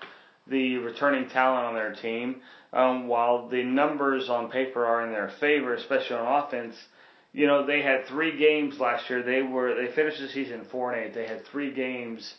the 0.48 0.78
returning 0.78 1.30
talent 1.30 1.66
on 1.66 1.74
their 1.76 1.94
team. 1.94 2.42
Um, 2.72 3.08
while 3.08 3.50
the 3.50 3.64
numbers 3.64 4.30
on 4.30 4.50
paper 4.50 4.84
are 4.86 5.06
in 5.06 5.12
their 5.12 5.32
favor, 5.40 5.76
especially 5.76 6.16
on 6.16 6.44
offense, 6.44 6.76
you 7.32 7.46
know, 7.46 7.66
they 7.66 7.82
had 7.82 8.08
three 8.08 8.38
games 8.38 8.80
last 8.80 9.10
year. 9.10 9.22
They 9.22 9.44
were 9.44 9.76
they 9.76 9.94
finished 9.94 10.20
the 10.20 10.30
season 10.30 10.66
four 10.72 10.92
and 10.92 11.06
eight. 11.06 11.14
They 11.14 11.28
had 11.28 11.46
three 11.46 11.72
games 11.74 12.34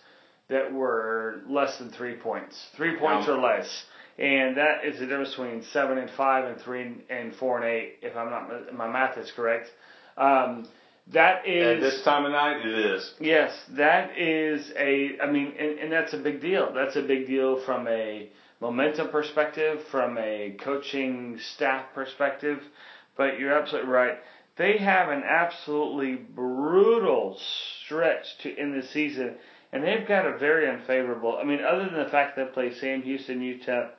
that 0.49 0.73
were 0.73 1.43
less 1.49 1.79
than 1.79 1.91
three 1.91 2.17
points, 2.17 2.57
three 2.77 2.97
points 2.97 3.29
Um, 3.29 3.39
or 3.39 3.41
less, 3.41 3.85
and 4.19 4.57
that 4.57 4.85
is 4.85 4.99
the 5.01 5.07
difference 5.07 5.31
between 5.31 5.63
seven 5.73 5.99
and 5.99 6.11
five 6.11 6.45
and 6.45 6.61
three 6.61 7.05
and, 7.11 7.35
four 7.35 7.57
and 7.59 7.67
eight. 7.67 7.99
If 8.03 8.17
I'm 8.17 8.31
not 8.31 8.75
my 8.75 8.89
math 8.89 9.19
is 9.19 9.31
correct, 9.35 9.71
um, 10.17 10.67
that 11.13 11.47
is 11.47 11.77
At 11.77 11.81
this 11.81 12.03
time 12.03 12.25
of 12.25 12.33
night, 12.33 12.65
it 12.65 12.79
is. 12.79 13.15
Yes, 13.21 13.53
that 13.77 14.19
is 14.19 14.73
a. 14.77 15.19
I 15.21 15.31
mean, 15.31 15.53
and, 15.59 15.79
and 15.79 15.93
that's 15.93 16.15
a 16.15 16.19
big 16.19 16.41
deal. 16.41 16.73
That's 16.73 16.97
a 16.97 17.03
big 17.03 17.27
deal 17.27 17.63
from 17.65 17.87
a 17.89 18.31
momentum 18.61 19.09
perspective, 19.09 19.81
from 19.91 20.17
a 20.17 20.57
coaching 20.63 21.39
staff 21.55 21.87
perspective. 21.95 22.61
But 23.17 23.39
you're 23.39 23.53
absolutely 23.53 23.91
right. 23.91 24.19
They 24.57 24.79
have 24.79 25.11
an 25.11 25.25
absolutely 25.25 26.15
brutal 26.15 27.39
stretch 27.85 28.39
to 28.43 28.57
in 28.57 28.79
the 28.79 28.87
season, 28.87 29.35
and 29.73 29.85
they've 29.85 30.07
got 30.07 30.25
a 30.25 30.39
very 30.39 30.69
unfavorable. 30.71 31.37
I 31.37 31.45
mean, 31.45 31.61
other 31.63 31.85
than 31.85 32.03
the 32.03 32.11
fact 32.11 32.37
they 32.37 32.45
play 32.45 32.73
Sam 32.73 33.03
Houston, 33.03 33.41
UTEP, 33.41 33.91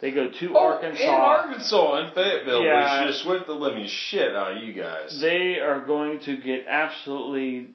they 0.00 0.10
go 0.10 0.28
to 0.30 0.56
Arkansas. 0.56 1.02
In 1.02 1.08
Arkansas 1.10 1.94
and 1.94 2.14
Fayetteville, 2.14 2.62
Yeah. 2.64 3.04
we 3.06 3.10
just 3.12 3.26
whipped 3.26 3.46
the 3.46 3.54
living 3.54 3.86
shit 3.86 4.34
out 4.34 4.56
of 4.56 4.62
you 4.62 4.72
guys. 4.72 5.20
They 5.20 5.58
are 5.60 5.80
going 5.80 6.20
to 6.20 6.36
get 6.36 6.66
absolutely 6.68 7.68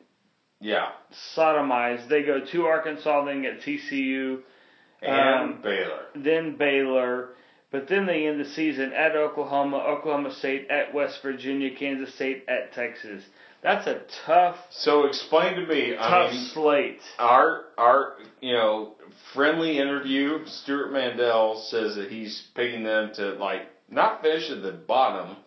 yeah. 0.60 0.90
sodomized. 1.36 2.08
They 2.08 2.24
go 2.24 2.40
to 2.46 2.66
Arkansas, 2.66 3.26
then 3.26 3.42
get 3.42 3.62
TCU. 3.62 4.40
And 5.02 5.54
Um, 5.56 5.62
Baylor. 5.62 6.06
then 6.14 6.56
Baylor, 6.58 7.30
but 7.72 7.88
then 7.88 8.06
they 8.06 8.28
end 8.28 8.38
the 8.40 8.46
season 8.50 8.92
at 8.92 9.16
Oklahoma, 9.16 9.78
Oklahoma 9.78 10.32
State, 10.32 10.70
at 10.70 10.94
West 10.94 11.22
Virginia, 11.22 11.74
Kansas 11.74 12.14
State, 12.14 12.44
at 12.50 12.74
Texas. 12.74 13.24
That's 13.62 13.88
a 13.88 14.02
tough, 14.26 14.58
So 14.72 15.06
explain 15.06 15.56
to 15.56 15.66
me, 15.66 15.94
I 15.98 16.10
tough 16.10 16.32
mean, 16.34 16.46
slate. 16.48 17.02
our 17.18 17.66
our 17.78 18.16
you 18.42 18.54
know 18.54 18.96
friendly 19.34 19.78
interview, 19.78 20.46
Stewart 20.46 20.92
Mandel 20.92 21.62
says 21.70 21.96
that 21.96 22.12
he's 22.12 22.48
picking 22.56 22.84
them 22.84 23.12
to 23.16 23.34
like 23.34 23.62
not 23.90 24.22
finish 24.22 24.50
at 24.52 24.62
the 24.62 24.72
bottom, 24.72 25.38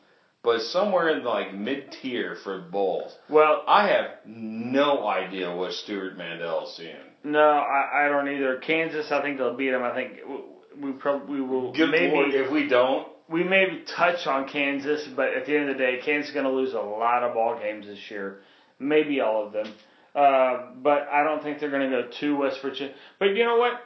but 0.43 0.61
somewhere 0.61 1.09
in 1.11 1.23
the 1.23 1.29
like 1.29 1.55
mid 1.55 1.93
tier 1.93 2.37
for 2.43 2.61
bowls. 2.61 3.15
Well, 3.29 3.63
I 3.67 3.89
have 3.89 4.07
no 4.27 5.07
idea 5.07 5.55
what 5.55 5.73
Stewart 5.73 6.17
Mandel 6.17 6.67
is 6.67 6.77
seeing. 6.77 6.97
no, 7.25 7.41
I, 7.41 8.07
I 8.07 8.09
don't 8.09 8.29
either. 8.29 8.57
Kansas, 8.57 9.11
I 9.13 9.23
think 9.23 9.39
they'll 9.39 9.57
beat 9.57 9.71
them. 9.71 9.83
I 9.83 9.95
think 9.95 10.19
we 10.81 10.93
probably 10.93 11.41
we 11.41 11.47
will 11.47 11.73
Good 11.73 11.91
maybe 11.91 12.13
lord, 12.15 12.35
if 12.35 12.51
we 12.51 12.67
don't, 12.69 13.07
we 13.29 13.45
maybe 13.45 13.85
touch 13.97 14.27
on 14.27 14.49
Kansas, 14.49 15.07
but 15.15 15.35
at 15.35 15.47
the 15.47 15.55
end 15.57 15.71
of 15.71 15.77
the 15.77 15.83
day, 15.83 16.01
Kansas 16.05 16.29
is 16.29 16.35
going 16.35 16.47
to 16.47 16.53
lose 16.53 16.73
a 16.75 16.81
lot 16.81 17.23
of 17.23 17.35
ball 17.35 17.59
games 17.59 17.87
this 17.87 18.11
year, 18.11 18.41
maybe 18.79 19.21
all 19.21 19.47
of 19.47 19.53
them. 19.53 19.73
Uh, 20.15 20.67
but 20.83 21.09
I 21.11 21.25
don't 21.25 21.43
think 21.43 21.59
they're 21.61 21.71
going 21.71 21.91
to 21.91 22.03
go 22.03 22.09
to 22.21 22.37
West 22.37 22.59
Virginia. 22.63 22.95
But 23.19 23.35
you 23.37 23.45
know 23.45 23.57
what? 23.57 23.81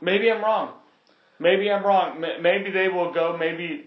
Maybe 0.00 0.30
I'm 0.30 0.42
wrong. 0.42 0.74
Maybe 1.38 1.70
I'm 1.70 1.84
wrong. 1.84 2.20
Maybe 2.40 2.70
they 2.70 2.88
will 2.88 3.12
go. 3.12 3.36
Maybe 3.38 3.86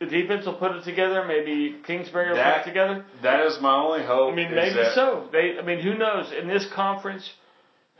the 0.00 0.06
defense 0.06 0.44
will 0.44 0.54
put 0.54 0.72
it 0.72 0.84
together. 0.84 1.24
Maybe 1.26 1.76
Kingsbury 1.86 2.28
will 2.30 2.36
That- 2.36 2.58
put 2.58 2.66
it 2.66 2.70
together. 2.70 3.04
that 3.22 3.46
is 3.46 3.60
my 3.60 3.72
only 3.74 4.04
hope. 4.04 4.32
I 4.32 4.36
mean, 4.36 4.54
maybe 4.54 4.74
that 4.74 4.94
so. 4.94 5.28
They. 5.32 5.58
I 5.58 5.62
mean, 5.62 5.78
who 5.80 5.94
knows? 5.94 6.32
In 6.32 6.48
this 6.48 6.66
conference, 6.74 7.32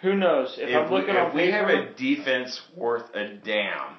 who 0.01 0.15
knows? 0.15 0.57
If, 0.59 0.69
If, 0.69 0.77
I'm 0.77 0.91
looking 0.91 1.15
we, 1.15 1.21
if 1.21 1.35
we 1.35 1.51
have 1.53 1.69
a 1.69 1.95
defense 1.95 2.61
worth 2.77 3.15
a 3.15 3.29
damn, 3.35 3.97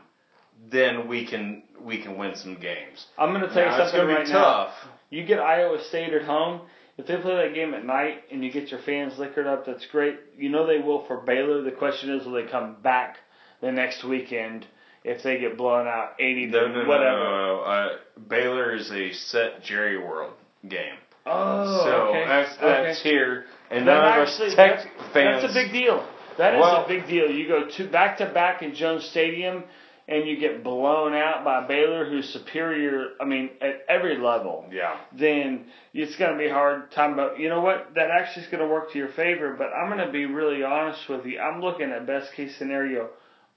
then 0.69 1.07
we 1.07 1.25
can 1.25 1.63
we 1.81 2.01
can 2.01 2.17
win 2.17 2.35
some 2.35 2.55
games. 2.55 3.05
I'm 3.17 3.29
going 3.29 3.41
to 3.41 3.47
tell 3.47 3.63
you 3.63 3.69
Now, 3.69 3.81
it's 3.83 3.91
something 3.91 4.07
gonna 4.07 4.19
right 4.19 4.25
be 4.27 4.31
now. 4.33 4.43
tough. 4.43 4.73
You 5.09 5.25
get 5.25 5.39
Iowa 5.39 5.81
State 5.85 6.13
at 6.13 6.23
home. 6.23 6.61
If 6.97 7.07
they 7.07 7.17
play 7.17 7.35
that 7.47 7.55
game 7.55 7.73
at 7.73 7.85
night 7.85 8.23
and 8.31 8.43
you 8.43 8.51
get 8.51 8.69
your 8.69 8.79
fans 8.81 9.17
liquored 9.17 9.47
up, 9.47 9.65
that's 9.65 9.85
great. 9.87 10.15
You 10.37 10.49
know 10.49 10.67
they 10.67 10.79
will 10.79 11.05
for 11.07 11.17
Baylor. 11.17 11.61
The 11.63 11.71
question 11.71 12.11
is, 12.11 12.25
will 12.25 12.33
they 12.33 12.49
come 12.49 12.77
back 12.83 13.17
the 13.61 13.71
next 13.71 14.03
weekend 14.03 14.67
if 15.03 15.23
they 15.23 15.39
get 15.39 15.57
blown 15.57 15.87
out 15.87 16.11
80 16.19 16.45
to 16.47 16.51
No, 16.51 16.67
no, 16.67 16.81
no, 16.83 16.87
whatever? 16.89 17.19
no, 17.19 17.55
no. 17.55 17.61
Uh, 17.61 17.89
Baylor 18.29 18.75
is 18.75 18.91
a 18.91 19.11
set 19.11 19.63
Jerry 19.63 19.97
World 19.97 20.33
game. 20.67 20.95
Oh, 21.25 21.83
so 21.85 21.91
okay. 22.09 22.25
that's 22.27 22.57
that's 22.57 22.99
okay. 22.99 23.09
here, 23.09 23.45
and 23.71 23.87
Then 23.87 23.95
none 23.95 24.19
of 24.21 24.27
actually, 24.27 24.47
us 24.49 24.55
Tech 24.55 24.75
that's, 24.75 25.13
fans. 25.13 25.41
that's 25.41 25.53
a 25.55 25.63
big 25.63 25.71
deal. 25.71 26.05
That 26.37 26.55
is 26.55 26.59
Well- 26.59 26.83
a 26.83 26.87
big 26.87 27.07
deal. 27.07 27.31
You 27.31 27.47
go 27.47 27.67
to 27.77 27.87
back 27.89 28.17
to 28.17 28.25
back 28.27 28.61
in 28.61 28.75
Jones 28.75 29.05
Stadium 29.05 29.63
and 30.08 30.28
you 30.28 30.38
get 30.38 30.64
blown 30.64 31.14
out 31.14 31.45
by 31.45 31.66
Baylor, 31.66 32.10
who's 32.10 32.28
superior. 32.30 33.12
I 33.22 33.26
mean, 33.26 33.51
at 33.62 33.86
every 33.88 34.18
level. 34.18 34.66
Yeah. 34.72 34.97
then 35.18 35.66
it's 35.93 36.16
going 36.18 36.34
to 36.34 36.38
be 36.38 36.49
hard 36.49 36.91
time. 36.91 37.16
But 37.16 37.39
you 37.39 37.49
know 37.49 37.62
what? 37.62 37.93
That 37.95 38.10
actually 38.12 38.43
is 38.43 38.51
going 38.51 38.62
to 38.62 38.68
work 38.68 38.91
to 38.91 38.97
your 38.97 39.10
favor. 39.10 39.56
But 39.58 39.68
I'm 39.74 39.89
going 39.89 40.06
to 40.06 40.12
be 40.12 40.26
really 40.26 40.64
honest 40.64 41.08
with 41.08 41.26
you. 41.26 41.39
I'm 41.39 41.62
looking 41.62 41.91
at 41.91 42.06
best 42.06 42.34
case 42.34 42.56
scenario 42.58 43.10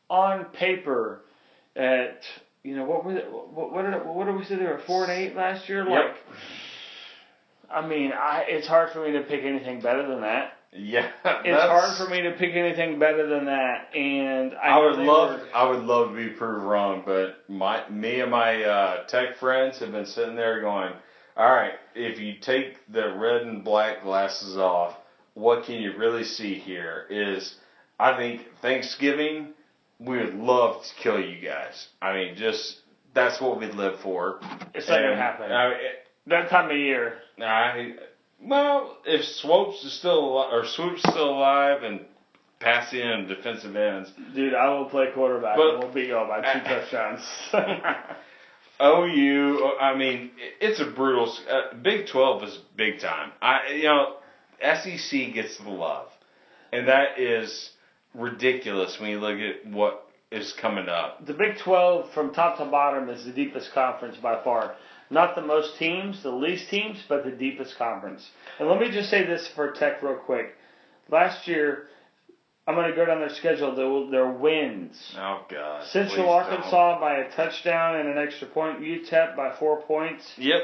on 0.09 0.45
paper 0.47 1.23
at 1.75 2.21
you 2.63 2.77
know 2.77 2.85
what 2.85 3.05
were 3.05 3.15
they, 3.15 3.21
what 3.21 3.73
what 3.73 3.83
did 3.83 4.07
what 4.07 4.25
did 4.27 4.37
we 4.37 4.45
say 4.45 4.57
they 4.57 4.65
were 4.65 4.83
four 4.87 5.05
and 5.05 5.13
eight 5.13 5.37
last 5.37 5.69
year? 5.69 5.85
Like, 5.85 6.15
I 7.71 7.87
mean, 7.87 8.13
I 8.13 8.45
it's 8.49 8.67
hard 8.67 8.93
for 8.93 9.05
me 9.05 9.13
to 9.13 9.23
pick 9.23 9.45
anything 9.45 9.81
better 9.81 10.07
than 10.07 10.21
that. 10.23 10.56
Yeah. 10.77 11.11
It's 11.45 11.63
hard 11.63 11.97
for 11.97 12.09
me 12.11 12.23
to 12.23 12.33
pick 12.33 12.55
anything 12.55 12.99
better 12.99 13.27
than 13.29 13.47
that. 13.47 13.95
And 13.95 14.55
I, 14.55 14.69
I 14.69 14.79
would 14.85 14.99
love, 14.99 15.41
were- 15.41 15.47
I 15.55 15.69
would 15.69 15.85
love 15.85 16.11
to 16.11 16.17
be 16.17 16.29
proved 16.29 16.65
wrong, 16.65 17.03
but 17.05 17.45
my, 17.49 17.89
me 17.89 18.21
and 18.21 18.31
my 18.31 18.63
uh, 18.65 19.05
tech 19.07 19.37
friends 19.39 19.79
have 19.79 19.93
been 19.93 20.07
sitting 20.07 20.37
there 20.37 20.61
going, 20.61 20.93
"All 21.37 21.47
right, 21.53 21.73
if 21.95 22.19
you 22.19 22.35
take 22.41 22.77
the 22.93 23.15
red 23.17 23.43
and 23.43 23.65
black 23.65 24.03
glasses 24.03 24.57
off, 24.57 24.95
what 25.35 25.65
can 25.65 25.77
you 25.77 25.97
really 25.97 26.25
see 26.25 26.55
here? 26.55 27.07
Is 27.11 27.57
I 27.99 28.17
think 28.17 28.43
Thanksgiving, 28.63 29.49
we 29.99 30.19
would 30.19 30.35
love 30.35 30.83
to 30.85 30.95
kill 31.03 31.21
you 31.21 31.41
guys. 31.47 31.89
I 32.03 32.13
mean, 32.15 32.37
just 32.37 32.81
that's 33.15 33.41
what 33.41 33.59
we 33.59 33.67
live 33.67 34.01
for. 34.01 34.41
It's 34.75 34.89
not 34.89 35.01
gonna 35.01 35.17
happen. 35.17 35.51
I, 35.53 35.75
that 36.29 36.49
time 36.51 36.71
of 36.71 36.77
year. 36.77 37.19
I, 37.41 37.95
well, 38.43 38.97
if 39.05 39.25
Swoopes 39.25 39.85
is 39.85 39.93
still 39.99 40.19
alive, 40.19 40.53
or 40.53 40.65
Swoop's 40.67 41.03
still 41.03 41.31
alive 41.31 41.83
and 41.83 42.01
passing 42.61 43.01
in 43.01 43.27
defensive 43.29 43.75
ends, 43.77 44.11
Dude, 44.35 44.55
I 44.55 44.69
will 44.71 44.87
play 44.87 45.11
quarterback 45.15 45.57
But- 45.57 45.75
and 45.75 45.79
we'll 45.85 45.93
beat 45.93 46.09
y'all 46.09 46.29
by 46.29 46.41
two 46.53 46.61
touchdowns. 46.65 47.23
OU, 48.83 49.73
I 49.81 49.97
mean, 49.97 50.33
it's 50.61 50.81
a 50.81 50.85
brutal. 50.87 51.33
Uh, 51.51 51.75
Big 51.83 52.07
Twelve 52.09 52.43
is 52.43 52.59
big 52.77 53.01
time. 53.01 53.33
I, 53.41 53.73
you 53.75 53.85
know, 53.85 54.17
SEC 54.61 55.33
gets 55.33 55.57
the 55.57 55.71
love, 55.71 56.09
and 56.73 56.89
that 56.89 57.19
is 57.19 57.71
ridiculous 58.15 58.99
when 59.01 59.11
you 59.11 59.19
look 59.21 59.39
at 59.39 59.67
what 59.71 60.07
is 60.31 60.53
coming 60.61 60.89
up. 60.89 61.25
The 61.25 61.33
Big 61.33 61.57
12, 61.63 62.13
from 62.13 62.35
top 62.35 62.59
to 62.59 62.65
bottom, 62.67 63.09
is 63.09 63.25
the 63.25 63.33
deepest 63.33 63.73
conference 63.73 64.17
by 64.17 64.43
far. 64.43 64.75
Not 65.11 65.35
the 65.37 65.43
most 65.43 65.79
teams, 65.79 66.23
the 66.23 66.31
least 66.31 66.69
teams, 66.69 67.03
but 67.09 67.25
the 67.25 67.31
deepest 67.31 67.79
conference. 67.79 68.29
And 68.59 68.69
let 68.69 68.81
me 68.81 68.91
just 68.91 69.09
say 69.11 69.25
this 69.25 69.49
for 69.55 69.71
Tech 69.73 70.03
real 70.03 70.17
quick. 70.17 70.55
Last 71.09 71.47
year, 71.47 71.85
I'm 72.67 72.75
going 72.75 72.91
to 72.91 72.97
go 72.97 73.05
down 73.05 73.21
their 73.21 73.31
schedule. 73.31 73.77
Their, 73.77 74.11
their 74.11 74.33
wins. 74.33 75.15
Oh 75.17 75.43
God! 75.49 75.87
Central 75.87 76.29
Arkansas 76.31 76.93
don't. 76.93 77.01
by 77.01 77.19
a 77.19 77.31
touchdown 77.37 77.97
and 78.01 78.09
an 78.09 78.19
extra 78.19 78.49
point. 78.49 78.81
UTEP 78.81 79.37
by 79.37 79.55
four 79.61 79.83
points. 79.83 80.25
Yep, 80.37 80.63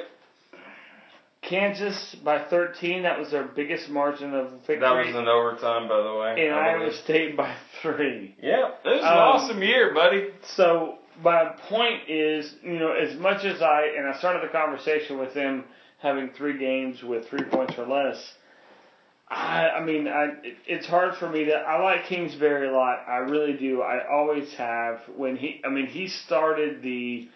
Kansas 1.42 2.16
by 2.24 2.44
13. 2.48 3.02
That 3.02 3.18
was 3.18 3.30
their 3.30 3.44
biggest 3.44 3.88
margin 3.88 4.34
of 4.34 4.50
victory. 4.66 4.80
that 4.80 5.06
was 5.06 5.14
in 5.14 5.28
overtime, 5.28 5.88
by 5.88 6.02
the 6.02 6.14
way. 6.14 6.46
and 6.46 6.54
Iowa. 6.54 6.92
State 7.04 7.36
by 7.36 7.54
three. 7.82 8.34
Yep, 8.40 8.80
it 8.84 8.88
was 8.88 9.00
an 9.00 9.06
Um, 9.06 9.18
awesome 9.18 9.62
year, 9.62 9.92
buddy. 9.92 10.28
So 10.56 10.98
my 11.22 11.54
point 11.68 12.08
is, 12.08 12.54
you 12.62 12.78
know, 12.78 12.92
as 12.92 13.18
much 13.18 13.44
as 13.44 13.62
I 13.62 13.94
and 13.96 14.06
I 14.08 14.18
started 14.18 14.42
the 14.42 14.52
conversation 14.52 15.18
with 15.18 15.34
them 15.34 15.64
having 15.98 16.30
three 16.36 16.58
games 16.58 17.02
with 17.02 17.28
three 17.28 17.44
points 17.44 17.74
or 17.78 17.86
less. 17.86 18.18
I, 19.28 19.68
I 19.80 19.84
mean, 19.84 20.08
I, 20.08 20.24
it, 20.42 20.56
it's 20.66 20.86
hard 20.86 21.14
for 21.16 21.28
me 21.28 21.44
to. 21.46 21.54
I 21.54 21.82
like 21.82 22.04
Kingsbury 22.06 22.68
a 22.68 22.72
lot. 22.72 23.04
I 23.08 23.18
really 23.18 23.54
do. 23.54 23.80
I 23.80 24.06
always 24.10 24.52
have. 24.54 25.00
When 25.16 25.36
he, 25.36 25.62
I 25.64 25.70
mean, 25.70 25.86
he 25.86 26.08
started 26.08 26.82
the, 26.82 27.28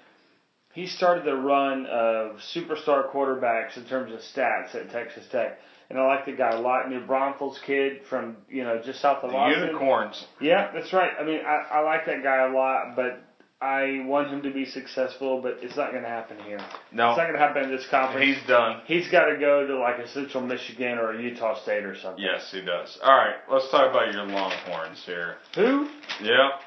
he 0.75 0.87
started 0.89 1.25
the 1.25 1.37
run 1.37 1.87
of 1.87 2.37
superstar 2.55 3.11
quarterbacks 3.11 3.77
in 3.79 3.85
terms 3.87 4.13
of 4.13 4.21
stats 4.21 4.75
at 4.75 4.91
Texas 4.91 5.25
Tech, 5.33 5.59
and 5.89 5.99
I 5.99 6.07
like 6.07 6.27
the 6.27 6.33
guy 6.33 6.51
a 6.51 6.61
lot. 6.61 6.91
New 6.91 7.01
Braunfels 7.07 7.59
kid 7.65 8.03
from 8.11 8.37
you 8.51 8.63
know 8.63 8.83
just 8.85 9.01
south 9.01 9.25
of 9.25 9.31
The 9.31 9.37
Austin. 9.37 9.63
unicorns. 9.69 10.23
Yeah, 10.39 10.71
that's 10.75 10.93
right. 10.93 11.13
I 11.19 11.25
mean, 11.25 11.41
I, 11.47 11.79
I 11.79 11.81
like 11.81 12.05
that 12.07 12.23
guy 12.23 12.47
a 12.47 12.53
lot, 12.53 12.95
but 12.95 13.23
I 13.61 14.05
want 14.05 14.29
him 14.29 14.43
to 14.43 14.51
be 14.53 14.67
successful, 14.67 15.41
but 15.41 15.59
it's 15.63 15.77
not 15.77 15.91
going 15.91 16.03
to 16.03 16.09
happen 16.09 16.39
here. 16.41 16.59
No, 16.93 17.11
it's 17.11 17.19
not 17.19 17.25
going 17.25 17.33
to 17.33 17.39
happen 17.39 17.65
in 17.65 17.71
this 17.71 17.87
conference. 17.91 18.37
he's 18.39 18.47
done. 18.47 18.83
He's 18.85 19.09
got 19.09 19.27
to 19.27 19.39
go 19.39 19.67
to 19.67 19.79
like 19.79 19.99
a 19.99 20.07
Central 20.09 20.43
Michigan 20.45 20.99
or 20.99 21.13
a 21.13 21.23
Utah 21.23 21.59
State 21.63 21.85
or 21.85 21.97
something. 21.97 22.23
Yes, 22.23 22.51
he 22.53 22.61
does. 22.61 22.99
All 23.03 23.17
right, 23.17 23.37
let's 23.51 23.71
talk 23.71 23.91
about 23.91 24.13
your 24.13 24.25
Longhorns 24.25 25.03
here. 25.07 25.37
Who? 25.55 25.89
Yep, 26.23 26.61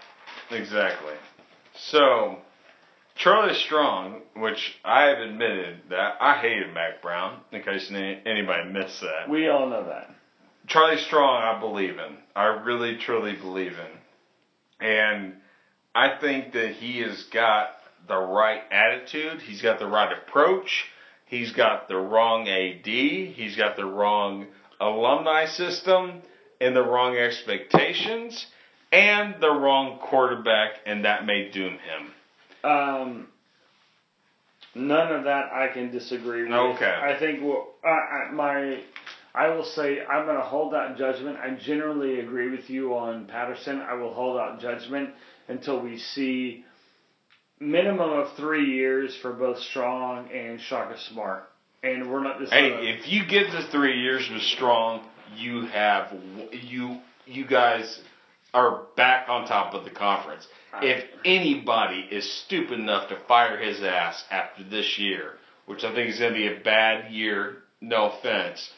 exactly. 0.49 1.13
So, 1.75 2.39
Charlie 3.15 3.53
Strong, 3.53 4.21
which 4.37 4.75
I 4.83 5.03
have 5.09 5.19
admitted 5.19 5.81
that 5.91 6.15
I 6.19 6.41
hated 6.41 6.73
Mack 6.73 7.03
Brown, 7.03 7.41
in 7.51 7.61
case 7.61 7.87
anybody 7.91 8.67
missed 8.71 8.99
that. 9.01 9.29
We 9.29 9.47
all 9.47 9.69
know 9.69 9.85
that. 9.85 10.09
Charlie 10.65 10.97
Strong, 11.01 11.43
I 11.43 11.59
believe 11.59 11.99
in. 11.99 12.17
I 12.35 12.45
really, 12.45 12.97
truly 12.97 13.35
believe 13.35 13.73
in. 13.73 14.87
And 14.87 15.33
I 15.95 16.17
think 16.19 16.53
that 16.53 16.73
he 16.73 16.99
has 17.01 17.23
got 17.33 17.69
the 18.07 18.17
right 18.17 18.61
attitude. 18.71 19.41
He's 19.41 19.61
got 19.61 19.79
the 19.79 19.87
right 19.87 20.11
approach. 20.17 20.85
He's 21.25 21.51
got 21.51 21.87
the 21.87 21.97
wrong 21.97 22.47
AD. 22.47 22.85
He's 22.85 23.55
got 23.55 23.75
the 23.75 23.85
wrong 23.85 24.47
alumni 24.79 25.45
system 25.45 26.21
and 26.61 26.75
the 26.75 26.83
wrong 26.83 27.15
expectations 27.15 28.47
and 28.91 29.35
the 29.39 29.51
wrong 29.51 29.99
quarterback, 29.99 30.71
and 30.85 31.05
that 31.05 31.25
may 31.25 31.49
doom 31.49 31.77
him. 31.77 32.69
Um, 32.69 33.27
none 34.73 35.11
of 35.11 35.25
that 35.25 35.51
I 35.53 35.67
can 35.67 35.91
disagree 35.91 36.43
with. 36.43 36.53
Okay. 36.53 36.85
I 36.85 37.17
think 37.19 37.43
well, 37.43 37.67
I, 37.83 37.89
I, 37.89 38.31
my, 38.31 38.79
I 39.35 39.49
will 39.49 39.63
say 39.63 40.03
I'm 40.03 40.25
going 40.25 40.37
to 40.37 40.43
hold 40.43 40.73
out 40.73 40.97
judgment. 40.97 41.37
I 41.37 41.51
generally 41.51 42.19
agree 42.19 42.49
with 42.49 42.69
you 42.69 42.95
on 42.95 43.25
Patterson. 43.25 43.81
I 43.81 43.93
will 43.93 44.13
hold 44.13 44.37
out 44.37 44.59
judgment 44.59 45.11
until 45.49 45.79
we 45.79 45.97
see 45.97 46.63
minimum 47.59 48.09
of 48.11 48.31
three 48.37 48.71
years 48.75 49.15
for 49.17 49.33
both 49.33 49.59
Strong 49.59 50.31
and 50.31 50.61
Shaka 50.61 50.97
Smart. 50.97 51.49
And 51.83 52.09
we're 52.09 52.23
not 52.23 52.39
just 52.39 52.53
Hey, 52.53 52.69
gonna- 52.69 52.83
if 52.83 53.07
you 53.09 53.25
get 53.25 53.51
the 53.51 53.63
three 53.63 53.99
years 53.99 54.29
with 54.29 54.41
Strong, 54.43 55.09
you 55.35 55.65
have 55.67 56.13
you 56.51 57.01
you 57.25 57.45
guys 57.45 58.01
are 58.53 58.83
back 58.95 59.29
on 59.29 59.45
top 59.45 59.73
of 59.73 59.83
the 59.83 59.91
conference. 59.91 60.47
If 60.81 61.05
anybody 61.23 62.07
is 62.09 62.31
stupid 62.31 62.79
enough 62.79 63.09
to 63.09 63.15
fire 63.27 63.57
his 63.57 63.83
ass 63.83 64.25
after 64.31 64.63
this 64.63 64.97
year, 64.97 65.37
which 65.65 65.83
I 65.83 65.93
think 65.93 66.09
is 66.09 66.19
going 66.19 66.33
to 66.33 66.39
be 66.39 66.47
a 66.47 66.59
bad 66.59 67.11
year, 67.11 67.63
no 67.81 68.05
offense, 68.05 68.73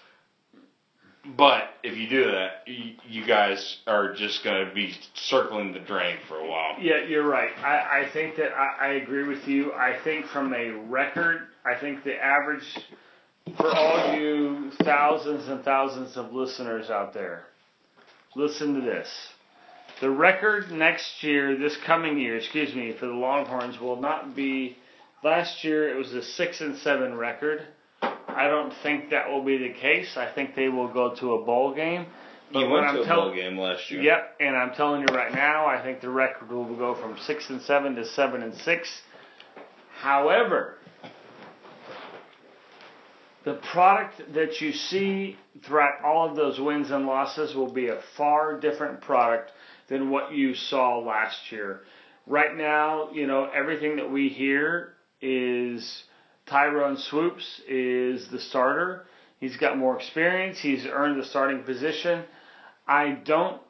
but 1.38 1.70
if 1.84 1.98
you 1.98 2.10
do 2.10 2.26
that, 2.32 2.64
you, 2.68 2.96
you 3.08 3.26
guys 3.26 3.78
are 3.88 4.14
just 4.14 4.44
going 4.44 4.68
to 4.68 4.74
be 4.74 4.96
circling 5.14 5.72
the 5.74 5.80
drain 5.80 6.18
for 6.28 6.38
a 6.38 6.48
while. 6.48 6.76
Yeah, 6.80 7.04
you're 7.08 7.28
right. 7.28 7.52
I, 7.64 8.02
I 8.02 8.10
think 8.12 8.38
that 8.38 8.52
I, 8.54 8.88
I 8.88 8.88
agree 8.94 9.28
with 9.28 9.48
you. 9.48 9.72
I 9.74 10.00
think 10.04 10.26
from 10.28 10.54
a 10.54 10.72
record, 10.72 11.42
I 11.64 11.80
think 11.80 12.04
the 12.04 12.16
average 12.16 12.66
for 13.58 13.68
all 13.68 14.16
you 14.16 14.72
thousands 14.84 15.48
and 15.48 15.64
thousands 15.64 16.18
of 16.18 16.34
listeners 16.34 16.90
out 16.90 17.14
there, 17.14 17.44
listen 18.36 18.76
to 18.76 18.82
this. 18.82 19.10
The 20.00 20.10
record 20.10 20.72
next 20.72 21.22
year, 21.22 21.58
this 21.58 21.78
coming 21.86 22.18
year, 22.20 22.38
excuse 22.38 22.74
me, 22.74 22.94
for 23.00 23.06
the 23.06 23.14
Longhorns 23.14 23.80
will 23.80 24.00
not 24.02 24.36
be. 24.36 24.78
Last 25.24 25.64
year 25.64 25.90
it 25.90 25.96
was 25.96 26.14
a 26.14 26.24
six 26.24 26.62
and 26.62 26.78
seven 26.78 27.16
record. 27.16 27.62
I 28.36 28.48
don't 28.48 28.74
think 28.84 29.10
that 29.10 29.30
will 29.30 29.44
be 29.44 29.58
the 29.58 29.74
case. 29.74 30.16
I 30.18 30.32
think 30.34 30.56
they 30.56 30.70
will 30.70 30.88
go 30.88 31.16
to 31.16 31.34
a 31.34 31.46
bowl 31.46 31.74
game. 31.74 32.06
But 32.54 32.70
when 32.70 32.84
I'm 32.84 33.04
tell- 33.06 33.34
game 33.34 33.58
last 33.58 33.90
year. 33.92 34.02
Yep, 34.02 34.36
and 34.42 34.56
I'm 34.56 34.74
telling 34.74 35.02
you 35.02 35.16
right 35.16 35.34
now, 35.34 35.66
I 35.66 35.82
think 35.82 36.02
the 36.02 36.10
record 36.10 36.50
will 36.52 36.76
go 36.76 36.96
from 36.96 37.18
six 37.20 37.50
and 37.50 37.62
seven 37.62 37.96
to 37.96 38.06
seven 38.06 38.44
and 38.44 38.54
six. 38.54 38.90
However, 40.02 40.78
the 43.44 43.54
product 43.72 44.34
that 44.34 44.60
you 44.62 44.74
see 44.74 45.38
throughout 45.64 46.04
all 46.04 46.30
of 46.30 46.36
those 46.36 46.60
wins 46.60 46.92
and 46.92 47.06
losses 47.06 47.56
will 47.56 47.72
be 47.72 47.88
a 47.88 48.02
far 48.18 48.60
different 48.60 49.02
product 49.02 49.52
than 49.88 50.10
what 50.10 50.34
you 50.34 50.54
saw 50.54 51.00
last 51.00 51.52
year. 51.52 51.82
Right 52.28 52.56
now, 52.56 53.10
you 53.12 53.28
know, 53.28 53.50
everything 53.54 53.96
that 53.96 54.12
we 54.12 54.30
hear 54.30 54.94
is 55.22 56.04
Tyrone 56.46 56.98
Swoopes 56.98 57.62
is 57.68 58.28
the 58.30 58.40
starter. 58.40 59.06
He's 59.40 59.58
got 59.58 59.78
more 59.78 59.96
experience. 59.98 60.60
He's 60.60 60.86
earned 60.86 61.20
the 61.20 61.26
starting 61.26 61.64
position. 61.64 62.24
I 62.88 63.12
don't. 63.12 63.62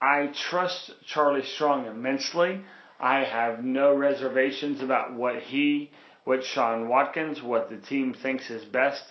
I 0.00 0.32
trust 0.50 0.92
Charlie 1.06 1.44
Strong 1.44 1.86
immensely. 1.86 2.62
I 3.00 3.24
have 3.24 3.64
no 3.64 3.94
reservations 3.94 4.82
about 4.82 5.14
what 5.14 5.42
he, 5.42 5.90
what 6.24 6.44
Shawn 6.44 6.88
Watson, 6.88 7.36
what 7.46 7.70
the 7.70 7.78
team 7.78 8.14
thinks 8.14 8.50
is 8.50 8.64
best, 8.64 9.02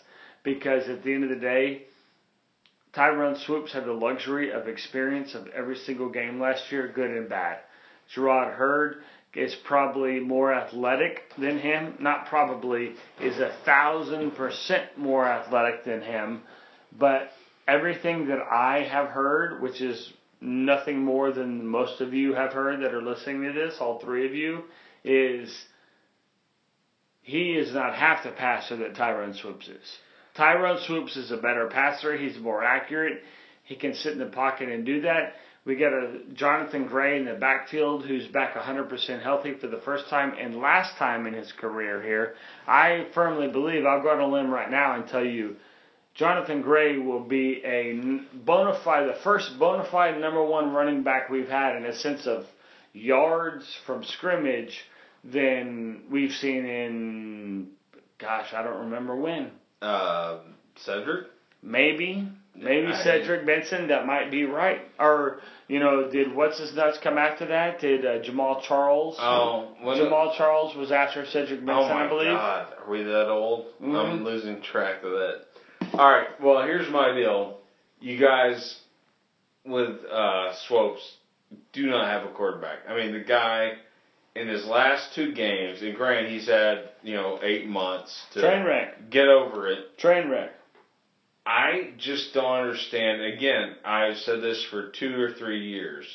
because 0.43 0.87
at 0.89 1.03
the 1.03 1.13
end 1.13 1.23
of 1.23 1.29
the 1.29 1.35
day, 1.35 1.83
Tyrone 2.93 3.35
Swoopes 3.35 3.73
had 3.73 3.85
the 3.85 3.93
luxury 3.93 4.51
of 4.51 4.67
experience 4.67 5.35
of 5.35 5.47
every 5.47 5.75
single 5.75 6.09
game 6.09 6.39
last 6.39 6.71
year, 6.71 6.87
good 6.87 7.11
and 7.11 7.29
bad. 7.29 7.59
Gerard 8.13 8.53
Heard 8.55 9.03
is 9.37 9.55
probably 9.55 10.19
more 10.19 10.53
athletic 10.53 11.21
than 11.37 11.59
him. 11.59 11.95
Not 11.99 12.25
probably, 12.25 12.93
is 13.21 13.37
a 13.37 13.55
thousand 13.65 14.31
percent 14.31 14.97
more 14.97 15.25
athletic 15.25 15.85
than 15.85 16.01
him. 16.01 16.41
But 16.97 17.29
everything 17.67 18.27
that 18.27 18.39
I 18.41 18.83
have 18.83 19.09
heard, 19.09 19.61
which 19.61 19.79
is 19.79 20.11
nothing 20.41 21.03
more 21.03 21.31
than 21.31 21.67
most 21.67 22.01
of 22.01 22.13
you 22.13 22.33
have 22.33 22.53
heard 22.53 22.81
that 22.81 22.93
are 22.93 23.01
listening 23.01 23.43
to 23.43 23.53
this, 23.53 23.75
all 23.79 23.99
three 23.99 24.25
of 24.25 24.33
you, 24.33 24.63
is 25.03 25.65
he 27.21 27.51
is 27.51 27.73
not 27.73 27.93
half 27.93 28.23
the 28.23 28.31
passer 28.31 28.77
that 28.77 28.95
Tyrone 28.95 29.33
Swoopes 29.33 29.67
is. 29.67 29.97
Tyrone 30.35 30.79
Swoopes 30.85 31.15
is 31.17 31.31
a 31.31 31.37
better 31.37 31.67
passer. 31.67 32.17
He's 32.17 32.37
more 32.39 32.63
accurate. 32.63 33.21
He 33.63 33.75
can 33.75 33.93
sit 33.93 34.13
in 34.13 34.19
the 34.19 34.27
pocket 34.27 34.69
and 34.69 34.85
do 34.85 35.01
that. 35.01 35.33
We 35.67 35.75
got 35.75 35.91
a 35.91 36.19
Jonathan 36.33 36.87
Gray 36.87 37.19
in 37.19 37.25
the 37.25 37.33
backfield 37.33 38.05
who's 38.05 38.25
back 38.27 38.55
100% 38.55 39.21
healthy 39.21 39.53
for 39.55 39.67
the 39.67 39.81
first 39.81 40.07
time 40.07 40.33
and 40.39 40.55
last 40.55 40.95
time 40.95 41.27
in 41.27 41.33
his 41.33 41.51
career 41.51 42.01
here. 42.01 42.35
I 42.65 43.07
firmly 43.13 43.49
believe, 43.49 43.85
I'll 43.85 44.01
go 44.01 44.11
on 44.11 44.21
a 44.21 44.27
limb 44.27 44.49
right 44.49 44.71
now 44.71 44.95
and 44.95 45.05
tell 45.09 45.25
you, 45.25 45.57
Jonathan 46.15 46.61
Gray 46.61 46.97
will 46.97 47.19
be 47.19 47.61
a 47.65 47.99
bona 48.33 48.79
fide, 48.81 49.09
the 49.09 49.19
first 49.25 49.59
bona 49.59 49.83
fide 49.91 50.21
number 50.21 50.41
one 50.41 50.71
running 50.71 51.03
back 51.03 51.29
we've 51.29 51.49
had 51.49 51.75
in 51.75 51.85
a 51.85 51.93
sense 51.97 52.25
of 52.25 52.45
yards 52.93 53.65
from 53.85 54.05
scrimmage 54.05 54.85
than 55.25 56.03
we've 56.09 56.31
seen 56.31 56.65
in, 56.65 57.67
gosh, 58.19 58.53
I 58.53 58.63
don't 58.63 58.85
remember 58.85 59.17
when. 59.17 59.51
Uh, 59.81 60.39
Cedric? 60.77 61.27
Maybe. 61.61 62.25
Maybe 62.57 62.87
I- 62.87 63.03
Cedric 63.03 63.45
Benson, 63.45 63.87
that 63.89 64.05
might 64.05 64.31
be 64.31 64.45
right. 64.45 64.81
Or, 64.99 65.39
you 65.67 65.79
know, 65.79 66.09
did 66.09 66.33
what's 66.33 66.59
his 66.59 66.73
nuts 66.75 66.97
come 66.97 67.17
after 67.17 67.45
that? 67.47 67.79
Did 67.79 68.05
uh, 68.05 68.19
Jamaal 68.19 68.61
Charles? 68.63 69.15
Oh, 69.19 69.75
Jamaal 69.83 70.35
Charles 70.35 70.75
was 70.75 70.91
after 70.91 71.25
Cedric 71.25 71.59
Oh 71.61 71.65
Benson, 71.65 71.89
my 71.93 72.05
I 72.05 72.07
believe. 72.07 72.27
God, 72.27 72.73
are 72.83 72.89
we 72.91 73.03
that 73.03 73.29
old? 73.29 73.65
Mhm. 73.81 73.95
I'm 73.95 74.23
losing 74.23 74.61
track 74.61 75.03
of 75.03 75.11
that. 75.11 75.41
All 75.93 76.09
right, 76.09 76.27
well 76.41 76.63
here's 76.63 76.89
my 76.91 77.13
deal. 77.13 77.59
You 77.99 78.17
guys 78.19 78.79
with 79.65 80.03
uh, 80.05 80.53
Swoopes 80.67 81.17
do 81.73 81.87
not 81.87 82.07
have 82.07 82.23
a 82.29 82.33
quarterback. 82.33 82.79
I 82.89 82.95
mean, 82.95 83.11
the 83.13 83.19
guy 83.23 83.73
in 84.35 84.47
his 84.47 84.65
last 84.65 85.13
two 85.15 85.33
games, 85.33 85.81
and 85.81 85.95
granted 85.95 86.31
he's 86.31 86.47
had 86.47 86.89
you 87.03 87.15
know 87.15 87.39
eight 87.43 87.67
months 87.67 88.25
to 88.33 88.41
Train 88.41 88.65
wreck. 88.65 89.09
get 89.09 89.27
over 89.27 89.67
it. 89.67 89.97
Train 89.97 90.29
wreck. 90.29 90.51
I 91.47 91.91
just 91.97 92.33
don't 92.33 92.59
understand. 92.59 93.21
Again, 93.21 93.75
I've 93.85 94.17
said 94.17 94.41
this 94.41 94.65
for 94.69 94.89
two 94.89 95.17
or 95.17 95.31
three 95.31 95.69
years. 95.69 96.05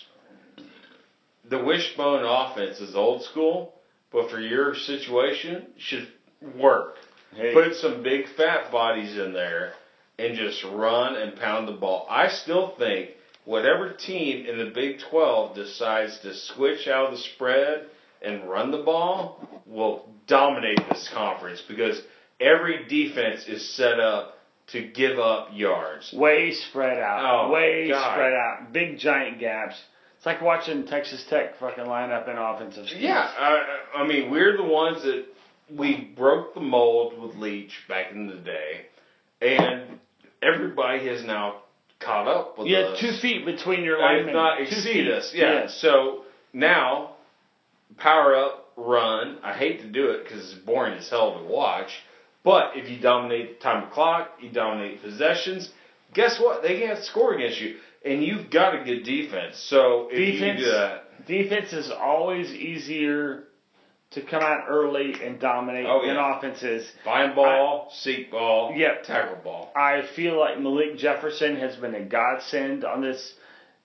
The 1.49 1.65
wishbone 1.65 2.23
offense 2.23 2.81
is 2.81 2.95
old 2.95 3.25
school, 3.25 3.73
but 4.13 4.31
for 4.31 4.39
your 4.39 4.75
situation, 4.75 5.69
should 5.79 6.09
work. 6.55 6.97
Hey. 7.35 7.55
Put 7.55 7.75
some 7.77 8.03
big 8.03 8.27
fat 8.37 8.71
bodies 8.71 9.17
in 9.17 9.33
there 9.33 9.73
and 10.19 10.37
just 10.37 10.63
run 10.65 11.17
and 11.17 11.35
pound 11.37 11.67
the 11.67 11.73
ball. 11.73 12.07
I 12.11 12.29
still 12.29 12.75
think 12.79 13.13
whatever 13.47 13.91
team 13.91 14.45
in 14.45 14.59
the 14.59 14.71
Big 14.71 15.01
12 15.11 15.55
decides 15.55 16.19
to 16.19 16.35
switch 16.35 16.87
out 16.89 17.07
of 17.07 17.13
the 17.13 17.19
spread 17.19 17.87
and 18.21 18.51
run 18.51 18.71
the 18.71 18.83
ball 18.83 19.49
will 19.65 20.11
dominate 20.27 20.79
this 20.91 21.09
conference 21.15 21.63
because 21.67 22.03
every 22.39 22.85
defense 22.87 23.47
is 23.49 23.67
set 23.75 23.99
up 23.99 24.37
to 24.73 24.83
give 24.83 25.19
up 25.19 25.49
yards. 25.53 26.13
Way 26.13 26.53
spread 26.53 26.99
out. 26.99 27.47
Oh, 27.49 27.51
Way 27.53 27.89
God. 27.89 28.15
spread 28.15 28.33
out. 28.33 28.73
Big 28.73 28.99
giant 28.99 29.39
gaps. 29.39 29.81
It's 30.17 30.27
like 30.27 30.41
watching 30.41 30.87
Texas 30.87 31.25
Tech 31.29 31.59
fucking 31.59 31.87
line 31.87 32.11
up 32.11 32.29
in 32.29 32.37
offensive 32.39 32.87
schemes. 32.87 33.03
Yeah, 33.03 33.19
I, 33.39 34.01
I 34.03 34.07
mean, 34.07 34.31
we're 34.31 34.57
the 34.57 34.63
ones 34.65 35.03
that 35.03 35.25
we 35.71 36.13
broke 36.17 36.55
the 36.55 36.61
mold 36.61 37.21
with 37.21 37.35
Leach 37.37 37.73
back 37.89 38.13
in 38.13 38.27
the 38.29 38.37
day, 38.37 38.87
and 39.41 39.99
everybody 40.43 41.07
has 41.09 41.25
now 41.25 41.63
caught 41.99 42.29
up 42.29 42.59
with 42.59 42.69
You 42.69 42.77
us. 42.79 43.01
had 43.01 43.11
two 43.11 43.17
feet 43.19 43.45
between 43.47 43.83
your 43.85 43.97
Uh, 44.01 44.13
if 44.13 44.17
linemen. 44.27 44.35
not 44.35 44.61
exceed 44.61 45.09
us. 45.11 45.33
Yeah. 45.35 45.53
Yes. 45.63 45.75
So 45.81 46.23
now, 46.53 47.17
power 47.99 48.35
up, 48.37 48.73
run. 48.77 49.39
I 49.43 49.53
hate 49.55 49.81
to 49.83 49.89
do 49.89 50.11
it 50.11 50.25
because 50.25 50.53
it's 50.53 50.61
boring 50.65 50.95
as 50.95 51.09
hell 51.09 51.39
to 51.39 51.45
watch. 51.45 51.91
But 52.45 52.77
if 52.77 52.89
you 52.91 52.99
dominate 52.99 53.59
the 53.59 53.63
time 53.63 53.85
of 53.85 53.91
clock, 53.93 54.31
you 54.41 54.51
dominate 54.51 55.03
possessions. 55.03 55.71
Guess 56.15 56.41
what? 56.41 56.63
They 56.63 56.81
can't 56.81 56.99
score 57.05 57.35
against 57.35 57.61
you, 57.61 57.77
and 58.05 58.23
you've 58.23 58.51
got 58.51 58.75
a 58.75 58.85
good 58.85 59.05
defense. 59.05 59.57
So 59.59 60.09
if 60.11 60.19
you 60.19 60.33
Defense- 60.33 60.61
do 60.61 60.71
that, 60.71 60.99
Defense 61.27 61.73
is 61.73 61.91
always 61.91 62.53
easier 62.53 63.45
to 64.11 64.21
come 64.21 64.43
out 64.43 64.65
early 64.69 65.15
and 65.23 65.39
dominate 65.39 65.87
Oh, 65.87 66.05
than 66.05 66.17
offenses. 66.17 66.91
find 67.05 67.35
ball, 67.35 67.89
seek 67.93 68.31
ball, 68.31 68.73
Yep. 68.77 69.05
tackle 69.05 69.37
ball. 69.37 69.73
I 69.77 70.03
feel 70.03 70.37
like 70.39 70.59
Malik 70.59 70.97
Jefferson 70.99 71.57
has 71.57 71.77
been 71.77 71.95
a 71.95 72.01
godsend 72.01 72.85
on 72.85 73.01
this 73.03 73.39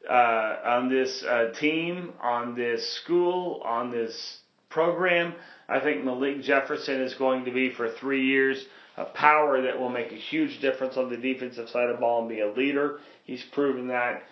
uh, 0.09 0.57
on 0.63 0.87
this 0.89 1.23
uh, 1.25 1.51
team, 1.53 2.13
on 2.21 2.55
this 2.55 2.89
school, 2.91 3.61
on 3.65 3.91
this 3.91 4.39
program. 4.69 5.33
I 5.69 5.79
think 5.79 6.03
Malik 6.03 6.41
Jefferson 6.41 7.01
is 7.01 7.13
going 7.15 7.45
to 7.45 7.51
be 7.51 7.71
for 7.71 7.89
three 7.89 8.25
years 8.25 8.65
a 8.95 9.05
power 9.05 9.61
that 9.61 9.79
will 9.79 9.89
make 9.89 10.11
a 10.11 10.15
huge 10.15 10.59
difference 10.59 10.97
on 10.97 11.09
the 11.09 11.17
defensive 11.17 11.69
side 11.69 11.89
of 11.89 11.97
the 11.97 12.01
ball 12.01 12.21
and 12.21 12.29
be 12.29 12.39
a 12.39 12.51
leader. 12.51 12.99
He's 13.25 13.43
proven 13.43 13.87
that. 13.87 14.23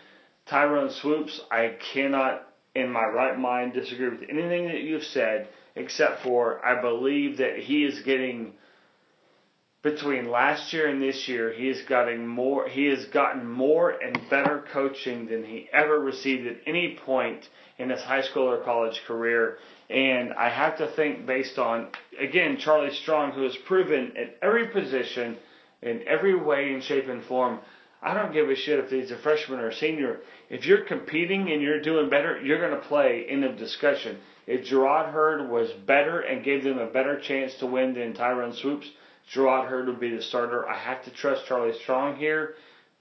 Tyrone 0.47 0.91
Swoopes, 0.91 1.41
I 1.51 1.75
cannot 1.93 2.47
in 2.73 2.91
my 2.91 3.05
right 3.05 3.37
mind 3.37 3.73
disagree 3.73 4.09
with 4.09 4.29
anything 4.29 4.67
that 4.67 4.81
you've 4.81 5.03
said, 5.03 5.47
except 5.75 6.23
for 6.23 6.65
I 6.65 6.81
believe 6.81 7.37
that 7.37 7.57
he 7.57 7.83
is 7.83 8.01
getting 8.01 8.53
between 9.85 10.31
last 10.31 10.73
year 10.73 10.87
and 10.87 10.99
this 10.99 11.27
year, 11.27 11.53
he 11.53 11.67
has 11.67 11.79
gotten 11.83 12.25
more. 12.25 12.67
He 12.67 12.85
has 12.85 13.05
gotten 13.05 13.47
more 13.47 13.91
and 13.91 14.19
better 14.31 14.65
coaching 14.73 15.27
than 15.27 15.45
he 15.45 15.69
ever 15.71 15.99
received 15.99 16.47
at 16.47 16.57
any 16.65 16.97
point 17.05 17.47
in 17.77 17.91
his 17.91 18.01
high 18.01 18.23
school 18.23 18.49
or 18.49 18.63
college 18.63 18.99
career. 19.05 19.59
And 19.91 20.33
I 20.33 20.49
have 20.49 20.79
to 20.79 20.87
think 20.87 21.27
based 21.27 21.59
on 21.59 21.89
again 22.19 22.57
Charlie 22.57 22.95
Strong, 22.95 23.33
who 23.33 23.43
has 23.43 23.55
proven 23.57 24.13
at 24.17 24.39
every 24.41 24.69
position, 24.69 25.37
in 25.83 26.01
every 26.07 26.33
way 26.35 26.73
and 26.73 26.83
shape 26.83 27.07
and 27.07 27.23
form. 27.23 27.59
I 28.01 28.15
don't 28.15 28.33
give 28.33 28.49
a 28.49 28.55
shit 28.55 28.79
if 28.79 28.89
he's 28.89 29.11
a 29.11 29.17
freshman 29.17 29.59
or 29.59 29.69
a 29.69 29.75
senior. 29.75 30.21
If 30.49 30.65
you're 30.65 30.85
competing 30.85 31.51
and 31.51 31.61
you're 31.61 31.81
doing 31.81 32.09
better, 32.09 32.41
you're 32.41 32.59
going 32.59 32.79
to 32.79 32.87
play. 32.87 33.27
End 33.29 33.43
of 33.43 33.55
discussion. 33.57 34.17
If 34.47 34.65
Gerard 34.65 35.13
Heard 35.13 35.47
was 35.47 35.71
better 35.85 36.21
and 36.21 36.43
gave 36.43 36.63
them 36.63 36.79
a 36.79 36.87
better 36.87 37.19
chance 37.19 37.53
to 37.59 37.67
win 37.67 37.93
than 37.93 38.13
Tyrone 38.13 38.53
Swoopes, 38.53 38.89
Gerard 39.27 39.69
Heard 39.69 39.87
would 39.87 39.99
be 39.99 40.15
the 40.15 40.21
starter. 40.21 40.67
I 40.67 40.77
have 40.77 41.03
to 41.05 41.11
trust 41.11 41.45
Charlie 41.45 41.77
Strong 41.83 42.17
here. 42.17 42.55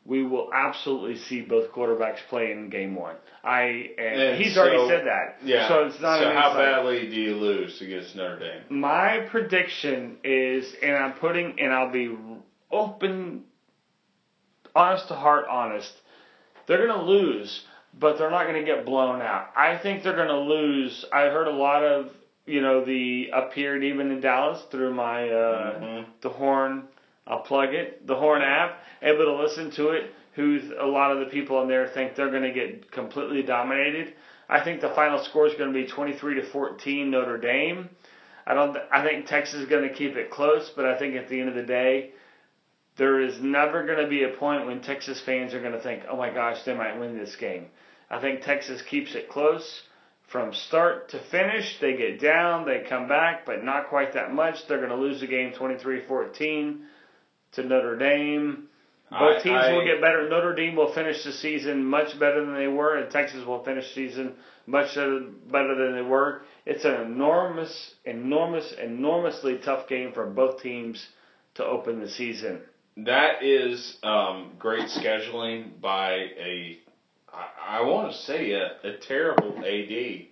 We 0.07 0.23
will 0.23 0.51
absolutely 0.53 1.17
see 1.17 1.41
both 1.41 1.71
quarterbacks 1.73 2.19
play 2.29 2.53
in 2.53 2.69
game 2.69 2.95
one. 2.95 3.17
I 3.43 3.91
and, 3.99 4.43
he's 4.43 4.57
already 4.57 4.87
said 4.89 5.07
that. 5.07 5.39
Yeah. 5.43 5.67
So 5.69 5.87
it's 5.87 6.01
not 6.01 6.19
So 6.21 6.31
how 6.31 6.51
insight. 6.51 6.59
badly 6.59 7.09
do 7.09 7.17
you 7.17 7.37
lose 7.37 7.81
against 7.81 8.15
Notre 8.15 8.39
Dame? 8.39 8.81
My 8.81 9.27
prediction 9.31 10.19
is, 10.23 10.75
and 10.83 10.95
I'm 10.95 11.13
putting, 11.15 11.59
and 11.59 11.73
I'll 11.73 11.91
be 11.91 12.15
open, 12.71 13.45
honest 14.75 15.09
to 15.09 15.15
heart, 15.15 15.47
honest. 15.49 15.93
They're 16.67 16.87
going 16.87 16.99
to 16.99 17.05
lose, 17.05 17.65
but 17.99 18.19
they're 18.19 18.31
not 18.31 18.47
going 18.47 18.63
to 18.63 18.71
get 18.71 18.85
blown 18.85 19.23
out. 19.23 19.49
I 19.57 19.79
think 19.79 20.03
they're 20.03 20.17
going 20.17 20.29
to 20.29 20.41
lose. 20.41 21.05
I 21.13 21.23
heard 21.25 21.47
a 21.47 21.53
lot 21.53 21.83
of, 21.83 22.11
you 22.47 22.61
know, 22.61 22.85
the 22.85 23.31
appeared 23.33 23.83
even 23.85 24.11
in 24.11 24.21
Dallas 24.21 24.63
through 24.71 24.93
my 24.95 25.29
uh, 25.31 25.81
Mhm. 25.81 26.07
the 26.21 26.29
Horn. 26.29 26.89
I'll 27.27 27.41
plug 27.41 27.73
it. 27.73 28.07
The 28.07 28.17
Horn 28.17 28.43
app. 28.43 28.83
Able 29.03 29.25
to 29.25 29.33
listen 29.33 29.71
to 29.73 29.91
it. 29.91 30.11
Who's 30.35 30.71
a 30.79 30.85
lot 30.87 31.13
of 31.13 31.21
the 31.21 31.27
people 31.27 31.63
in 31.63 31.69
there 31.69 31.87
think 31.87 32.15
they're 32.15 32.31
going 32.31 32.43
to 32.43 32.51
get 32.53 32.91
completely 32.91 33.43
dominated. 33.43 34.15
I 34.49 34.61
think 34.61 34.81
the 34.81 34.91
final 34.91 35.19
score 35.19 35.47
is 35.47 35.55
going 35.55 35.73
to 35.73 35.79
be 35.79 35.87
23 35.87 36.35
to 36.35 36.43
14 36.43 37.11
Notre 37.11 37.39
Dame. 37.39 37.89
I 38.47 38.53
don't. 38.53 38.77
I 38.93 39.03
think 39.03 39.27
Texas 39.27 39.61
is 39.61 39.69
going 39.69 39.89
to 39.89 39.95
keep 39.95 40.17
it 40.17 40.31
close, 40.31 40.71
but 40.77 40.85
I 40.85 40.99
think 40.99 41.15
at 41.17 41.29
the 41.29 41.41
end 41.41 41.49
of 41.49 41.55
the 41.55 41.63
day, 41.63 42.13
there 42.97 43.21
is 43.21 43.41
never 43.41 43.87
going 43.87 43.99
to 43.99 44.07
be 44.09 44.25
a 44.25 44.29
point 44.29 44.67
when 44.67 44.83
Texas 44.83 45.21
fans 45.21 45.55
are 45.55 45.61
going 45.61 45.73
to 45.73 45.81
think, 45.81 46.03
"Oh 46.11 46.17
my 46.17 46.29
gosh, 46.31 46.63
they 46.65 46.75
might 46.75 46.99
win 46.99 47.17
this 47.17 47.37
game." 47.37 47.69
I 48.11 48.19
think 48.21 48.43
Texas 48.43 48.83
keeps 48.83 49.15
it 49.15 49.31
close 49.31 49.85
from 50.35 50.53
start 50.53 51.11
to 51.11 51.21
finish. 51.31 51.79
They 51.81 51.97
get 51.97 52.19
down, 52.21 52.67
they 52.67 52.85
come 52.89 53.07
back, 53.07 53.47
but 53.47 53.63
not 53.63 53.87
quite 53.89 54.15
that 54.15 54.35
much. 54.35 54.67
They're 54.67 54.79
going 54.79 54.91
to 54.91 54.97
lose 54.97 55.21
the 55.21 55.29
game 55.29 55.53
23-14 55.53 56.81
to 57.53 57.63
Notre 57.63 57.97
Dame. 57.97 58.67
Both 59.13 59.37
I- 59.37 59.43
teams 59.43 59.63
I- 59.63 59.73
will 59.73 59.85
get 59.85 60.01
better. 60.01 60.29
Notre 60.29 60.53
Dame 60.57 60.75
will 60.75 60.93
finish 60.93 61.23
the 61.23 61.31
season 61.31 61.85
much 61.85 62.19
better 62.19 62.45
than 62.45 62.57
they 62.57 62.67
were, 62.67 62.97
and 62.97 63.09
Texas 63.13 63.47
will 63.47 63.63
finish 63.63 63.87
the 63.95 64.09
season 64.09 64.35
much 64.67 64.97
better 64.97 65.75
than 65.77 65.95
they 65.95 66.03
were. 66.03 66.43
It's 66.67 66.85
an 66.85 67.01
enormous, 67.03 67.95
enormous, 68.05 68.73
enormously 68.73 69.59
tough 69.59 69.87
game 69.87 70.11
for 70.15 70.27
both 70.27 70.61
teams 70.61 71.07
to 71.55 71.65
open 71.65 72.01
the 72.01 72.09
season. 72.09 72.61
That 72.97 73.45
is 73.45 73.99
um, 74.03 74.55
great 74.59 74.89
scheduling 74.89 75.81
by 75.81 76.15
a, 76.15 76.79
I, 77.35 77.79
I 77.79 77.83
want 77.83 78.13
to 78.13 78.19
say 78.19 78.53
a, 78.53 78.77
a 78.85 78.97
terrible 78.99 79.59
AD. 79.59 80.27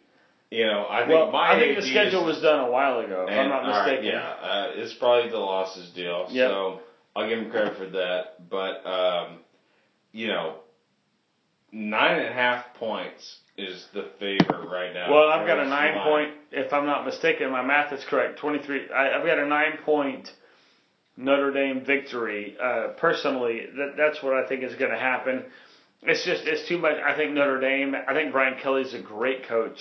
You 0.50 0.66
know, 0.66 0.86
I 0.88 1.00
think 1.00 1.10
well, 1.10 1.30
my 1.32 1.54
I 1.54 1.58
think 1.58 1.78
AD 1.78 1.82
the 1.82 1.88
schedule 1.88 2.20
is- 2.28 2.36
was 2.36 2.42
done 2.42 2.60
a 2.60 2.70
while 2.70 3.00
ago, 3.00 3.26
if 3.28 3.32
I'm 3.38 3.48
not 3.48 3.64
all 3.64 3.70
right, 3.70 3.86
mistaken. 3.86 4.04
yeah, 4.06 4.20
uh, 4.42 4.70
it's 4.74 4.92
probably 4.94 5.30
the 5.30 5.38
losses 5.38 5.90
deal. 5.90 6.26
Yep. 6.30 6.50
So 6.50 6.80
I'll 7.16 7.28
give 7.28 7.38
him 7.38 7.50
credit 7.50 7.76
for 7.78 7.86
that. 7.86 8.48
But 8.50 8.86
um, 8.86 9.38
you 10.12 10.26
know, 10.28 10.56
nine 11.72 12.18
and 12.18 12.28
a 12.28 12.32
half 12.32 12.74
points 12.74 13.38
is 13.56 13.86
the 13.94 14.10
favorite 14.20 14.68
right 14.68 14.92
now. 14.92 15.10
Well, 15.12 15.28
I've 15.30 15.46
got 15.46 15.58
a 15.58 15.64
nine 15.68 15.96
line. 15.96 16.06
point. 16.06 16.30
If 16.50 16.72
I'm 16.72 16.86
not 16.86 17.06
mistaken, 17.06 17.50
my 17.50 17.62
math 17.62 17.92
is 17.92 18.04
correct. 18.04 18.38
Twenty 18.38 18.58
three. 18.62 18.90
I've 18.90 19.24
got 19.24 19.38
a 19.38 19.46
nine 19.46 19.78
point 19.84 20.30
Notre 21.16 21.50
Dame 21.50 21.82
victory. 21.84 22.56
Uh, 22.62 22.88
personally, 22.98 23.66
that 23.74 23.94
that's 23.96 24.22
what 24.22 24.34
I 24.34 24.46
think 24.46 24.62
is 24.64 24.74
going 24.74 24.90
to 24.90 24.98
happen. 24.98 25.44
It's 26.02 26.24
just 26.24 26.42
it's 26.46 26.66
too 26.68 26.78
much. 26.78 26.96
I 27.04 27.14
think 27.16 27.32
Notre 27.32 27.60
Dame. 27.60 27.94
I 27.94 28.12
think 28.12 28.32
Brian 28.32 28.58
Kelly's 28.60 28.94
a 28.94 29.00
great 29.00 29.46
coach. 29.46 29.78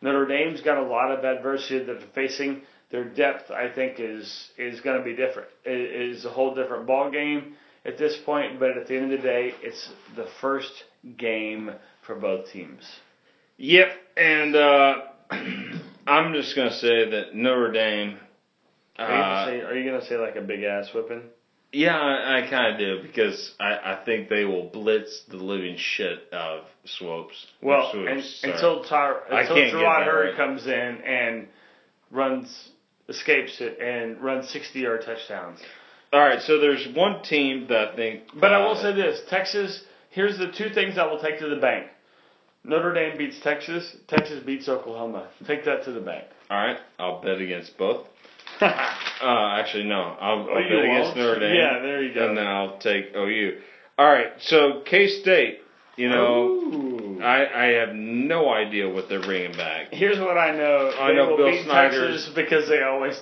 Notre 0.00 0.26
Dame's 0.26 0.60
got 0.60 0.78
a 0.78 0.82
lot 0.86 1.10
of 1.10 1.24
adversity 1.24 1.78
that 1.84 1.86
they're 1.98 2.08
facing. 2.14 2.62
Their 2.90 3.04
depth, 3.04 3.50
I 3.50 3.68
think, 3.74 3.96
is 3.98 4.50
is 4.56 4.80
going 4.80 4.98
to 4.98 5.04
be 5.04 5.16
different. 5.16 5.48
It 5.64 6.12
is 6.12 6.24
a 6.24 6.30
whole 6.30 6.54
different 6.54 6.86
ball 6.86 7.10
game 7.10 7.54
at 7.84 7.98
this 7.98 8.16
point. 8.24 8.60
But 8.60 8.76
at 8.76 8.86
the 8.86 8.94
end 8.96 9.12
of 9.12 9.20
the 9.20 9.26
day, 9.26 9.52
it's 9.62 9.90
the 10.14 10.26
first 10.40 10.72
game 11.16 11.72
for 12.06 12.14
both 12.14 12.50
teams. 12.52 12.84
Yep, 13.56 13.88
and 14.16 14.54
uh, 14.54 14.94
I'm 16.06 16.34
just 16.34 16.54
gonna 16.54 16.72
say 16.72 17.10
that 17.10 17.34
Notre 17.34 17.72
Dame. 17.72 18.18
Are 18.96 19.06
you, 19.06 19.08
gonna 19.08 19.22
Uh, 19.22 19.46
say, 19.46 19.60
are 19.62 19.74
you 19.76 19.90
gonna 19.90 20.04
say 20.04 20.16
like 20.18 20.36
a 20.36 20.40
big 20.40 20.62
ass 20.62 20.90
whipping? 20.94 21.22
Yeah, 21.74 21.98
I, 21.98 22.38
I 22.38 22.50
kind 22.50 22.72
of 22.72 22.78
do 22.78 23.02
because 23.02 23.52
I, 23.58 23.94
I 23.94 24.02
think 24.04 24.28
they 24.28 24.44
will 24.44 24.68
blitz 24.68 25.22
the 25.28 25.36
living 25.36 25.76
shit 25.76 26.20
out 26.32 26.58
of 26.58 26.64
Swoopes. 26.84 27.46
Well, 27.60 27.90
Swoopes, 27.92 28.40
and, 28.44 28.52
until 28.52 28.84
I 28.90 29.40
until 29.40 29.56
can't 29.56 29.72
get 29.72 29.74
Jerrod 29.74 29.98
that 29.98 30.06
Hurry 30.06 30.28
right. 30.28 30.36
comes 30.36 30.66
in 30.66 30.70
and 30.70 31.48
runs, 32.12 32.68
escapes 33.08 33.60
it, 33.60 33.78
and 33.80 34.20
runs 34.20 34.48
60 34.50 34.78
yard 34.78 35.02
touchdowns. 35.04 35.60
All 36.12 36.20
right, 36.20 36.40
so 36.42 36.60
there's 36.60 36.86
one 36.94 37.22
team 37.24 37.66
that 37.68 37.88
I 37.88 37.96
think. 37.96 38.22
But 38.38 38.52
I 38.52 38.64
will 38.64 38.76
uh, 38.76 38.82
say 38.82 38.94
this: 38.94 39.20
Texas. 39.28 39.82
Here's 40.10 40.38
the 40.38 40.52
two 40.52 40.72
things 40.72 40.96
I 40.96 41.06
will 41.06 41.20
take 41.20 41.40
to 41.40 41.48
the 41.48 41.60
bank. 41.60 41.88
Notre 42.62 42.94
Dame 42.94 43.18
beats 43.18 43.40
Texas. 43.42 43.96
Texas 44.06 44.40
beats 44.46 44.68
Oklahoma. 44.68 45.28
Take 45.44 45.64
that 45.64 45.84
to 45.86 45.92
the 45.92 46.00
bank. 46.00 46.24
All 46.48 46.56
right, 46.56 46.78
I'll 47.00 47.20
bet 47.20 47.40
against 47.40 47.76
both. 47.76 48.06
Uh, 49.22 49.56
actually, 49.58 49.84
no, 49.84 50.16
I'll, 50.20 50.44
bet 50.44 50.56
against? 50.66 51.16
Notre 51.16 51.40
Dame. 51.40 51.54
Yeah, 51.54 51.78
there 51.80 52.02
you 52.02 52.12
go. 52.12 52.28
And 52.28 52.36
then 52.36 52.46
I'll 52.46 52.76
take 52.78 53.14
OU. 53.16 53.58
All 53.96 54.04
right, 54.06 54.32
so 54.40 54.82
K 54.84 55.06
State. 55.08 55.60
You 55.96 56.08
know, 56.10 56.44
Ooh. 56.48 57.20
I 57.22 57.46
I 57.46 57.64
have 57.78 57.94
no 57.94 58.52
idea 58.52 58.88
what 58.88 59.08
they're 59.08 59.22
bringing 59.22 59.52
back. 59.56 59.88
Here's 59.92 60.18
what 60.18 60.36
I 60.36 60.50
know. 60.54 60.92
I 60.98 61.08
they 61.08 61.14
know 61.14 61.28
will 61.30 61.36
Bill 61.38 61.50
beat 61.52 61.64
Snyder's- 61.64 62.24
Texas 62.24 62.34
because 62.34 62.68
they 62.68 62.82
always 62.82 63.18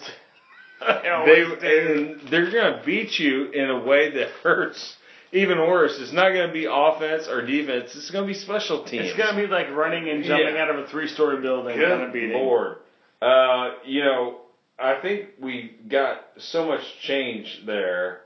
they 0.80 0.86
They 1.02 1.08
always 1.10 1.60
do. 1.60 2.18
and 2.22 2.28
they're 2.30 2.50
gonna 2.50 2.82
beat 2.84 3.18
you 3.18 3.50
in 3.52 3.68
a 3.70 3.78
way 3.84 4.10
that 4.16 4.28
hurts. 4.42 4.96
Even 5.32 5.58
worse, 5.58 5.98
it's 6.00 6.12
not 6.12 6.30
gonna 6.30 6.52
be 6.52 6.64
offense 6.68 7.28
or 7.28 7.44
defense. 7.46 7.94
It's 7.94 8.10
gonna 8.10 8.26
be 8.26 8.34
special 8.34 8.84
teams. 8.84 9.08
It's 9.10 9.16
gonna 9.18 9.40
be 9.40 9.46
like 9.46 9.70
running 9.70 10.08
and 10.08 10.24
jumping 10.24 10.54
Yeah. 10.56 10.62
out 10.62 10.70
of 10.70 10.78
a 10.78 10.86
three-story 10.88 11.40
building. 11.42 11.78
kind 11.78 11.92
of 11.92 11.98
Good 12.00 12.12
beating. 12.12 12.32
lord. 12.32 12.78
Uh, 13.20 13.74
you 13.84 14.02
know, 14.02 14.38
I 14.82 15.00
think 15.00 15.28
we 15.40 15.76
got 15.88 16.24
so 16.38 16.66
much 16.66 16.82
change 17.02 17.62
there. 17.66 18.22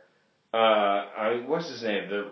Uh, 0.54 0.56
I 0.56 1.42
what's 1.46 1.68
his 1.68 1.82
name? 1.82 2.08
The 2.08 2.30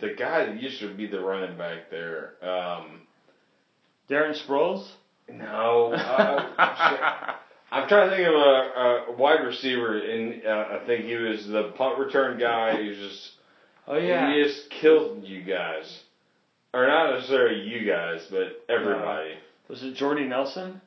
the 0.00 0.14
guy 0.14 0.46
that 0.46 0.62
used 0.62 0.80
to 0.80 0.94
be 0.94 1.06
the 1.06 1.20
running 1.20 1.58
back 1.58 1.90
there. 1.90 2.34
Um, 2.42 3.02
Darren 4.08 4.34
Sproles. 4.46 4.88
no, 5.28 5.92
uh, 5.92 7.34
I'm 7.70 7.88
trying 7.88 8.10
to 8.10 8.16
think 8.16 8.28
of 8.28 8.34
a, 8.34 9.12
a 9.12 9.16
wide 9.16 9.44
receiver, 9.44 9.98
and 9.98 10.46
uh, 10.46 10.80
I 10.80 10.86
think 10.86 11.04
he 11.04 11.16
was 11.16 11.46
the 11.46 11.72
punt 11.76 11.98
return 11.98 12.38
guy. 12.38 12.82
He 12.82 12.94
just 12.94 13.32
Oh 13.86 13.96
yeah. 13.96 14.32
he 14.32 14.42
just 14.42 14.70
killed 14.70 15.24
you 15.24 15.42
guys, 15.42 16.00
or 16.72 16.86
not 16.86 17.14
necessarily 17.14 17.60
you 17.62 17.86
guys, 17.86 18.26
but 18.30 18.64
everybody. 18.68 19.34
Was 19.68 19.82
it 19.82 19.94
Jordy 19.94 20.26
Nelson? 20.26 20.80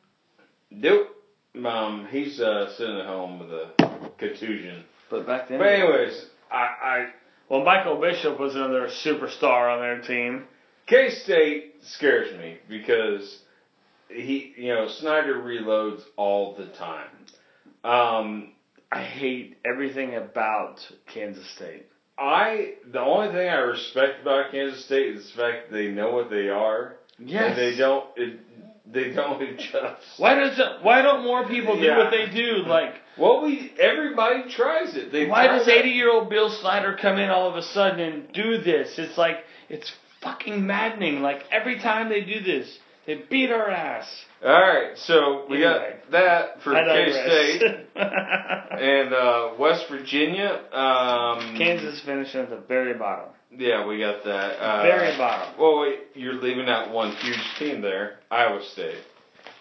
Nope. 0.71 1.14
Um, 1.63 2.07
he's 2.09 2.39
uh, 2.39 2.73
sitting 2.75 2.97
at 2.97 3.05
home 3.05 3.39
with 3.39 3.49
a 3.51 4.11
contusion. 4.17 4.83
But 5.09 5.27
back 5.27 5.47
then. 5.47 5.59
But 5.59 5.67
anyways, 5.67 6.25
I, 6.51 6.57
I 6.57 7.07
Well, 7.49 7.63
Michael 7.63 7.99
Bishop 8.01 8.39
was 8.39 8.55
another 8.55 8.87
superstar 8.87 9.73
on 9.73 9.79
their 9.79 10.01
team. 10.01 10.45
K 10.87 11.09
State 11.09 11.75
scares 11.81 12.35
me 12.37 12.57
because 12.67 13.39
he, 14.09 14.53
you 14.57 14.73
know, 14.73 14.87
Snyder 14.87 15.35
reloads 15.35 16.01
all 16.15 16.55
the 16.55 16.67
time. 16.67 17.09
Um, 17.83 18.51
I 18.91 19.03
hate 19.03 19.57
everything 19.65 20.15
about 20.15 20.79
Kansas 21.07 21.47
State. 21.55 21.87
I 22.17 22.75
the 22.91 23.01
only 23.01 23.33
thing 23.33 23.49
I 23.49 23.59
respect 23.59 24.21
about 24.21 24.51
Kansas 24.51 24.85
State 24.85 25.15
is 25.15 25.31
the 25.31 25.37
fact 25.41 25.69
that 25.69 25.75
they 25.75 25.87
know 25.89 26.11
what 26.11 26.29
they 26.29 26.49
are 26.49 26.95
and 27.19 27.57
they 27.57 27.75
don't 27.75 28.05
it, 28.15 28.39
they 28.91 29.11
don't 29.11 29.41
adjust. 29.49 30.01
Why 30.17 30.35
does 30.35 30.59
Why 30.81 31.01
don't 31.01 31.23
more 31.23 31.47
people 31.47 31.75
do 31.75 31.83
Yeah. 31.83 31.97
what 31.97 32.11
they 32.11 32.27
do? 32.27 32.63
Like, 32.67 32.93
Well, 33.17 33.43
we 33.43 33.71
everybody 33.79 34.49
tries 34.49 34.95
it. 34.95 35.11
They 35.11 35.25
why 35.27 35.47
does 35.47 35.67
80 35.67 35.89
year 35.89 36.11
old 36.11 36.29
Bill 36.29 36.49
Snyder 36.49 36.97
come 37.01 37.17
in 37.17 37.29
all 37.29 37.49
of 37.49 37.55
a 37.55 37.61
sudden 37.63 37.99
and 37.99 38.31
do 38.33 38.57
this? 38.59 38.97
It's 38.99 39.17
like 39.17 39.37
it's 39.69 39.91
fucking 40.21 40.65
maddening. 40.65 41.21
Like 41.21 41.43
every 41.51 41.79
time 41.79 42.09
they 42.09 42.21
do 42.21 42.39
this, 42.41 42.77
they 43.07 43.23
beat 43.29 43.51
our 43.51 43.69
ass. 43.69 44.07
All 44.43 44.51
right, 44.51 44.97
so 44.97 45.45
we 45.49 45.63
Anyway. 45.63 45.95
got 46.03 46.11
that 46.11 46.61
for 46.61 46.73
K 46.73 47.11
State 47.11 47.63
and 47.95 49.13
uh, 49.13 49.51
West 49.59 49.85
Virginia. 49.89 50.61
Um, 50.71 51.55
Kansas 51.57 52.01
finishing 52.05 52.41
at 52.41 52.49
the 52.49 52.57
very 52.67 52.93
bottom. 52.93 53.29
Yeah, 53.57 53.85
we 53.87 53.99
got 53.99 54.23
that. 54.25 54.59
Uh, 54.61 54.81
Very 54.83 55.17
bottom. 55.17 55.53
Well, 55.57 55.79
wait, 55.81 55.99
you're 56.13 56.33
leaving 56.33 56.67
out 56.67 56.91
one 56.91 57.11
huge 57.15 57.39
team 57.57 57.81
there, 57.81 58.19
Iowa 58.29 58.61
State. 58.73 59.01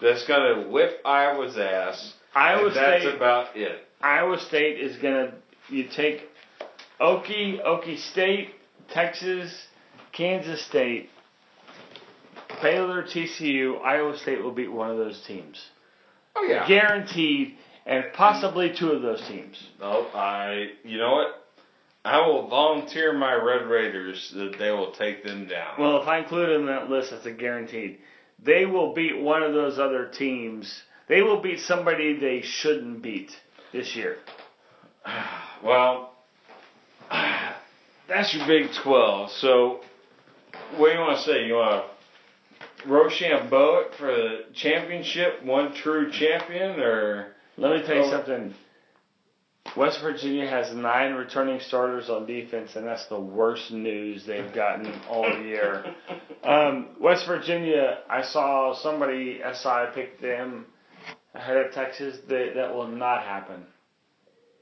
That's 0.02 0.26
gonna 0.26 0.68
whip 0.68 1.00
Iowa's 1.04 1.56
ass. 1.56 2.14
Iowa 2.34 2.66
and 2.68 2.76
that's 2.76 3.02
State. 3.04 3.14
about 3.14 3.56
it. 3.56 3.86
Iowa 4.00 4.38
State 4.40 4.80
is 4.80 4.96
gonna. 4.96 5.34
You 5.68 5.84
take 5.94 6.22
Okie, 7.00 7.64
Okie 7.64 7.98
State, 8.10 8.50
Texas, 8.92 9.66
Kansas 10.12 10.64
State, 10.66 11.08
Baylor, 12.62 13.02
TCU. 13.02 13.80
Iowa 13.84 14.16
State 14.18 14.42
will 14.42 14.52
beat 14.52 14.72
one 14.72 14.90
of 14.90 14.96
those 14.96 15.22
teams, 15.26 15.60
Oh 16.36 16.44
yeah. 16.48 16.66
guaranteed, 16.66 17.56
and 17.86 18.04
possibly 18.14 18.74
two 18.74 18.90
of 18.90 19.02
those 19.02 19.26
teams. 19.28 19.62
Oh, 19.80 20.10
I. 20.14 20.70
You 20.84 20.98
know 20.98 21.12
what? 21.12 21.40
I 22.04 22.26
will 22.26 22.48
volunteer 22.48 23.14
my 23.14 23.32
Red 23.34 23.66
Raiders 23.66 24.30
that 24.36 24.56
they 24.58 24.70
will 24.70 24.92
take 24.92 25.24
them 25.24 25.46
down. 25.46 25.74
Well, 25.78 26.02
if 26.02 26.08
I 26.08 26.18
include 26.18 26.50
them 26.50 26.60
in 26.62 26.66
that 26.66 26.90
list, 26.90 27.10
that's 27.12 27.24
a 27.24 27.32
guaranteed. 27.32 27.98
They 28.42 28.66
will 28.66 28.92
beat 28.92 29.18
one 29.18 29.42
of 29.42 29.54
those 29.54 29.78
other 29.78 30.06
teams. 30.06 30.82
They 31.08 31.22
will 31.22 31.40
beat 31.40 31.60
somebody 31.60 32.18
they 32.18 32.42
shouldn't 32.42 33.02
beat 33.02 33.30
this 33.72 33.94
year. 33.96 34.16
Well, 35.62 36.12
that's 38.08 38.34
your 38.34 38.46
Big 38.46 38.70
12. 38.82 39.30
So, 39.30 39.80
what 40.76 40.88
do 40.88 40.94
you 40.94 41.00
want 41.00 41.16
to 41.18 41.24
say? 41.24 41.46
You 41.46 41.54
want 41.54 41.84
to 41.86 41.93
Rochambeau 42.86 43.90
for 43.98 44.06
the 44.06 44.38
championship, 44.54 45.42
one 45.44 45.74
true 45.74 46.10
champion, 46.10 46.80
or 46.80 47.34
Let 47.56 47.72
me 47.80 47.86
tell 47.86 47.96
you 47.96 48.02
Oh. 48.02 48.10
something. 48.10 48.54
West 49.76 50.00
Virginia 50.02 50.46
has 50.48 50.72
nine 50.74 51.14
returning 51.14 51.58
starters 51.60 52.10
on 52.10 52.26
defense, 52.26 52.76
and 52.76 52.86
that's 52.86 53.06
the 53.06 53.18
worst 53.18 53.70
news 53.72 54.24
they've 54.26 54.52
gotten 54.52 54.92
all 55.08 55.28
year. 55.42 55.84
Um, 56.44 56.88
West 57.00 57.26
Virginia, 57.26 58.00
I 58.10 58.20
saw 58.20 58.74
somebody 58.74 59.40
SI 59.54 59.86
pick 59.94 60.20
them 60.20 60.66
ahead 61.34 61.56
of 61.56 61.72
Texas. 61.72 62.18
They, 62.28 62.50
that 62.54 62.74
will 62.74 62.86
not 62.88 63.22
happen. 63.22 63.64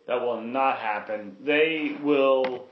That 0.06 0.20
will 0.20 0.40
not 0.42 0.78
happen. 0.78 1.36
They 1.44 1.96
will. 2.00 2.66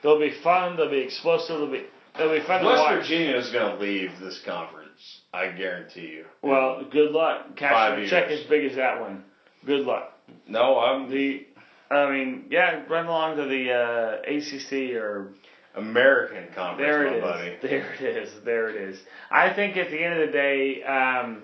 They'll 0.00 0.20
be 0.20 0.30
fun. 0.44 0.76
They'll 0.76 0.88
be 0.90 1.00
explosive. 1.00 1.58
They'll 1.58 1.72
be. 1.72 1.86
They'll 2.18 2.32
be 2.32 2.40
fun 2.46 2.60
to 2.62 2.66
West 2.66 2.82
watch. 2.82 3.02
Virginia 3.02 3.36
is 3.36 3.50
going 3.50 3.76
to 3.76 3.82
leave 3.82 4.10
this 4.20 4.40
conference. 4.44 5.20
I 5.32 5.48
guarantee 5.48 6.08
you. 6.08 6.24
Well, 6.42 6.84
good 6.90 7.12
luck. 7.12 7.56
Cash 7.56 7.72
Five 7.72 7.98
your 7.98 8.08
check 8.08 8.30
as 8.30 8.44
big 8.44 8.64
as 8.70 8.76
that 8.76 9.00
one. 9.00 9.24
Good 9.64 9.84
luck. 9.86 10.12
no, 10.48 10.78
I'm 10.78 11.10
The, 11.10 11.46
I 11.90 12.10
mean, 12.10 12.46
yeah, 12.50 12.84
run 12.88 13.06
along 13.06 13.36
to 13.36 13.44
the 13.44 13.72
uh, 13.72 14.22
ACC 14.26 14.96
or 14.96 15.34
American 15.76 16.46
conference, 16.54 16.80
there 16.80 17.06
my 17.06 17.12
it 17.12 17.16
is. 17.18 17.22
buddy. 17.22 17.56
There 17.62 17.94
it 17.94 18.16
is. 18.16 18.44
There 18.44 18.68
it 18.70 18.76
is. 18.90 18.98
I 19.30 19.52
think 19.54 19.76
at 19.76 19.90
the 19.90 20.02
end 20.02 20.20
of 20.20 20.26
the 20.26 20.32
day, 20.32 20.82
um, 20.82 21.42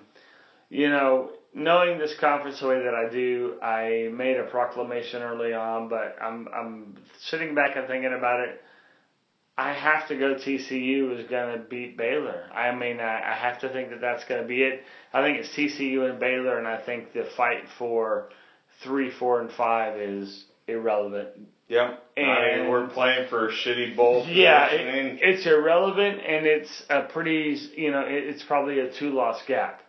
you 0.70 0.88
know, 0.88 1.30
knowing 1.54 1.98
this 1.98 2.14
conference 2.18 2.60
the 2.60 2.68
way 2.68 2.82
that 2.82 2.94
I 2.94 3.12
do, 3.12 3.60
I 3.62 4.08
made 4.12 4.38
a 4.38 4.44
proclamation 4.44 5.22
early 5.22 5.52
on, 5.52 5.88
but 5.88 6.16
I'm 6.20 6.48
I'm 6.48 6.96
sitting 7.20 7.54
back 7.54 7.76
and 7.76 7.86
thinking 7.86 8.14
about 8.16 8.40
it. 8.40 8.62
I 9.56 9.72
have 9.74 10.08
to 10.08 10.16
go. 10.16 10.34
TCU 10.34 11.18
is 11.18 11.28
going 11.28 11.58
to 11.58 11.64
beat 11.64 11.96
Baylor. 11.98 12.44
I 12.54 12.74
mean, 12.74 13.00
I, 13.00 13.32
I 13.32 13.34
have 13.34 13.60
to 13.60 13.68
think 13.68 13.90
that 13.90 14.00
that's 14.00 14.24
going 14.24 14.40
to 14.40 14.48
be 14.48 14.62
it. 14.62 14.82
I 15.12 15.22
think 15.22 15.38
it's 15.38 15.50
TCU 15.54 16.08
and 16.08 16.18
Baylor, 16.18 16.58
and 16.58 16.66
I 16.66 16.78
think 16.84 17.12
the 17.12 17.28
fight 17.36 17.64
for 17.78 18.30
three, 18.82 19.10
four, 19.18 19.40
and 19.42 19.50
five 19.52 19.98
is 20.00 20.44
irrelevant. 20.66 21.28
Yep. 21.68 22.02
I 22.16 22.20
And- 22.20 22.62
mean, 22.62 22.70
we're 22.70 22.88
playing 22.88 23.28
for 23.28 23.48
a 23.48 23.52
shitty 23.52 23.94
bowl. 23.94 24.26
Yeah, 24.28 24.70
it, 24.70 25.18
it's 25.22 25.46
irrelevant, 25.46 26.20
and 26.26 26.46
it's 26.46 26.82
a 26.88 27.02
pretty, 27.02 27.56
you 27.76 27.90
know, 27.90 28.00
it, 28.00 28.24
it's 28.24 28.42
probably 28.42 28.80
a 28.80 28.90
two-loss 28.92 29.42
gap. 29.46 29.82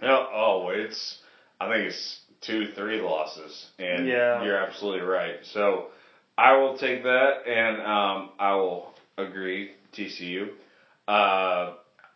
No, 0.00 0.28
oh, 0.32 0.68
it's. 0.70 1.18
I 1.60 1.68
think 1.68 1.86
it's 1.88 2.20
two, 2.40 2.68
three 2.76 3.00
losses, 3.00 3.66
and 3.80 4.06
Yeah. 4.06 4.44
you're 4.44 4.56
absolutely 4.56 5.00
right. 5.06 5.36
So 5.42 5.86
I 6.38 6.56
will 6.56 6.78
take 6.78 7.02
that, 7.02 7.48
and 7.48 7.82
um, 7.82 8.30
I 8.38 8.54
will 8.54 8.94
agree. 9.18 9.72
TCU. 9.92 10.50
Uh, 11.08 11.72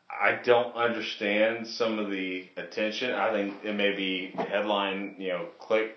I 0.08 0.38
don't 0.44 0.74
understand 0.76 1.66
some 1.66 1.98
of 1.98 2.10
the 2.10 2.48
attention. 2.56 3.12
I 3.12 3.32
think 3.32 3.54
it 3.64 3.74
may 3.74 3.96
be 3.96 4.32
headline, 4.36 5.16
you 5.18 5.30
know, 5.30 5.46
click 5.58 5.96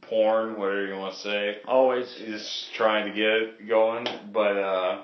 porn, 0.00 0.58
whatever 0.58 0.86
you 0.86 0.96
want 0.96 1.14
to 1.14 1.20
say. 1.20 1.58
Always. 1.66 2.12
Just 2.26 2.74
trying 2.74 3.06
to 3.06 3.12
get 3.12 3.26
it 3.26 3.68
going, 3.68 4.08
but 4.32 4.56
uh, 4.56 5.02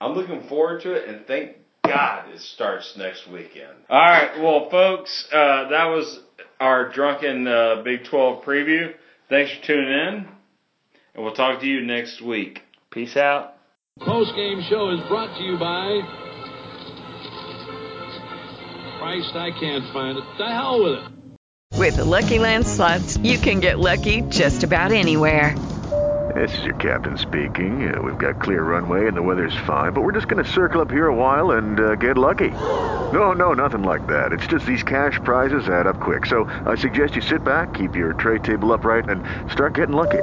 I'm 0.00 0.12
looking 0.12 0.46
forward 0.48 0.82
to 0.82 0.92
it, 0.92 1.08
and 1.08 1.26
thank 1.26 1.56
God 1.84 2.30
it 2.30 2.40
starts 2.40 2.94
next 2.96 3.26
weekend. 3.26 3.72
All 3.90 3.98
right, 3.98 4.40
well, 4.40 4.70
folks, 4.70 5.28
uh, 5.32 5.68
that 5.70 5.86
was 5.86 6.20
our 6.60 6.90
drunken 6.90 7.48
uh, 7.48 7.82
Big 7.82 8.04
12 8.04 8.44
preview. 8.44 8.94
Thanks 9.28 9.52
for 9.56 9.66
tuning 9.66 9.88
in, 9.92 10.28
and 11.14 11.24
we'll 11.24 11.34
talk 11.34 11.60
to 11.60 11.66
you 11.66 11.82
next 11.82 12.20
week. 12.20 12.62
Peace 12.90 13.16
out. 13.16 13.54
Post 14.00 14.34
game 14.34 14.62
show 14.62 14.90
is 14.90 15.00
brought 15.08 15.36
to 15.36 15.44
you 15.44 15.58
by. 15.58 16.00
Christ, 18.98 19.34
I 19.34 19.50
can't 19.58 19.92
find 19.92 20.18
it. 20.18 20.24
The 20.38 20.46
hell 20.46 20.82
with 20.82 20.92
it. 20.94 21.12
With 21.78 21.96
the 21.96 22.04
Lucky 22.04 22.38
Land 22.38 22.66
slots, 22.66 23.16
you 23.18 23.38
can 23.38 23.60
get 23.60 23.78
lucky 23.78 24.22
just 24.22 24.62
about 24.62 24.92
anywhere. 24.92 25.56
This 26.34 26.56
is 26.58 26.64
your 26.64 26.76
captain 26.76 27.18
speaking. 27.18 27.92
Uh, 27.92 28.00
we've 28.00 28.16
got 28.16 28.40
clear 28.40 28.62
runway 28.62 29.06
and 29.08 29.16
the 29.16 29.22
weather's 29.22 29.56
fine, 29.66 29.92
but 29.92 30.02
we're 30.02 30.12
just 30.12 30.28
going 30.28 30.42
to 30.42 30.50
circle 30.50 30.80
up 30.80 30.90
here 30.90 31.08
a 31.08 31.14
while 31.14 31.52
and 31.52 31.78
uh, 31.78 31.94
get 31.96 32.16
lucky. 32.16 32.50
No, 32.50 33.32
no, 33.32 33.52
nothing 33.52 33.82
like 33.82 34.06
that. 34.06 34.32
It's 34.32 34.46
just 34.46 34.64
these 34.64 34.82
cash 34.82 35.14
prizes 35.24 35.68
add 35.68 35.86
up 35.86 36.00
quick. 36.00 36.24
So 36.24 36.44
I 36.64 36.76
suggest 36.76 37.16
you 37.16 37.22
sit 37.22 37.44
back, 37.44 37.74
keep 37.74 37.96
your 37.96 38.14
tray 38.14 38.38
table 38.38 38.72
upright, 38.72 39.08
and 39.10 39.22
start 39.50 39.74
getting 39.74 39.96
lucky. 39.96 40.22